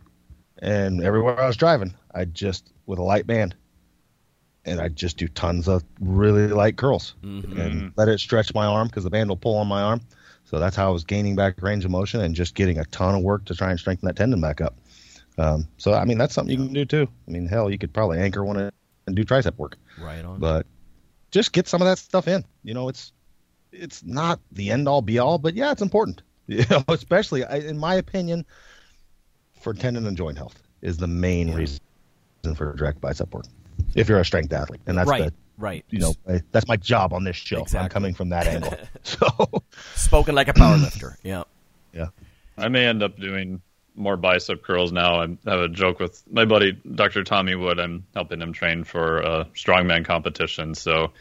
and 0.60 1.03
everywhere 1.03 1.39
I 1.39 1.47
was 1.47 1.58
driving, 1.58 1.93
I 2.14 2.26
just 2.26 2.72
with 2.86 2.99
a 2.99 3.03
light 3.03 3.28
band, 3.28 3.56
and 4.66 4.80
I 4.80 4.88
just 4.89 5.18
do 5.18 5.28
tons 5.28 5.68
of 5.68 5.84
really 5.99 6.47
light 6.47 6.78
curls 6.78 7.16
Mm-hmm. 7.24 7.60
and 7.60 7.93
let 7.97 8.08
it 8.08 8.20
stretch 8.20 8.53
my 8.53 8.66
arm 8.66 8.88
because 8.88 9.03
the 9.03 9.10
band 9.10 9.30
will 9.30 9.38
pull 9.38 9.58
on 9.58 9.68
my 9.68 9.82
arm. 9.82 10.01
So 10.45 10.60
that's 10.60 10.76
how 10.76 10.88
I 10.88 10.91
was 10.91 11.03
gaining 11.03 11.36
back 11.36 11.62
range 11.62 11.86
of 11.86 11.91
motion 11.91 12.22
and 12.22 12.36
just 12.36 12.53
getting 12.56 12.78
a 12.78 12.86
ton 12.86 13.16
of 13.16 13.22
work 13.24 13.45
to 13.45 13.56
try 13.56 13.72
and 13.72 13.80
strengthen 13.80 14.06
that 14.08 14.16
tendon 14.16 14.39
back 14.41 14.62
up. 14.62 14.76
Um, 15.38 15.68
so 15.78 15.93
I 15.93 16.06
mean 16.06 16.18
that's 16.18 16.34
something 16.34 16.58
you 16.58 16.64
can 16.64 16.74
do 16.74 16.86
too. 16.86 17.08
I 17.28 17.32
mean 17.32 17.47
hell, 17.47 17.70
you 17.70 17.78
could 17.78 17.91
probably 17.93 18.20
anchor 18.20 18.43
one 18.45 18.72
and 19.08 19.16
do 19.16 19.26
tricep 19.26 19.58
work, 19.58 19.78
Right 19.99 20.24
on. 20.24 20.39
but 20.39 20.66
just 21.32 21.51
get 21.51 21.67
some 21.67 21.82
of 21.82 21.88
that 21.88 21.97
stuff 21.97 22.28
in. 22.28 22.43
You 22.63 22.73
know, 22.73 22.89
it's 22.89 23.11
it's 23.71 24.03
not 24.03 24.39
the 24.51 24.71
end 24.71 24.88
all 24.88 25.01
be 25.01 25.19
all, 25.19 25.38
but 25.38 25.53
yeah, 25.55 25.71
it's 25.71 25.82
important. 25.82 26.21
You 26.47 26.63
know, 26.69 26.84
especially 26.89 27.41
in 27.41 27.80
my 27.80 27.95
opinion, 27.95 28.45
for 29.59 29.73
tendon 29.73 30.05
and 30.05 30.15
joint 30.15 30.38
health 30.38 30.61
is 30.84 30.97
the 30.97 31.07
main 31.07 31.51
reason 31.51 31.80
for 32.53 32.73
direct 32.73 33.01
bicep 33.01 33.34
work. 33.34 33.45
If 33.95 34.07
you're 34.07 34.19
a 34.19 34.26
strength 34.26 34.53
athlete, 34.53 34.82
and 34.86 34.95
that's 34.95 35.09
right. 35.09 35.23
the 35.23 35.34
right. 35.57 35.84
you 35.89 35.97
know 35.97 36.13
that's 36.51 36.67
my 36.67 36.78
job 36.78 37.13
on 37.13 37.23
this 37.23 37.36
show. 37.36 37.65
I'm 37.76 37.89
coming 37.89 38.13
from 38.13 38.30
that 38.30 38.45
angle. 38.45 38.78
so 39.01 39.28
spoken 39.95 40.36
like 40.36 40.49
a 40.49 40.53
power 40.53 40.78
lifter. 40.78 41.17
Yeah. 41.23 41.45
yeah, 41.93 42.09
I 42.59 42.67
may 42.67 42.86
end 42.86 43.01
up 43.01 43.19
doing 43.19 43.59
more 43.96 44.18
bicep 44.18 44.64
curls 44.64 44.91
now. 44.91 45.22
I 45.22 45.28
have 45.46 45.60
a 45.60 45.68
joke 45.70 46.00
with 46.00 46.22
my 46.32 46.46
buddy 46.46 46.72
Dr. 46.74 47.24
Tommy 47.24 47.56
Wood. 47.56 47.80
I'm 47.80 48.06
helping 48.14 48.41
him 48.41 48.54
train 48.54 48.84
for 48.84 49.20
a 49.20 49.46
strongman 49.56 50.06
competition, 50.06 50.76
so 50.76 51.12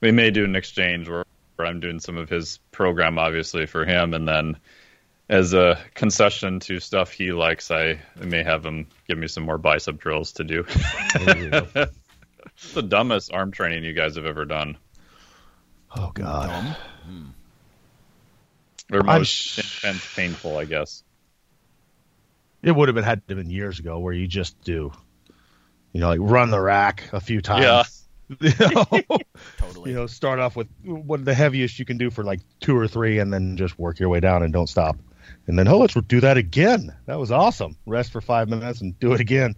we 0.00 0.12
may 0.12 0.30
do 0.30 0.44
an 0.44 0.56
exchange 0.56 1.08
where, 1.08 1.24
where 1.56 1.68
I'm 1.68 1.80
doing 1.80 2.00
some 2.00 2.16
of 2.16 2.28
his 2.28 2.58
program, 2.72 3.18
obviously 3.18 3.66
for 3.66 3.84
him, 3.84 4.14
and 4.14 4.26
then 4.26 4.56
as 5.28 5.54
a 5.54 5.78
concession 5.94 6.60
to 6.60 6.78
stuff 6.78 7.10
he 7.10 7.32
likes, 7.32 7.70
I 7.70 8.00
may 8.16 8.42
have 8.44 8.64
him 8.64 8.86
give 9.08 9.18
me 9.18 9.26
some 9.26 9.44
more 9.44 9.58
bicep 9.58 9.98
drills 9.98 10.32
to 10.34 10.44
do. 10.44 10.64
It's 10.68 11.92
the 12.74 12.82
dumbest 12.82 13.32
arm 13.32 13.50
training 13.50 13.84
you 13.84 13.92
guys 13.92 14.16
have 14.16 14.26
ever 14.26 14.44
done, 14.44 14.78
Oh 15.96 16.10
God. 16.14 16.76
or 18.92 19.00
I'm 19.00 19.18
most 19.18 19.28
sh- 19.28 19.84
intense, 19.84 20.14
painful, 20.14 20.56
I 20.58 20.64
guess. 20.64 21.02
It 22.66 22.74
would 22.74 22.88
have 22.88 22.96
been 22.96 23.04
had 23.04 23.26
to 23.28 23.34
have 23.36 23.44
been 23.44 23.48
years 23.48 23.78
ago 23.78 24.00
where 24.00 24.12
you 24.12 24.26
just 24.26 24.60
do, 24.62 24.90
you 25.92 26.00
know, 26.00 26.08
like 26.08 26.18
run 26.20 26.50
the 26.50 26.60
rack 26.60 27.04
a 27.12 27.20
few 27.20 27.40
times. 27.40 27.62
Yeah. 27.64 27.84
You 28.40 28.50
know, 28.58 28.84
Totally. 29.56 29.90
you 29.90 29.96
know, 29.96 30.08
start 30.08 30.40
off 30.40 30.56
with 30.56 30.66
what 30.82 31.24
the 31.24 31.32
heaviest 31.32 31.78
you 31.78 31.84
can 31.84 31.96
do 31.96 32.10
for 32.10 32.24
like 32.24 32.40
two 32.58 32.76
or 32.76 32.88
three, 32.88 33.20
and 33.20 33.32
then 33.32 33.56
just 33.56 33.78
work 33.78 34.00
your 34.00 34.08
way 34.08 34.18
down 34.18 34.42
and 34.42 34.52
don't 34.52 34.66
stop. 34.66 34.96
And 35.46 35.56
then, 35.56 35.68
oh, 35.68 35.78
let's 35.78 35.94
do 35.94 36.18
that 36.18 36.36
again. 36.36 36.92
That 37.06 37.20
was 37.20 37.30
awesome. 37.30 37.76
Rest 37.86 38.10
for 38.10 38.20
five 38.20 38.48
minutes 38.48 38.80
and 38.80 38.98
do 38.98 39.12
it 39.12 39.20
again. 39.20 39.54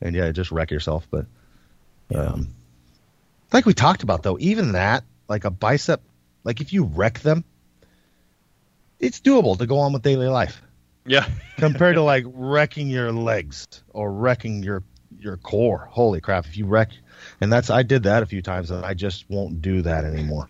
And 0.00 0.16
yeah, 0.16 0.32
just 0.32 0.50
wreck 0.50 0.70
yourself. 0.70 1.06
But, 1.10 1.26
um, 2.14 2.54
like 3.52 3.66
we 3.66 3.74
talked 3.74 4.02
about 4.02 4.22
though, 4.22 4.38
even 4.40 4.72
that, 4.72 5.04
like 5.28 5.44
a 5.44 5.50
bicep, 5.50 6.00
like 6.44 6.62
if 6.62 6.72
you 6.72 6.84
wreck 6.84 7.20
them, 7.20 7.44
it's 8.98 9.20
doable 9.20 9.58
to 9.58 9.66
go 9.66 9.80
on 9.80 9.92
with 9.92 10.00
daily 10.00 10.28
life. 10.28 10.62
Yeah. 11.08 11.26
compared 11.56 11.96
to 11.96 12.02
like 12.02 12.24
wrecking 12.26 12.88
your 12.88 13.12
legs 13.12 13.66
or 13.88 14.12
wrecking 14.12 14.62
your 14.62 14.82
your 15.18 15.36
core. 15.36 15.88
Holy 15.90 16.20
crap! 16.20 16.46
If 16.46 16.56
you 16.56 16.66
wreck, 16.66 16.90
and 17.40 17.52
that's 17.52 17.70
I 17.70 17.82
did 17.82 18.04
that 18.04 18.22
a 18.22 18.26
few 18.26 18.42
times, 18.42 18.70
and 18.70 18.84
I 18.84 18.94
just 18.94 19.28
won't 19.28 19.60
do 19.60 19.82
that 19.82 20.04
anymore 20.04 20.48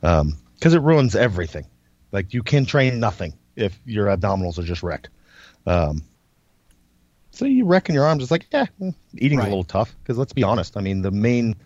because 0.00 0.74
it 0.74 0.80
ruins 0.82 1.16
everything. 1.16 1.66
Like 2.12 2.32
you 2.32 2.42
can 2.42 2.64
train 2.66 3.00
nothing 3.00 3.34
if 3.56 3.78
your 3.84 4.06
abdominals 4.06 4.58
are 4.58 4.62
just 4.62 4.82
wrecked. 4.82 5.08
Um, 5.66 6.02
so 7.30 7.46
you 7.46 7.64
wrecking 7.64 7.94
your 7.94 8.04
arms, 8.04 8.22
it's 8.22 8.30
like 8.30 8.46
yeah, 8.52 8.66
eating's 9.16 9.40
Right. 9.40 9.46
a 9.46 9.50
little 9.50 9.64
tough 9.64 9.94
because 10.02 10.18
let's 10.18 10.32
be 10.32 10.44
honest. 10.44 10.76
I 10.76 10.80
mean, 10.80 11.02
the 11.02 11.10
main 11.10 11.56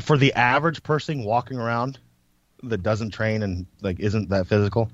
for 0.00 0.16
the 0.18 0.32
average 0.32 0.82
person 0.82 1.22
walking 1.24 1.58
around 1.58 1.98
that 2.64 2.82
doesn't 2.82 3.10
train 3.10 3.42
and 3.42 3.66
like 3.82 4.00
isn't 4.00 4.30
that 4.30 4.46
physical, 4.48 4.90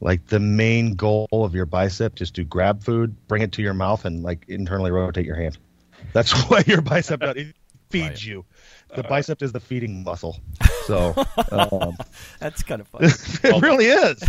like 0.00 0.26
the 0.26 0.40
main 0.40 0.94
goal 0.94 1.28
of 1.32 1.54
your 1.54 1.66
bicep 1.66 2.20
is 2.20 2.30
to 2.32 2.44
grab 2.44 2.82
food, 2.82 3.16
bring 3.28 3.42
it 3.42 3.52
to 3.52 3.62
your 3.62 3.74
mouth, 3.74 4.04
and 4.04 4.22
like 4.22 4.44
internally 4.48 4.90
rotate 4.90 5.26
your 5.26 5.36
hand. 5.36 5.58
That's 6.12 6.32
what 6.50 6.66
your 6.66 6.80
bicep 6.80 7.20
does. 7.20 7.36
It 7.36 7.54
feeds 7.90 8.24
you. 8.26 8.44
The 8.94 9.02
bicep 9.04 9.40
is 9.42 9.52
the 9.52 9.60
feeding 9.60 10.02
muscle. 10.02 10.40
So 10.86 11.14
um, 11.52 11.96
That's 12.40 12.62
kind 12.64 12.80
of 12.80 12.88
fun. 12.88 13.02
it 13.04 13.62
really 13.62 13.86
is 13.86 14.22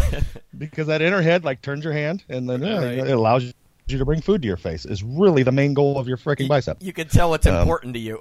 because 0.55 0.88
that 0.88 1.01
inner 1.01 1.22
head 1.22 1.43
like 1.43 1.61
turns 1.63 1.84
your 1.84 1.93
hand 1.93 2.24
and 2.30 2.47
then 2.49 2.61
yeah, 2.61 2.78
Right. 2.78 2.97
it 2.99 3.09
allows 3.09 3.43
you 3.88 3.97
to 3.97 4.05
bring 4.05 4.22
food 4.22 4.41
to 4.43 4.47
your 4.47 4.57
face. 4.57 4.86
Is 4.86 5.01
really 5.03 5.41
the 5.43 5.51
main 5.51 5.74
goal 5.74 5.97
of 5.97 6.07
your 6.07 6.17
freaking 6.17 6.47
bicep. 6.47 6.78
You 6.82 6.93
can 6.93 7.07
tell 7.07 7.30
what's 7.32 7.47
Um, 7.47 7.55
important 7.55 7.93
to 7.95 7.99
you. 7.99 8.19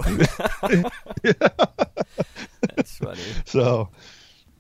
That's 2.76 2.96
funny. 2.96 3.20
So 3.44 3.90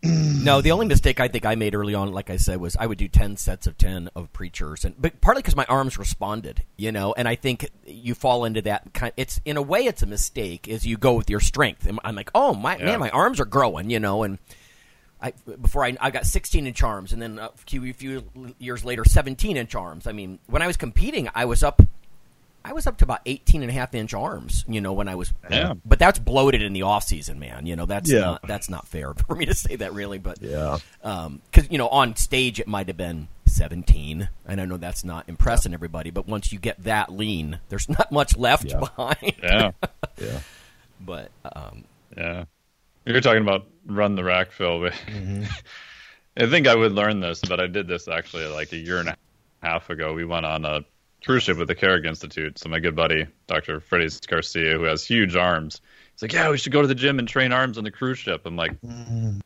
No, 0.40 0.62
the 0.62 0.70
only 0.72 0.86
mistake 0.86 1.20
I 1.20 1.28
think 1.28 1.44
I 1.44 1.54
made 1.54 1.74
early 1.74 1.94
on, 1.94 2.12
like 2.12 2.30
I 2.30 2.36
said, 2.38 2.58
was 2.60 2.74
I 2.74 2.86
would 2.86 2.96
do 2.96 3.08
ten 3.08 3.36
sets 3.36 3.66
of 3.66 3.76
ten 3.76 4.08
of 4.16 4.32
preachers, 4.32 4.86
and 4.86 4.94
but 4.98 5.20
partly 5.20 5.42
because 5.42 5.54
my 5.54 5.66
arms 5.66 5.98
responded, 5.98 6.62
you 6.78 6.90
know, 6.90 7.12
and 7.14 7.28
I 7.28 7.34
think 7.34 7.68
you 7.84 8.14
fall 8.14 8.46
into 8.46 8.62
that 8.62 8.94
kind. 8.94 9.12
It's 9.18 9.38
in 9.44 9.58
a 9.58 9.62
way, 9.62 9.80
it's 9.80 10.00
a 10.02 10.06
mistake 10.06 10.66
as 10.68 10.86
you 10.86 10.96
go 10.96 11.12
with 11.12 11.28
your 11.28 11.40
strength. 11.40 11.84
And 11.86 12.00
I'm 12.02 12.14
like, 12.14 12.30
oh 12.34 12.54
my 12.54 12.78
Yeah. 12.78 12.86
man, 12.86 13.00
my 13.00 13.10
arms 13.10 13.38
are 13.40 13.44
growing, 13.44 13.90
you 13.90 14.00
know, 14.00 14.22
and 14.22 14.38
I 15.20 15.34
before 15.60 15.84
I 15.84 15.94
I 16.00 16.10
got 16.10 16.24
16 16.24 16.66
inch 16.66 16.82
arms, 16.82 17.12
and 17.12 17.20
then 17.20 17.38
a 17.38 17.50
few, 17.66 17.92
few 17.92 18.24
years 18.58 18.82
later, 18.86 19.04
17 19.04 19.58
inch 19.58 19.74
arms. 19.74 20.06
I 20.06 20.12
mean, 20.12 20.38
when 20.46 20.62
I 20.62 20.66
was 20.66 20.78
competing, 20.78 21.28
I 21.34 21.44
was 21.44 21.62
up. 21.62 21.82
I 22.64 22.72
was 22.74 22.86
up 22.86 22.98
to 22.98 23.04
about 23.04 23.20
18 23.26 23.62
and 23.62 23.70
a 23.70 23.74
half 23.74 23.94
inch 23.94 24.12
arms, 24.12 24.64
you 24.68 24.80
know, 24.80 24.92
when 24.92 25.08
I 25.08 25.14
was, 25.14 25.32
Yeah. 25.50 25.74
but 25.84 25.98
that's 25.98 26.18
bloated 26.18 26.60
in 26.62 26.72
the 26.74 26.82
off 26.82 27.04
season, 27.04 27.38
man. 27.38 27.64
You 27.66 27.74
know, 27.76 27.86
that's 27.86 28.10
Yeah. 28.10 28.20
not, 28.20 28.46
that's 28.46 28.68
not 28.68 28.86
fair 28.86 29.14
for 29.26 29.34
me 29.34 29.46
to 29.46 29.54
say 29.54 29.76
that 29.76 29.94
really, 29.94 30.18
but 30.18 30.42
yeah, 30.42 30.78
Um, 31.02 31.40
because 31.50 31.70
you 31.70 31.78
know 31.78 31.88
on 31.88 32.16
stage 32.16 32.60
it 32.60 32.68
might 32.68 32.88
have 32.88 32.96
been 32.96 33.28
17 33.46 34.28
and 34.46 34.60
i 34.60 34.64
know 34.64 34.76
that's 34.76 35.02
not 35.02 35.28
impressing 35.28 35.74
everybody 35.74 36.10
but 36.10 36.24
once 36.28 36.52
you 36.52 36.58
get 36.60 36.80
that 36.84 37.10
lean 37.12 37.58
there's 37.68 37.88
not 37.88 38.12
much 38.12 38.36
left 38.36 38.64
Yeah. 38.66 38.78
behind 38.78 39.34
Yeah. 39.42 39.70
yeah, 40.20 40.40
but 41.00 41.30
um, 41.56 41.84
Yeah. 42.16 42.44
You're 43.04 43.20
talking 43.20 43.42
about 43.42 43.66
run 43.86 44.14
the 44.14 44.22
rack, 44.22 44.52
Phil. 44.52 44.80
but 44.82 44.92
I 46.36 46.46
think 46.46 46.68
I 46.68 46.74
would 46.76 46.92
learn 46.92 47.18
this, 47.20 47.40
but 47.40 47.58
I 47.60 47.66
did 47.66 47.88
this 47.88 48.06
actually 48.08 48.46
like 48.46 48.72
a 48.72 48.76
year 48.76 48.98
and 48.98 49.08
a 49.08 49.16
half 49.62 49.90
ago. 49.90 50.14
We 50.14 50.24
went 50.24 50.46
on 50.46 50.64
a 50.64 50.82
cruise 51.24 51.42
ship 51.42 51.58
with 51.58 51.68
the 51.68 51.74
Carrick 51.74 52.04
Institute. 52.04 52.58
So 52.58 52.68
my 52.68 52.80
good 52.80 52.96
buddy, 52.96 53.26
Dr. 53.46 53.80
Freddie 53.80 54.10
Garcia, 54.26 54.72
who 54.78 54.84
has 54.84 55.04
huge 55.04 55.36
arms, 55.36 55.80
he's 56.12 56.22
like, 56.22 56.32
"Yeah, 56.32 56.50
we 56.50 56.58
should 56.58 56.72
go 56.72 56.82
to 56.82 56.88
the 56.88 56.94
gym 56.94 57.18
and 57.18 57.28
train 57.28 57.52
arms 57.52 57.78
on 57.78 57.84
the 57.84 57.90
cruise 57.90 58.18
ship." 58.18 58.42
I'm 58.46 58.56
like, 58.56 58.80
mm. 58.80 59.40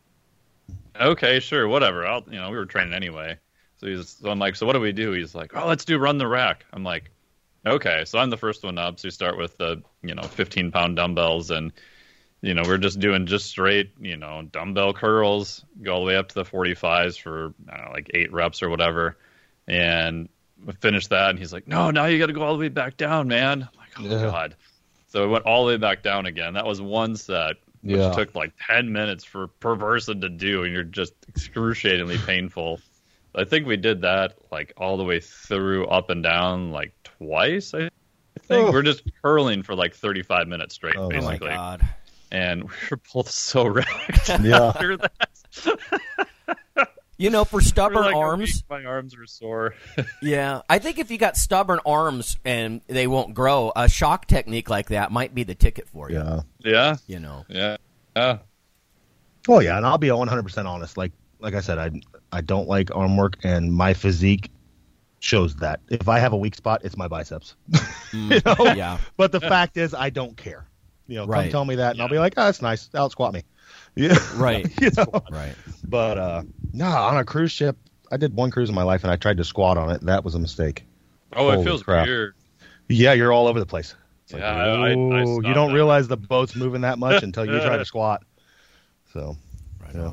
"Okay, 1.00 1.40
sure, 1.40 1.68
whatever. 1.68 2.06
I'll, 2.06 2.24
you 2.30 2.38
know, 2.38 2.50
we 2.50 2.56
were 2.56 2.66
training 2.66 2.94
anyway." 2.94 3.38
So 3.78 3.86
he's, 3.86 4.10
so 4.10 4.30
I'm 4.30 4.38
like, 4.38 4.56
"So 4.56 4.66
what 4.66 4.74
do 4.74 4.80
we 4.80 4.92
do?" 4.92 5.12
He's 5.12 5.34
like, 5.34 5.52
"Oh, 5.56 5.66
let's 5.66 5.84
do 5.84 5.98
run 5.98 6.18
the 6.18 6.28
rack." 6.28 6.64
I'm 6.72 6.84
like, 6.84 7.10
"Okay." 7.66 8.04
So 8.04 8.18
I'm 8.18 8.30
the 8.30 8.36
first 8.36 8.64
one 8.64 8.78
up. 8.78 9.00
So 9.00 9.08
you 9.08 9.10
start 9.10 9.36
with 9.36 9.56
the, 9.58 9.82
you 10.02 10.14
know, 10.14 10.22
15 10.22 10.70
pound 10.70 10.96
dumbbells 10.96 11.50
and 11.50 11.72
you 12.44 12.52
know, 12.52 12.62
we're 12.66 12.76
just 12.76 13.00
doing 13.00 13.24
just 13.24 13.46
straight, 13.46 13.92
you 13.98 14.18
know, 14.18 14.42
dumbbell 14.52 14.92
curls, 14.92 15.64
go 15.82 15.94
all 15.94 16.00
the 16.00 16.06
way 16.06 16.16
up 16.16 16.28
to 16.28 16.34
the 16.34 16.44
45s 16.44 17.18
for 17.18 17.54
I 17.70 17.76
don't 17.78 17.86
know, 17.86 17.92
like 17.92 18.10
eight 18.12 18.30
reps 18.34 18.62
or 18.62 18.68
whatever. 18.68 19.16
And 19.66 20.28
finished 20.80 21.10
that, 21.10 21.30
and 21.30 21.38
he's 21.38 21.52
like, 21.52 21.66
"No, 21.68 21.90
now 21.90 22.06
you 22.06 22.18
got 22.18 22.26
to 22.26 22.32
go 22.32 22.42
all 22.42 22.54
the 22.54 22.60
way 22.60 22.68
back 22.68 22.96
down, 22.96 23.28
man." 23.28 23.62
I'm 23.62 23.78
like, 23.78 23.90
"Oh 23.98 24.04
Yeah. 24.04 24.30
god!" 24.30 24.56
So 25.08 25.24
it 25.24 25.28
went 25.28 25.44
all 25.44 25.64
the 25.66 25.72
way 25.72 25.76
back 25.76 26.02
down 26.02 26.26
again. 26.26 26.54
That 26.54 26.66
was 26.66 26.80
one 26.80 27.16
set, 27.16 27.56
which 27.82 28.00
Yeah. 28.00 28.10
took 28.10 28.34
like 28.34 28.52
10 28.66 28.92
minutes 28.92 29.24
for 29.24 29.46
per 29.48 29.76
person 29.76 30.20
to 30.22 30.28
do, 30.28 30.64
and 30.64 30.72
you're 30.72 30.82
just 30.82 31.12
excruciatingly 31.28 32.18
painful. 32.26 32.80
I 33.34 33.44
think 33.44 33.66
we 33.66 33.76
did 33.76 34.02
that 34.02 34.34
like 34.50 34.72
all 34.76 34.96
the 34.96 35.04
way 35.04 35.20
through, 35.20 35.86
up 35.86 36.10
and 36.10 36.22
down, 36.22 36.70
like 36.70 36.94
twice. 37.04 37.74
I 37.74 37.88
think 38.40 38.68
Oh. 38.68 38.72
we're 38.72 38.82
just 38.82 39.02
curling 39.22 39.62
for 39.62 39.74
like 39.74 39.94
35 39.94 40.48
minutes 40.48 40.74
straight, 40.74 40.96
Oh, 40.96 41.08
my 41.10 41.16
oh 41.16 41.20
my 41.22 41.30
basically 41.32 41.48
god 41.50 41.88
and 42.32 42.64
we 42.68 42.70
were 42.90 43.00
both 43.14 43.30
so 43.30 43.66
wrecked 43.68 44.28
Yeah. 44.42 44.68
after 44.68 44.96
that. 44.96 45.28
you 47.16 47.30
know 47.30 47.44
for 47.44 47.60
For 47.60 47.66
stubborn 47.68 48.04
like 48.04 48.16
arms 48.16 48.40
week, 48.40 48.62
my 48.68 48.84
arms 48.84 49.16
were 49.16 49.26
sore. 49.26 49.74
yeah 50.22 50.62
i 50.68 50.78
think 50.78 50.98
if 50.98 51.10
you 51.10 51.18
got 51.18 51.36
stubborn 51.36 51.80
arms 51.86 52.38
and 52.44 52.80
they 52.86 53.06
won't 53.06 53.34
grow 53.34 53.72
a 53.76 53.88
shock 53.88 54.26
technique 54.26 54.68
like 54.70 54.88
that 54.88 55.12
might 55.12 55.34
be 55.34 55.42
the 55.44 55.54
ticket 55.54 55.88
for 55.88 56.10
you 56.10 56.16
yeah. 56.16 56.40
yeah, 56.60 56.96
you 57.06 57.20
know 57.20 57.44
yeah, 57.48 57.76
yeah. 58.16 58.38
Oh 59.48 59.60
yeah, 59.60 59.76
and 59.76 59.84
I'll 59.84 59.98
be 59.98 60.10
100 60.10 60.42
percent 60.42 60.66
honest. 60.66 60.96
Like 60.96 61.12
like 61.40 61.54
I 61.54 61.60
said, 61.60 61.78
I 61.78 61.90
I 62.32 62.40
don't 62.40 62.66
like 62.68 62.94
arm 62.94 63.16
work, 63.16 63.36
and 63.44 63.72
my 63.72 63.92
physique 63.94 64.50
shows 65.20 65.56
that. 65.56 65.80
If 65.88 66.08
I 66.08 66.18
have 66.18 66.32
a 66.32 66.36
weak 66.36 66.54
spot, 66.54 66.80
it's 66.84 66.96
my 66.96 67.08
biceps. 67.08 67.54
you 68.12 68.40
know? 68.44 68.56
yeah 68.74 68.98
But 69.16 69.32
the 69.32 69.40
fact 69.40 69.76
is, 69.76 69.94
I 69.94 70.10
don't 70.10 70.36
care. 70.36 70.66
You 71.06 71.16
know, 71.16 71.26
Right. 71.26 71.44
come 71.44 71.50
tell 71.50 71.64
me 71.66 71.74
that, 71.76 71.92
and 71.92 72.00
I'll 72.00 72.08
be 72.08 72.18
like, 72.18 72.34
oh, 72.38 72.44
that's 72.44 72.62
nice. 72.62 72.88
Out 72.94 73.10
squat 73.12 73.34
me. 73.34 73.42
Yeah. 73.94 74.16
right 74.36 74.66
you 74.80 74.90
know? 74.96 75.22
right 75.30 75.54
But 75.86 76.18
uh, 76.18 76.42
nah, 76.74 77.08
on 77.08 77.16
a 77.16 77.24
cruise 77.24 77.52
ship, 77.52 77.76
I 78.12 78.16
did 78.16 78.34
one 78.34 78.50
cruise 78.50 78.68
in 78.68 78.74
my 78.74 78.82
life, 78.82 79.02
and 79.04 79.10
I 79.10 79.16
tried 79.16 79.38
to 79.38 79.44
squat 79.44 79.78
on 79.78 79.90
it. 79.90 80.02
That 80.02 80.24
was 80.24 80.34
a 80.34 80.38
mistake. 80.38 80.84
Oh, 81.34 81.50
it 81.50 81.64
feels 81.64 81.82
crap. 81.82 82.06
weird. 82.06 82.34
Yeah, 82.88 83.12
you're 83.14 83.32
all 83.32 83.46
over 83.48 83.58
the 83.58 83.66
place. 83.66 83.94
It's 84.24 84.32
like, 84.34 84.42
Yeah, 84.42 84.54
I- 84.54 84.68
I- 84.68 84.90
I 84.90 84.92
you 84.92 85.54
don't 85.54 85.68
that. 85.68 85.74
realize 85.74 86.06
the 86.08 86.16
boat's 86.16 86.54
moving 86.54 86.82
that 86.82 86.98
much 86.98 87.22
until 87.24 87.44
you 87.44 87.58
try 87.60 87.76
to 87.76 87.84
squat. 87.84 88.22
So, 89.12 89.36
right 89.82 89.94
yeah. 89.94 90.12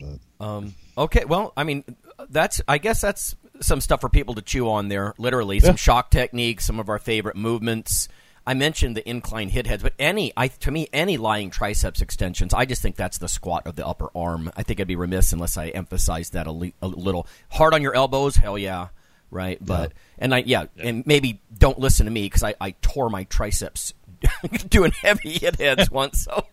on. 0.00 0.20
Um, 0.40 0.74
okay, 0.96 1.24
well, 1.24 1.52
I 1.56 1.64
mean, 1.64 1.84
that's 2.28 2.60
I 2.66 2.78
guess 2.78 3.00
that's 3.00 3.36
some 3.60 3.80
stuff 3.80 4.00
for 4.00 4.08
people 4.08 4.34
to 4.36 4.42
chew 4.42 4.68
on 4.70 4.88
there. 4.88 5.14
Literally, 5.18 5.60
some 5.60 5.72
Yeah. 5.72 5.76
shock 5.76 6.10
techniques, 6.10 6.64
some 6.64 6.80
of 6.80 6.88
our 6.88 6.98
favorite 6.98 7.36
movements. 7.36 8.08
I 8.46 8.54
mentioned 8.54 8.96
the 8.96 9.08
incline 9.08 9.50
hit 9.50 9.66
heads, 9.66 9.82
but 9.82 9.92
any, 9.98 10.32
I 10.36 10.48
to 10.48 10.70
me, 10.70 10.88
any 10.92 11.16
lying 11.16 11.50
triceps 11.50 12.00
extensions, 12.00 12.54
I 12.54 12.64
just 12.64 12.82
think 12.82 12.96
that's 12.96 13.18
the 13.18 13.28
squat 13.28 13.66
of 13.66 13.76
the 13.76 13.86
upper 13.86 14.08
arm. 14.14 14.50
I 14.56 14.62
think 14.62 14.80
I'd 14.80 14.86
be 14.86 14.96
remiss 14.96 15.32
unless 15.32 15.56
I 15.56 15.68
emphasize 15.68 16.30
that 16.30 16.46
a, 16.46 16.52
le- 16.52 16.72
a 16.82 16.88
little. 16.88 17.26
Hard 17.50 17.74
on 17.74 17.82
your 17.82 17.94
elbows, 17.94 18.36
hell 18.36 18.58
yeah, 18.58 18.88
right? 19.30 19.58
But 19.60 19.92
and 20.18 20.34
I 20.34 20.38
yeah, 20.38 20.66
and 20.78 21.06
maybe 21.06 21.40
don't 21.56 21.78
listen 21.78 22.06
to 22.06 22.12
me 22.12 22.22
because 22.22 22.42
I, 22.42 22.54
I 22.60 22.72
tore 22.82 23.10
my 23.10 23.24
triceps 23.24 23.94
doing 24.68 24.92
heavy 24.92 25.38
hit 25.38 25.56
heads 25.56 25.90
once. 25.90 26.24
So 26.24 26.46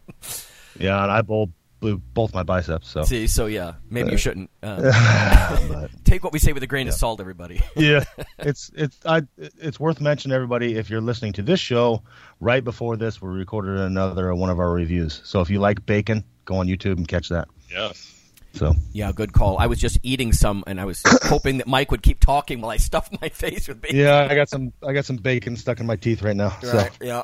yeah, 0.79 1.01
and 1.01 1.11
I 1.11 1.21
both 1.21 1.49
blew 1.80 1.97
both 1.97 2.34
my 2.34 2.43
biceps. 2.43 2.89
So, 2.89 3.03
see, 3.03 3.28
so 3.28 3.45
yeah, 3.45 3.73
maybe 3.89 4.11
you 4.11 4.17
shouldn't. 4.17 4.49
Uh, 4.63 5.67
but, 5.69 5.91
Take 6.03 6.23
what 6.23 6.34
we 6.34 6.39
say 6.39 6.53
with 6.53 6.63
a 6.63 6.67
grain 6.67 6.88
of 6.88 6.93
salt, 6.93 7.19
everybody. 7.19 7.61
yeah, 7.75 8.03
it's 8.39 8.71
it's 8.75 8.97
I 9.05 9.23
it's 9.38 9.80
worth 9.80 10.01
mentioning 10.01 10.36
everybody 10.36 10.75
if 10.75 10.89
you're 10.89 11.01
listening 11.01 11.34
to 11.34 11.41
this 11.41 11.59
show 11.59 12.03
right 12.39 12.63
before 12.63 12.97
this, 12.97 13.21
we 13.21 13.30
recorded 13.30 13.80
another 13.80 14.34
one 14.36 14.49
of 14.49 14.59
our 14.59 14.71
reviews. 14.71 15.21
So 15.23 15.41
if 15.41 15.49
you 15.49 15.59
like 15.59 15.86
bacon, 15.86 16.23
go 16.45 16.55
on 16.55 16.67
YouTube 16.67 16.97
and 16.97 17.07
catch 17.07 17.30
that. 17.30 17.47
Yes. 17.69 18.13
So 18.53 18.73
Yeah, 18.91 19.11
good 19.11 19.34
call. 19.34 19.59
I 19.59 19.67
was 19.67 19.80
just 19.80 19.99
eating 20.01 20.34
some, 20.34 20.63
and 20.65 20.82
I 20.82 20.86
was 20.86 21.03
hoping 21.23 21.57
that 21.59 21.67
Mike 21.67 21.91
would 21.91 22.01
keep 22.01 22.19
talking 22.19 22.61
while 22.61 22.71
I 22.71 22.78
stuffed 22.78 23.19
my 23.21 23.30
face 23.30 23.67
with 23.67 23.82
bacon. 23.82 23.97
yeah, 23.97 24.28
I 24.30 24.36
got 24.36 24.49
some 24.49 24.73
I 24.86 24.93
got 24.93 25.05
some 25.05 25.17
bacon 25.17 25.55
stuck 25.55 25.80
in 25.80 25.86
my 25.86 25.95
teeth 25.95 26.21
right 26.23 26.36
now. 26.36 26.57
Right. 26.63 26.91
Yeah. 27.01 27.23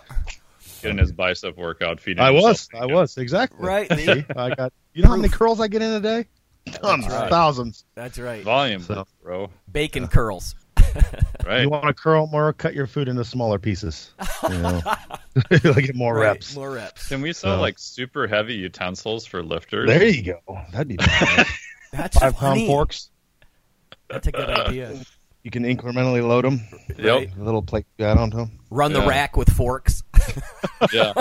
Getting 0.84 0.98
his 1.00 1.12
bicep 1.12 1.58
workout, 1.58 2.00
feeding. 2.00 2.22
So 2.22 2.26
I 2.26 2.32
was 2.32 2.70
I 2.74 2.86
was 2.86 3.18
exactly 3.18 3.66
Right. 3.66 3.92
See, 3.98 4.24
I 4.36 4.54
got 4.56 4.72
you 4.94 5.02
know 5.04 5.10
how 5.10 5.16
many 5.18 5.30
curls 5.30 5.60
I 5.60 5.68
get 5.68 5.82
in 5.82 5.92
a 5.92 6.00
day? 6.00 6.28
Tons, 6.72 7.08
right. 7.08 7.30
thousands. 7.30 7.84
That's 7.96 8.18
right. 8.20 8.44
Volume, 8.44 8.82
So- 8.82 9.06
bro. 9.22 9.50
Bacon 9.72 10.08
curls. 10.08 10.56
Right. 11.46 11.64
You 11.64 11.70
want 11.70 11.86
to 11.88 11.94
curl 11.94 12.28
more? 12.28 12.54
Cut 12.54 12.74
your 12.74 12.88
food 12.88 13.10
into 13.10 13.26
smaller 13.26 13.60
pieces. 13.60 14.14
You 14.44 14.60
know, 14.60 14.82
like 15.52 15.62
get 15.86 15.94
more 15.96 16.14
Right, 16.16 16.22
reps. 16.28 16.56
More 16.56 16.72
reps. 16.72 17.10
Can 17.10 17.22
we 17.22 17.34
sell 17.34 17.58
So- 17.58 17.62
like 17.62 17.78
super 17.80 18.28
heavy 18.28 18.54
utensils 18.54 19.26
for 19.26 19.44
lifters? 19.44 19.90
There 19.90 20.06
you 20.08 20.24
go. 20.24 20.62
That'd 20.72 20.88
be 20.88 20.96
bad. 20.96 21.48
That's 21.92 22.18
five 22.18 22.36
pound 22.38 22.54
funny. 22.60 22.68
forks. 22.68 23.10
That's 24.10 24.28
a 24.28 24.32
good 24.32 24.50
idea. 24.50 25.02
You 25.44 25.52
can 25.52 25.64
incrementally 25.64 26.26
load 26.26 26.46
them. 26.46 26.62
Yep. 26.98 27.30
A 27.38 27.41
little 27.44 27.62
plate 27.62 27.86
you 27.98 28.06
add 28.06 28.18
onto 28.18 28.38
them. 28.38 28.52
Run 28.70 28.94
the 28.94 29.02
Yeah. 29.02 29.08
rack 29.10 29.38
with 29.38 29.50
forks. 29.52 30.04
Yeah. 30.91 31.14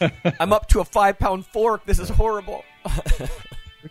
I'm 0.40 0.52
up 0.52 0.68
to 0.70 0.80
a 0.80 0.84
five 0.84 1.18
pound 1.20 1.46
fork. 1.46 1.86
This 1.86 2.00
is 2.00 2.08
horrible. 2.08 2.64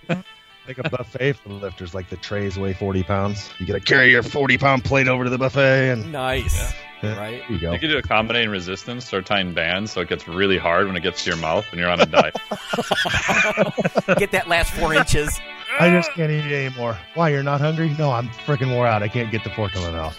like 0.09 0.77
a 0.77 0.89
buffet 0.89 1.33
for 1.33 1.47
the 1.49 1.55
lifters, 1.55 1.93
like 1.93 2.09
the 2.09 2.17
trays 2.17 2.57
weigh 2.59 2.73
40 2.73 3.03
pounds. 3.03 3.49
You 3.59 3.65
got 3.65 3.73
to 3.73 3.79
carry 3.79 4.11
your 4.11 4.21
40 4.23 4.57
pound 4.57 4.83
plate 4.83 5.07
over 5.07 5.23
to 5.23 5.29
the 5.29 5.37
buffet. 5.37 5.91
and 5.91 6.11
Nice. 6.11 6.73
Yeah. 7.01 7.17
Right? 7.17 7.41
There 7.47 7.51
you 7.51 7.59
go. 7.59 7.71
You 7.71 7.79
could 7.79 7.87
do 7.87 7.97
accommodating 7.97 8.49
resistance, 8.49 9.05
start 9.05 9.25
tying 9.25 9.53
bands 9.53 9.91
so 9.93 10.01
it 10.01 10.09
gets 10.09 10.27
really 10.27 10.57
hard 10.57 10.87
when 10.87 10.97
it 10.97 11.01
gets 11.03 11.23
to 11.23 11.29
your 11.29 11.39
mouth 11.39 11.65
and 11.71 11.79
you're 11.79 11.89
on 11.89 12.01
a 12.01 12.05
diet. 12.05 12.35
Get 14.19 14.31
that 14.33 14.47
last 14.49 14.73
four 14.73 14.93
inches. 14.93 15.39
I 15.79 15.89
just 15.91 16.11
can't 16.13 16.31
eat 16.31 16.45
it 16.45 16.65
anymore. 16.65 16.97
Why? 17.13 17.29
You're 17.29 17.43
not 17.43 17.61
hungry? 17.61 17.89
No, 17.97 18.11
I'm 18.11 18.29
freaking 18.29 18.73
wore 18.73 18.87
out. 18.87 19.03
I 19.03 19.07
can't 19.07 19.31
get 19.31 19.43
the 19.43 19.49
fork 19.51 19.75
in 19.75 19.81
my 19.81 19.91
mouth. 19.91 20.15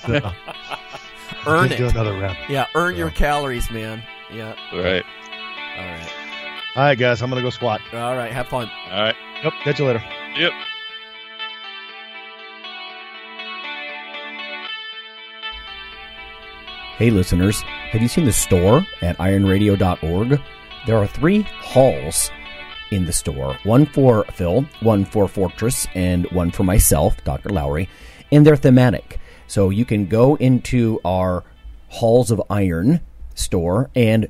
so, 0.00 0.32
Earn 1.46 1.68
can't 1.68 1.78
do 1.78 1.88
another 1.88 2.12
round. 2.12 2.36
Yeah, 2.48 2.66
earn 2.74 2.94
Yeah. 2.94 2.98
your 3.00 3.10
calories, 3.10 3.70
man. 3.70 4.02
Yeah. 4.32 4.54
All 4.72 4.78
right. 4.78 5.04
All 5.78 5.84
right. 5.84 6.12
All 6.76 6.82
right, 6.84 6.98
guys, 6.98 7.22
I'm 7.22 7.30
going 7.30 7.42
to 7.42 7.46
go 7.46 7.50
squat. 7.50 7.80
All 7.92 8.16
right. 8.16 8.32
Have 8.32 8.48
fun. 8.48 8.70
All 8.90 9.02
right. 9.02 9.14
Yep, 9.44 9.52
catch 9.62 9.78
you 9.78 9.86
later. 9.86 10.02
Yep. 10.36 10.52
Hey, 16.98 17.10
listeners, 17.10 17.60
have 17.60 18.00
you 18.00 18.08
seen 18.08 18.24
the 18.24 18.32
store 18.32 18.86
at 19.02 19.18
ironradio.org? 19.18 20.40
There 20.86 20.96
are 20.96 21.06
three 21.06 21.42
halls 21.42 22.30
in 22.90 23.06
the 23.06 23.12
store 23.12 23.58
one 23.64 23.86
for 23.86 24.24
Phil, 24.32 24.62
one 24.80 25.04
for 25.04 25.28
Fortress, 25.28 25.86
and 25.94 26.26
one 26.32 26.50
for 26.50 26.64
myself, 26.64 27.22
Dr. 27.24 27.50
Lowery, 27.50 27.88
and 28.30 28.46
they're 28.46 28.56
thematic. 28.56 29.18
So 29.46 29.70
you 29.70 29.84
can 29.84 30.06
go 30.06 30.34
into 30.36 31.00
our 31.04 31.44
Halls 31.88 32.30
of 32.30 32.42
Iron 32.50 33.00
store 33.34 33.90
and 33.94 34.28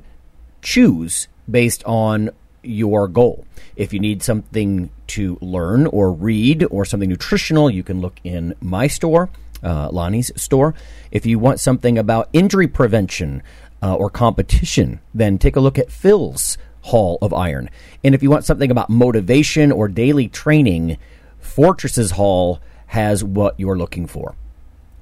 choose 0.61 1.27
based 1.49 1.83
on 1.85 2.29
your 2.63 3.07
goal. 3.07 3.45
If 3.75 3.93
you 3.93 3.99
need 3.99 4.21
something 4.21 4.89
to 5.07 5.37
learn 5.41 5.87
or 5.87 6.11
read 6.11 6.65
or 6.69 6.85
something 6.85 7.09
nutritional, 7.09 7.69
you 7.69 7.83
can 7.83 8.01
look 8.01 8.19
in 8.23 8.53
my 8.59 8.87
store, 8.87 9.29
uh, 9.63 9.89
Lonnie's 9.89 10.31
store. 10.35 10.73
If 11.11 11.25
you 11.25 11.39
want 11.39 11.59
something 11.59 11.97
about 11.97 12.29
injury 12.33 12.67
prevention 12.67 13.41
uh, 13.81 13.95
or 13.95 14.09
competition, 14.09 14.99
then 15.13 15.37
take 15.37 15.55
a 15.55 15.61
look 15.61 15.79
at 15.79 15.91
Phil's 15.91 16.57
Hall 16.87 17.17
of 17.21 17.33
Iron. 17.33 17.69
And 18.03 18.15
if 18.15 18.23
you 18.23 18.29
want 18.29 18.45
something 18.45 18.71
about 18.71 18.89
motivation 18.89 19.71
or 19.71 19.87
daily 19.87 20.27
training, 20.27 20.97
Fortress's 21.39 22.11
Hall 22.11 22.59
has 22.87 23.23
what 23.23 23.59
you're 23.59 23.77
looking 23.77 24.07
for. 24.07 24.35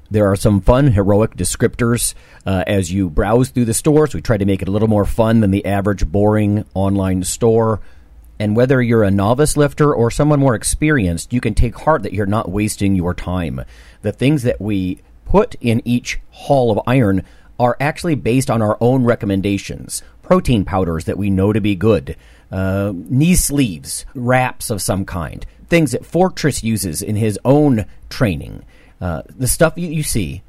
There 0.10 0.32
are 0.32 0.36
some 0.36 0.62
fun, 0.62 0.92
heroic 0.92 1.36
descriptors 1.36 2.14
uh, 2.46 2.64
as 2.68 2.92
you 2.92 3.10
browse 3.10 3.50
through 3.50 3.66
the 3.66 3.74
stores. 3.74 4.14
We 4.14 4.22
try 4.22 4.38
to 4.38 4.46
make 4.46 4.62
it 4.62 4.68
a 4.68 4.72
little 4.72 4.88
more 4.88 5.06
fun 5.06 5.40
than 5.40 5.52
the 5.52 5.66
average 5.66 6.06
boring 6.06 6.66
online 6.74 7.24
store. 7.24 7.82
And 8.40 8.56
whether 8.56 8.82
you're 8.82 9.04
a 9.04 9.12
novice 9.12 9.58
lifter 9.58 9.94
or 9.94 10.12
someone 10.12 10.40
more 10.40 10.56
experienced, 10.56 11.34
you 11.34 11.42
can 11.42 11.56
take 11.56 11.76
heart 11.76 12.04
that 12.04 12.14
you're 12.14 12.26
not 12.26 12.52
wasting 12.52 12.96
your 12.96 13.14
time. 13.14 13.62
The 14.02 14.12
things 14.12 14.44
that 14.44 14.62
we 14.62 15.02
put 15.26 15.56
in 15.62 15.82
each 15.86 16.20
hall 16.30 16.72
of 16.72 16.82
iron 16.86 17.24
are 17.60 17.78
actually 17.80 18.16
based 18.16 18.50
on 18.50 18.62
our 18.62 18.78
own 18.82 19.04
recommendations. 19.06 20.04
Protein 20.26 20.66
powders 20.66 21.06
that 21.06 21.20
we 21.20 21.30
know 21.30 21.54
to 21.54 21.62
be 21.62 21.76
good, 21.76 22.16
uh, 22.52 22.94
knee 22.96 23.36
sleeves, 23.36 24.08
wraps 24.16 24.72
of 24.72 24.82
some 24.82 25.06
kind, 25.06 25.46
things 25.68 25.92
that 25.92 26.04
Fortress 26.04 26.64
uses 26.64 27.04
in 27.04 27.16
his 27.16 27.38
own 27.46 27.86
training. 28.10 28.66
Uh, 29.00 29.22
the 29.30 29.48
stuff 29.48 29.74
you, 29.78 29.88
you 29.88 30.02
see, 30.02 30.42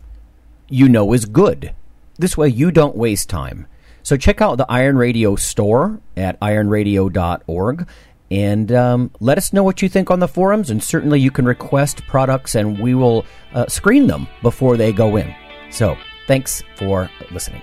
you 0.70 0.88
know 0.88 1.12
is 1.12 1.26
good. 1.26 1.74
This 2.18 2.38
way, 2.38 2.48
you 2.48 2.70
don't 2.70 2.96
waste 2.96 3.28
time. 3.28 3.66
So 4.02 4.16
check 4.16 4.40
out 4.40 4.56
the 4.56 4.70
Iron 4.70 4.96
Radio 4.96 5.36
store 5.36 6.00
at 6.16 6.40
ironradio.org 6.40 7.86
and 8.30 8.72
um, 8.72 9.10
let 9.20 9.36
us 9.36 9.52
know 9.52 9.62
what 9.62 9.82
you 9.82 9.90
think 9.90 10.10
on 10.10 10.20
the 10.20 10.28
forums. 10.28 10.70
And 10.70 10.82
certainly, 10.82 11.20
you 11.20 11.30
can 11.30 11.44
request 11.44 12.02
products, 12.06 12.54
and 12.54 12.78
we 12.78 12.94
will 12.94 13.26
uh, 13.52 13.66
screen 13.66 14.06
them 14.06 14.26
before 14.40 14.78
they 14.78 14.92
go 14.92 15.16
in. 15.16 15.34
So, 15.70 15.98
thanks 16.26 16.62
for 16.76 17.10
listening. 17.30 17.62